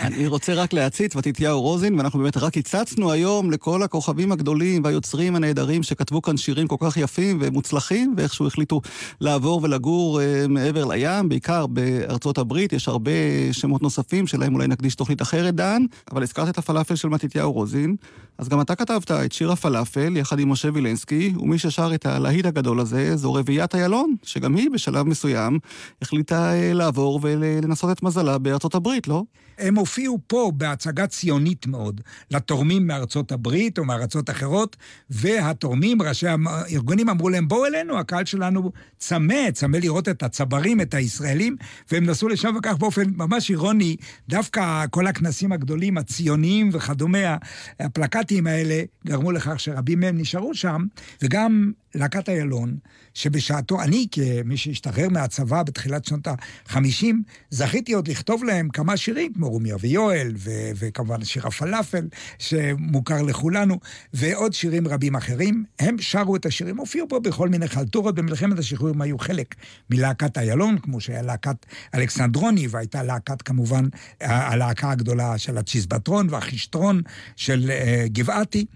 אני 0.00 0.26
רוצה 0.26 0.54
רק 0.54 0.72
להציץ, 0.72 1.14
מתתיהו 1.14 1.60
רוזין, 1.60 1.94
ואנחנו 1.94 2.18
באמת 2.18 2.36
רק 2.36 2.56
הצצנו 2.56 3.12
היום 3.12 3.50
לכל 3.50 3.82
הכוכבים 3.82 4.32
הגדולים 4.32 4.84
והיוצרים 4.84 5.36
הנהדרים 5.36 5.82
שכתבו 5.82 6.22
כאן 6.22 6.36
שירים 6.36 6.66
כל 6.66 6.76
כך 6.80 6.96
יפים 6.96 7.38
ומוצלחים, 7.40 8.14
ואיכשהו 8.16 8.46
החליטו 8.46 8.80
לעבור 9.20 9.60
ולגור 9.62 10.20
אה, 10.20 10.44
מעבר 10.48 10.84
לים, 10.84 11.28
בעיקר 11.28 11.66
בארצות 11.66 12.38
הברית. 12.38 12.72
יש 12.72 12.88
הרבה 12.88 13.12
שמות 13.52 13.82
נוספים 13.82 14.26
שלהם 14.26 14.54
אולי 14.54 14.66
נקדיש 14.66 14.94
תוכנית 14.94 15.22
אחרת, 15.22 15.54
דן, 15.54 15.82
אבל 16.12 16.22
הזכרת 16.22 16.48
את 16.48 16.58
הפלאפל 16.58 16.94
של 16.94 17.08
מתתיהו 17.08 17.52
רוזין, 17.52 17.96
אז 18.38 18.48
גם 18.48 18.60
אתה 18.60 18.74
כתבת 18.74 19.10
את 19.10 19.32
שיר 19.32 19.52
הפלאפל 19.52 20.16
יחד 20.16 20.38
עם 20.38 20.48
משה 20.48 20.68
וילנסקי, 20.74 21.34
ומי 21.38 21.58
ששר 21.58 21.90
את 21.94 22.06
הלהיט 22.06 22.46
הגדול 22.46 22.80
הזה 22.80 23.16
זו 23.16 23.34
רביעיית 23.34 23.74
איילון, 23.74 24.14
שגם 24.22 24.56
היא 24.56 24.70
בשלב 24.70 25.06
מסוים 25.06 25.58
החליטה 26.02 26.52
אה, 26.52 26.72
לעבור 26.72 27.20
ולנסות 27.22 27.90
את 27.90 28.02
מזלה 28.02 28.38
בארצות 28.38 28.74
הברית, 28.74 29.08
לא? 29.08 29.24
הם 29.58 29.74
הופיעו 29.74 30.18
פה 30.26 30.52
בהצגה 30.56 31.06
ציונית 31.06 31.66
מאוד, 31.66 32.00
לתורמים 32.30 32.86
מארצות 32.86 33.32
הברית 33.32 33.78
או 33.78 33.84
מארצות 33.84 34.30
אחרות, 34.30 34.76
והתורמים, 35.10 36.02
ראשי 36.02 36.26
הארגונים 36.28 37.08
אמרו 37.08 37.28
להם, 37.28 37.48
בואו 37.48 37.66
אלינו, 37.66 37.98
הקהל 37.98 38.24
שלנו 38.24 38.72
צמא, 38.98 39.50
צמא 39.50 39.76
לראות 39.76 40.08
את 40.08 40.22
הצברים, 40.22 40.80
את 40.80 40.94
הישראלים, 40.94 41.56
והם 41.92 42.04
נסעו 42.04 42.28
לשם 42.28 42.54
וכך 42.58 42.76
באופן 42.76 43.10
ממש 43.16 43.50
אירוני, 43.50 43.96
דווקא 44.28 44.84
כל 44.90 45.06
הכנסים 45.06 45.52
הגדולים, 45.52 45.98
הציוניים 45.98 46.70
וכדומה, 46.72 47.36
הפלקטים 47.80 48.46
האלה, 48.46 48.82
גרמו 49.06 49.32
לכך 49.32 49.60
שרבים 49.60 50.00
מהם 50.00 50.18
נשארו 50.18 50.54
שם, 50.54 50.84
וגם 51.22 51.72
להקת 51.94 52.28
איילון, 52.28 52.76
שבשעתו, 53.14 53.82
אני 53.82 54.06
כמי 54.10 54.56
שהשתחרר 54.56 55.08
מהצבא 55.08 55.62
בתחילת 55.62 56.04
שנות 56.04 56.26
ה-50, 56.26 57.06
זכיתי 57.50 57.92
עוד 57.92 58.08
לכתוב 58.08 58.44
להם 58.44 58.68
כמה 58.68 58.96
שירים, 58.96 59.32
כמו 59.32 59.48
רומיה 59.48 59.76
ויואל, 59.80 60.32
ו- 60.36 60.70
וכמובן 60.76 61.24
שיר 61.24 61.46
הפלאפל, 61.46 62.08
שמוכר 62.38 63.22
לכולנו, 63.22 63.78
ועוד 64.12 64.52
שירים 64.52 64.88
רבים 64.88 65.16
אחרים. 65.16 65.64
הם 65.78 65.96
שרו 65.98 66.36
את 66.36 66.46
השירים, 66.46 66.76
הופיעו 66.76 67.08
פה 67.08 67.20
בכל 67.20 67.48
מיני 67.48 67.68
חלטורות, 67.68 68.14
במלחמת 68.14 68.58
השחרורים 68.58 69.00
היו 69.00 69.18
חלק 69.18 69.54
מלהקת 69.90 70.38
איילון, 70.38 70.78
כמו 70.78 71.00
שהיה 71.00 71.22
להקת 71.22 71.66
אלכסנדרוני, 71.94 72.68
והייתה 72.70 73.02
להקת 73.02 73.42
כמובן, 73.42 73.84
הלהקה 74.20 74.90
הגדולה 74.90 75.38
של 75.38 75.58
הצ'יזבטרון 75.58 76.26
והחישטרון 76.30 77.02
של 77.36 77.70
uh, 77.70 78.08
גבעתי. 78.08 78.66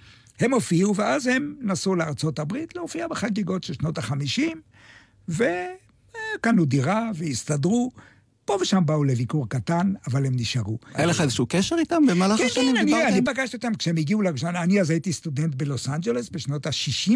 הם 0.40 0.54
הופיעו, 0.54 0.96
ואז 0.96 1.26
הם 1.26 1.56
נסעו 1.60 1.94
לארצות 1.94 2.38
הברית 2.38 2.76
להופיע 2.76 3.08
בחגיגות 3.08 3.64
של 3.64 3.72
שנות 3.72 3.98
החמישים, 3.98 4.60
וקנו 5.28 6.64
דירה 6.64 7.10
והסתדרו. 7.14 7.90
פה 8.44 8.56
ושם 8.60 8.82
באו 8.86 9.04
לביקור 9.04 9.48
קטן, 9.48 9.92
אבל 10.06 10.26
הם 10.26 10.32
נשארו. 10.36 10.78
היה 10.94 11.06
לך 11.06 11.20
איזשהו 11.20 11.46
קשר 11.48 11.76
איתם 11.78 12.06
במהלך 12.08 12.38
כן, 12.38 12.44
השנים? 12.44 12.74
כן, 12.74 12.76
אני, 12.76 12.84
דיברתם? 12.84 13.06
אני 13.06 13.22
פגשתי 13.24 13.56
אותם 13.56 13.74
כשהם 13.74 13.96
הגיעו 13.96 14.22
לראשונה, 14.22 14.62
אני 14.62 14.80
אז 14.80 14.90
הייתי 14.90 15.12
סטודנט 15.12 15.54
בלוס 15.54 15.88
אנג'לס 15.88 16.28
בשנות 16.30 16.66
ה-60, 16.66 17.12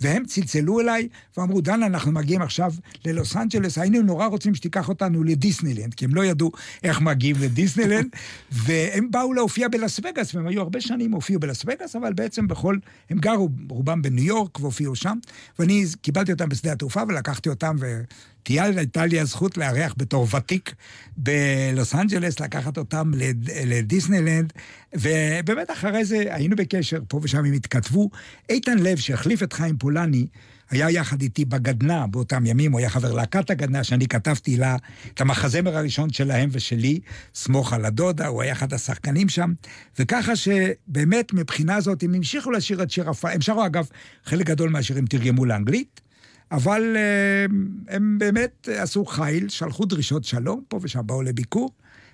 והם 0.00 0.24
צלצלו 0.24 0.80
אליי 0.80 1.08
ואמרו, 1.36 1.60
דן, 1.60 1.82
אנחנו 1.82 2.12
מגיעים 2.12 2.42
עכשיו 2.42 2.72
ללוס 3.04 3.36
אנג'לס, 3.36 3.78
היינו 3.78 4.02
נורא 4.02 4.26
רוצים 4.26 4.54
שתיקח 4.54 4.88
אותנו 4.88 5.24
לדיסנילנד, 5.24 5.94
כי 5.94 6.04
הם 6.04 6.14
לא 6.14 6.24
ידעו 6.24 6.52
איך 6.82 7.00
מגיעים 7.00 7.36
לדיסנילנד, 7.40 8.06
והם 8.52 9.10
באו 9.10 9.32
להופיע 9.32 9.68
בלאס 9.68 9.98
וגאס, 9.98 10.34
והם 10.34 10.46
היו 10.46 10.60
הרבה 10.60 10.80
שנים 10.80 11.12
הופיעו 11.12 11.40
בלאס 11.40 11.62
וגאס, 11.66 11.96
אבל 11.96 12.12
בעצם 12.12 12.48
בכל, 12.48 12.76
הם 13.10 13.18
גרו 13.18 13.48
רובם 13.68 14.02
בניו 14.02 14.24
יורק 14.24 14.60
והופיעו 14.60 14.94
שם, 14.94 15.18
ואני 15.58 15.84
קיבלתי 16.02 16.32
אותם 16.32 16.48
בשדה 16.48 16.72
התעופה 16.72 17.02
ולקחתי 17.08 17.48
אותם 17.48 17.76
ו... 17.80 18.02
הייתה 18.48 19.06
לי 19.06 19.20
הזכות 19.20 19.58
לארח 19.58 19.94
בתור 19.96 20.26
ותיק 20.36 20.74
בלוס 21.16 21.94
אנג'לס, 21.94 22.40
לקחת 22.40 22.78
אותם 22.78 23.10
לד, 23.14 23.50
לדיסנילנד, 23.66 24.52
ובאמת 24.94 25.70
אחרי 25.70 26.04
זה 26.04 26.24
היינו 26.30 26.56
בקשר, 26.56 26.98
פה 27.08 27.20
ושם 27.22 27.38
הם 27.38 27.52
התכתבו. 27.52 28.10
איתן 28.48 28.78
לב, 28.78 28.96
שהחליף 28.96 29.42
את 29.42 29.52
חיים 29.52 29.78
פולני, 29.78 30.26
היה 30.70 30.90
יחד 30.90 31.22
איתי 31.22 31.44
בגדנ"ע 31.44 32.06
באותם 32.06 32.46
ימים, 32.46 32.72
הוא 32.72 32.80
היה 32.80 32.90
חבר 32.90 33.12
להקת 33.12 33.50
הגדנ"ע, 33.50 33.84
שאני 33.84 34.08
כתבתי 34.08 34.56
לה 34.56 34.76
את 35.14 35.20
המחזמר 35.20 35.76
הראשון 35.76 36.12
שלהם 36.12 36.48
ושלי, 36.52 37.00
סמוך 37.34 37.72
על 37.72 37.84
הדודה, 37.84 38.26
הוא 38.26 38.42
היה 38.42 38.52
אחד 38.52 38.72
השחקנים 38.72 39.28
שם, 39.28 39.52
וככה 39.98 40.36
שבאמת 40.36 41.32
מבחינה 41.32 41.80
זאת 41.80 42.02
הם 42.02 42.14
המשיכו 42.14 42.50
לשיר 42.50 42.82
את 42.82 42.90
שיר 42.90 43.10
הפעם, 43.10 43.32
הם 43.32 43.40
שרו 43.40 43.66
אגב, 43.66 43.88
חלק 44.24 44.46
גדול 44.46 44.70
מהשירים 44.70 45.06
תרגמו 45.06 45.44
לאנגלית, 45.44 46.00
אבל 46.52 46.96
אה, 46.96 47.46
הם 47.88 48.18
באמת 48.18 48.68
עשו 48.76 49.04
חיל, 49.04 49.48
שלחו 49.48 49.84
דרישות 49.84 50.24
שלום, 50.24 50.62
פה 50.68 50.78
ושם 50.82 51.06
באו 51.06 51.22
לביקור. 51.22 51.70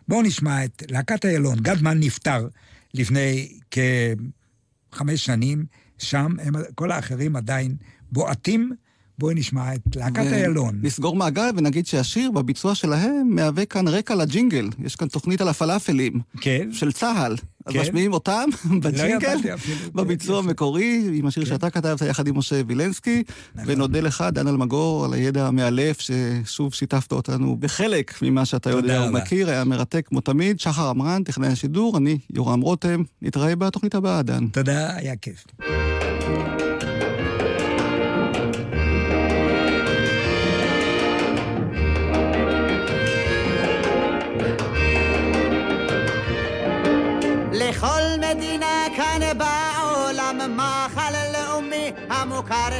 בואו 0.09 0.23
נשמע 0.23 0.65
את 0.65 0.83
להקת 0.91 1.25
איילון. 1.25 1.59
גדמן 1.61 1.99
נפטר 2.01 2.49
לפני 2.95 3.59
כחמש 3.71 5.25
שנים, 5.25 5.65
שם 5.99 6.37
הם, 6.43 6.55
כל 6.75 6.93
האחרים 6.93 7.37
עדיין 7.37 7.77
בועטים. 8.13 8.73
בואי 9.19 9.35
נשמע 9.35 9.75
את 9.75 9.97
להקת 9.97 10.27
איילון. 10.33 10.79
נסגור 10.83 11.17
מעגל 11.17 11.51
ונגיד 11.57 11.87
שהשיר 11.87 12.31
בביצוע 12.31 12.75
שלהם 12.75 13.29
מהווה 13.31 13.65
כאן 13.65 13.89
רקע 13.89 14.15
לג'ינגל. 14.15 14.69
יש 14.85 14.97
כאן 14.97 15.09
תוכנית 15.09 15.41
על 15.41 15.49
הפלאפלים. 15.49 16.21
כן. 16.41 16.69
של 16.73 16.93
צה"ל. 16.93 17.37
אז 17.67 17.73
כן. 17.73 17.81
משמיעים 17.81 18.13
אותם 18.13 18.49
בג'ינגל, 18.83 19.29
ידעתי 19.29 19.55
אפילו. 19.55 19.93
בביצוע. 19.95 20.39
המקורי, 20.39 21.11
עם 21.15 21.27
השיר 21.27 21.45
כן. 21.45 21.49
שאתה 21.49 21.71
כתבת 21.71 22.01
יחד 22.01 22.27
עם 22.27 22.39
משה 22.39 22.61
וילנסקי, 22.67 23.23
נכון. 23.55 23.71
ונודה 23.73 24.01
לך, 24.01 24.25
דן 24.33 24.49
אלמגור, 24.49 25.05
על 25.05 25.13
הידע 25.13 25.47
המאלף, 25.47 25.99
ששוב 26.01 26.75
שיתפת 26.75 27.13
אותנו 27.13 27.57
בחלק 27.57 28.15
ממה 28.23 28.45
שאתה 28.45 28.71
יודע. 28.71 29.07
ומכיר, 29.09 29.51
היה 29.51 29.65
מרתק 29.65 30.07
כמו 30.09 30.21
תמיד. 30.21 30.61
שחר 30.61 30.89
עמרן, 30.89 31.23
טכנאי 31.23 31.49
השידור, 31.49 31.99
אני 31.99 32.19
יורם 32.35 32.61
רותם, 32.61 33.03
נתראה 33.23 33.57
בתוכנית 33.57 33.95
הבאה, 33.95 34.23
דן. 34.23 34.47
תודה, 34.47 34.97
היה 34.97 35.17
כיף. 35.17 35.45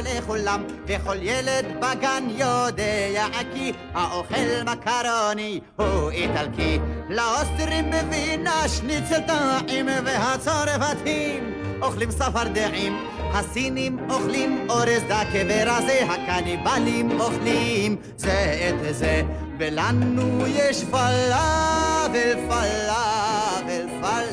לכולם 0.03 0.63
וכל 0.87 1.17
ילד 1.21 1.65
בגן 1.79 2.27
יודע 2.29 3.27
כי 3.53 3.71
האוכל 3.93 4.63
מקרוני 4.65 5.59
הוא 5.75 6.11
איטלקי. 6.11 6.79
לאוסטרים 7.09 7.91
בווינה 7.91 8.67
שניצל 8.67 9.19
טעים 9.27 9.85
והצרפתים 10.05 11.53
אוכלים 11.81 12.09
צפרדעים 12.09 13.05
הסינים 13.33 14.09
אוכלים 14.09 14.67
אורז 14.69 15.03
דקה 15.07 15.39
ורזה 15.49 15.99
הקניבלים 16.09 17.21
אוכלים. 17.21 17.95
זה 18.17 18.69
את 18.69 18.95
זה 18.95 19.21
ולנו 19.59 20.47
יש 20.47 20.83
פלאבל 20.83 22.33
פלאבל 22.47 23.87
פלאבל 24.01 24.28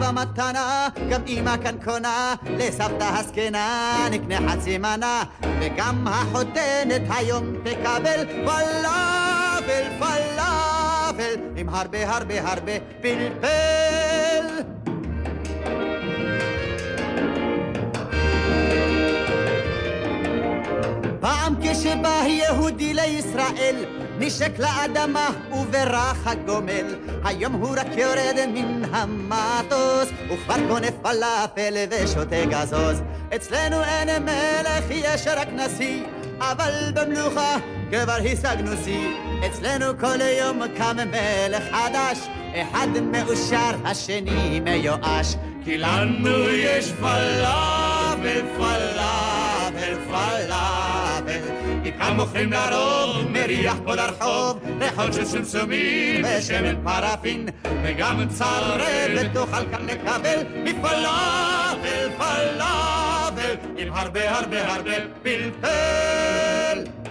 לאבא 0.00 0.20
מתנה 0.20 0.88
גם 1.10 1.20
אמא 1.26 1.56
כאן 1.62 1.76
קונה 1.84 2.34
לסבתא 2.46 3.04
הזקנה 3.04 4.08
נקנה 4.10 4.50
חצי 4.50 4.78
מנה 4.78 5.22
וגם 5.60 6.08
החותנת 6.08 7.02
היום 7.08 7.44
תקבל 7.64 8.24
פלאבל 8.26 9.84
פלאבל 9.98 11.34
עם 11.56 11.68
הרבה 11.68 12.14
הרבה 12.14 12.50
הרבה 12.52 12.72
פלפל. 13.00 14.46
פעם 21.20 21.54
כשבא 21.62 22.22
יהודי 22.26 22.94
לישראל, 22.94 23.95
נשק 24.18 24.58
לאדמה 24.58 25.30
וברח 25.52 26.26
הגומל. 26.26 26.94
היום 27.24 27.52
הוא 27.52 27.76
רק 27.76 27.86
יורד 27.96 28.36
מן 28.54 28.82
המטוס, 28.94 30.08
וכבר 30.32 30.54
קונה 30.68 30.86
פלאפל 31.02 31.74
ושותה 31.90 32.44
גזוז. 32.44 33.02
אצלנו 33.36 33.82
אין 33.82 34.22
מלך, 34.22 34.84
יש 34.90 35.26
רק 35.26 35.48
נשיא, 35.52 36.02
אבל 36.40 36.72
במלוכה 36.94 37.56
כבר 37.90 38.18
השגנו 38.32 38.70
שיא. 38.84 39.08
אצלנו 39.46 39.98
כל 40.00 40.20
יום 40.20 40.62
קם 40.76 40.96
מלך 40.96 41.64
חדש, 41.72 42.18
אחד 42.54 42.88
מאושר, 43.02 43.70
השני 43.84 44.60
מיואש. 44.60 45.36
כי 45.64 45.78
לנו 45.78 46.48
יש 46.48 46.92
פלאפל, 46.92 48.40
פלאפל, 48.56 49.94
פלאפל. 50.08 50.85
איתם 52.00 52.16
מוכרים 52.16 52.52
לרוב, 52.52 53.30
מריח 53.30 53.76
פה 53.84 53.94
לרחוב, 53.94 54.58
ריחות 54.80 55.14
של 55.14 55.24
סמסומים 55.24 56.24
ושמן 56.24 56.82
פרפין, 56.84 57.48
וגם 57.82 58.28
צרבת 58.28 59.32
תוכל 59.32 59.70
כאן 59.70 59.86
לקבל 59.86 60.42
מפלאפל, 60.64 62.08
פלאפל, 62.18 63.54
עם 63.76 63.92
הרבה 63.92 64.38
הרבה 64.38 64.74
הרבה 64.74 64.92
פלפל. 65.22 67.05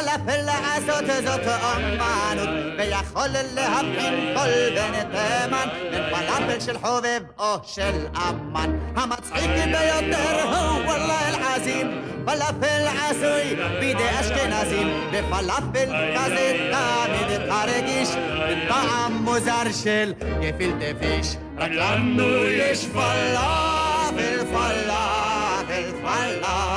פלאפל 0.00 0.42
לעשות 0.42 1.04
זאת 1.24 1.46
אומנות, 1.62 2.48
ויכול 2.78 3.28
להבחין 3.54 4.34
כל 4.36 4.50
בן 4.74 4.92
תימן 5.10 5.68
בין 5.90 6.02
פלאפל 6.10 6.60
של 6.60 6.78
חובב 6.78 7.20
או 7.38 7.56
של 7.66 8.06
אמן. 8.16 8.78
המצחיק 8.96 9.50
ביותר 9.50 10.42
הוא 10.42 10.84
וואלה 10.84 11.28
אל-עזים, 11.28 12.02
פלאפל 12.24 12.86
עשוי 12.98 13.56
בידי 13.80 14.10
אשכנזים, 14.20 14.88
ופלאפל 15.12 16.16
כזה 16.16 16.70
תמיד 16.72 17.38
תרגיש, 17.48 18.08
בטעם 18.48 19.12
מוזר 19.12 19.72
של 19.82 20.12
גפילטה 20.40 20.98
פיש. 21.00 21.36
רק 21.58 21.70
לנו 21.70 22.44
יש 22.44 22.86
פלאפל, 22.86 24.44
פלאפל, 24.52 25.92
פלאפל. 26.02 26.69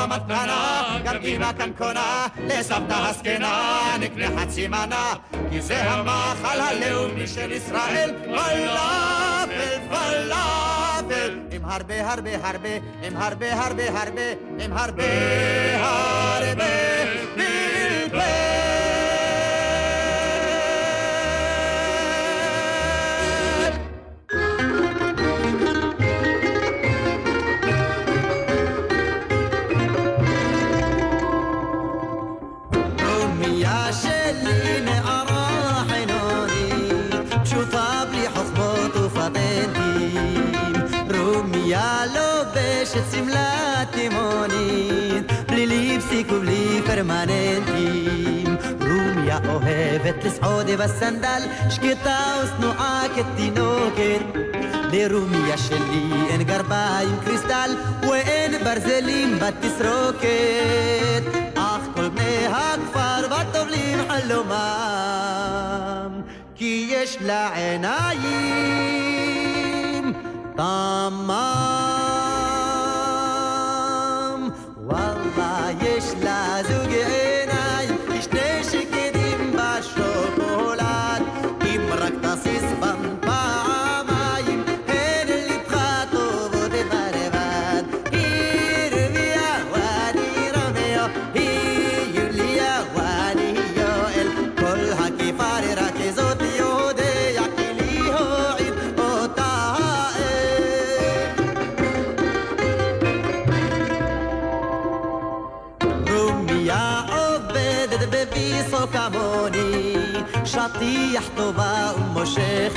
לאבא 0.00 0.16
מתנה, 0.16 0.98
גם 1.04 1.16
אמא 1.24 1.50
כאן 1.58 1.70
קונה, 1.78 2.26
לסבתא 2.46 2.94
הזקנה 2.94 3.96
נקנה 4.00 4.26
חצי 4.40 4.68
מנה, 4.68 5.14
כי 5.50 5.60
זה 5.60 5.82
המאכל 5.82 6.60
הלאומי 6.60 7.26
של 7.26 7.52
ישראל, 7.52 8.14
פלאפל, 8.24 9.78
פלאפל, 9.88 11.38
עם 11.50 11.64
הרבה 11.64 12.10
הרבה 12.12 12.30
הרבה, 12.42 12.68
עם 13.02 13.16
הרבה 13.16 13.52
הרבה 13.52 14.00
הרבה, 14.00 14.22
עם 14.58 14.72
הרבה 14.72 15.04
הרבה 15.78 16.89
לובשת 42.94 43.16
שמלה 43.16 43.84
תימונית, 43.90 45.32
בלי 45.48 45.66
ליפסיק 45.66 46.32
ובלי 46.32 46.80
פרמננטים. 46.86 48.56
רומיה 48.80 49.38
אוהבת 49.48 50.24
לסעוד 50.24 50.66
בסנדל, 50.66 51.42
שקטה 51.70 52.18
ושנואה 52.42 53.02
כתינוקת. 53.14 54.20
לרומיה 54.92 55.58
שלי 55.58 56.10
אין 56.30 56.42
גרביים 56.42 57.16
קריסטל 57.24 57.70
ואין 58.02 58.64
ברזלים 58.64 59.38
בתסרוקת 59.38 61.22
אך 61.54 61.80
כל 61.94 62.08
בני 62.08 62.46
הכפר 62.46 63.26
וטובלים 63.26 63.98
חלומם 64.08 64.50
כי 66.54 66.88
יש 66.90 67.18
לה 67.20 67.54
עיניים 67.54 68.20
תמם 70.56 71.69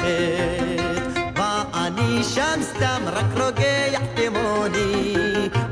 ומושכת. 0.04 0.94
ואני 1.36 2.24
שם 2.24 2.60
סתם 2.62 3.02
רק 3.06 3.26
רוגע 3.42 4.00
כמוני, 4.16 5.16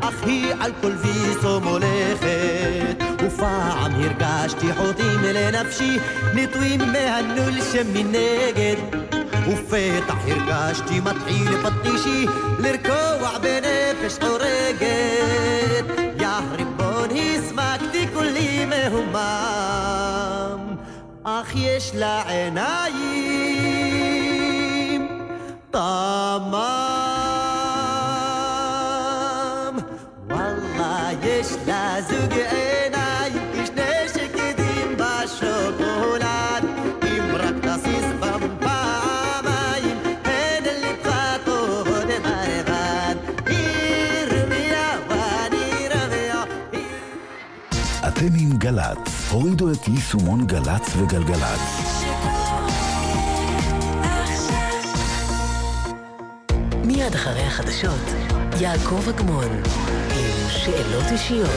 אך 0.01 0.23
היא 0.25 0.53
על 0.59 0.71
כל 0.81 0.91
ויסו 0.91 1.59
מולכת. 1.59 3.03
ופעם 3.19 3.91
הרגשתי 3.95 4.73
חוטים 4.73 5.21
לנפשי, 5.23 5.97
נטועים 6.35 6.79
מהנול 6.79 7.53
שמנגד. 7.71 8.75
ופתח 9.47 10.15
הרגשתי 10.27 10.99
מתחיל 10.99 11.57
פטישי 11.63 12.25
לרקוע 12.59 13.37
בנפש 13.41 14.19
חורגת. 14.19 15.85
יא 16.19 16.27
ריבון 16.51 17.09
הסמקתי 17.09 18.07
כולי 18.13 18.65
מהומם, 18.65 19.15
אך 21.23 21.51
יש 21.55 21.91
לה 21.95 22.23
עיניים 22.27 23.50
תמם. 25.81 26.53
וואלה 30.29 31.09
יש 31.23 31.47
לה 31.67 31.95
זוג 32.01 32.33
עיניים 32.33 33.51
כשני 33.53 34.07
שקדים 34.13 34.97
בשוקולד 34.97 36.63
אם 37.03 37.35
רק 37.35 37.55
תסיס 37.61 38.05
בם 38.19 38.41
פעמיים 38.59 39.97
הן 40.23 40.63
ליבך 40.63 41.37
טובות 41.45 42.05
בלבד 42.23 43.15
ירמיה 43.49 44.89
ואני 45.09 45.87
רמיה 45.89 46.43
אתם 48.07 48.33
עם 48.39 48.57
גל"צ, 48.57 49.29
הורידו 49.31 49.71
את 49.71 49.87
יישומון 49.87 50.47
גל"צ 50.47 50.95
וגלגלצ. 50.97 51.90
החדשות, 57.83 58.15
יעקב 58.61 59.09
אגמון, 59.09 59.47
עם 60.09 60.49
שאלות 60.49 61.03
אישיות. 61.11 61.49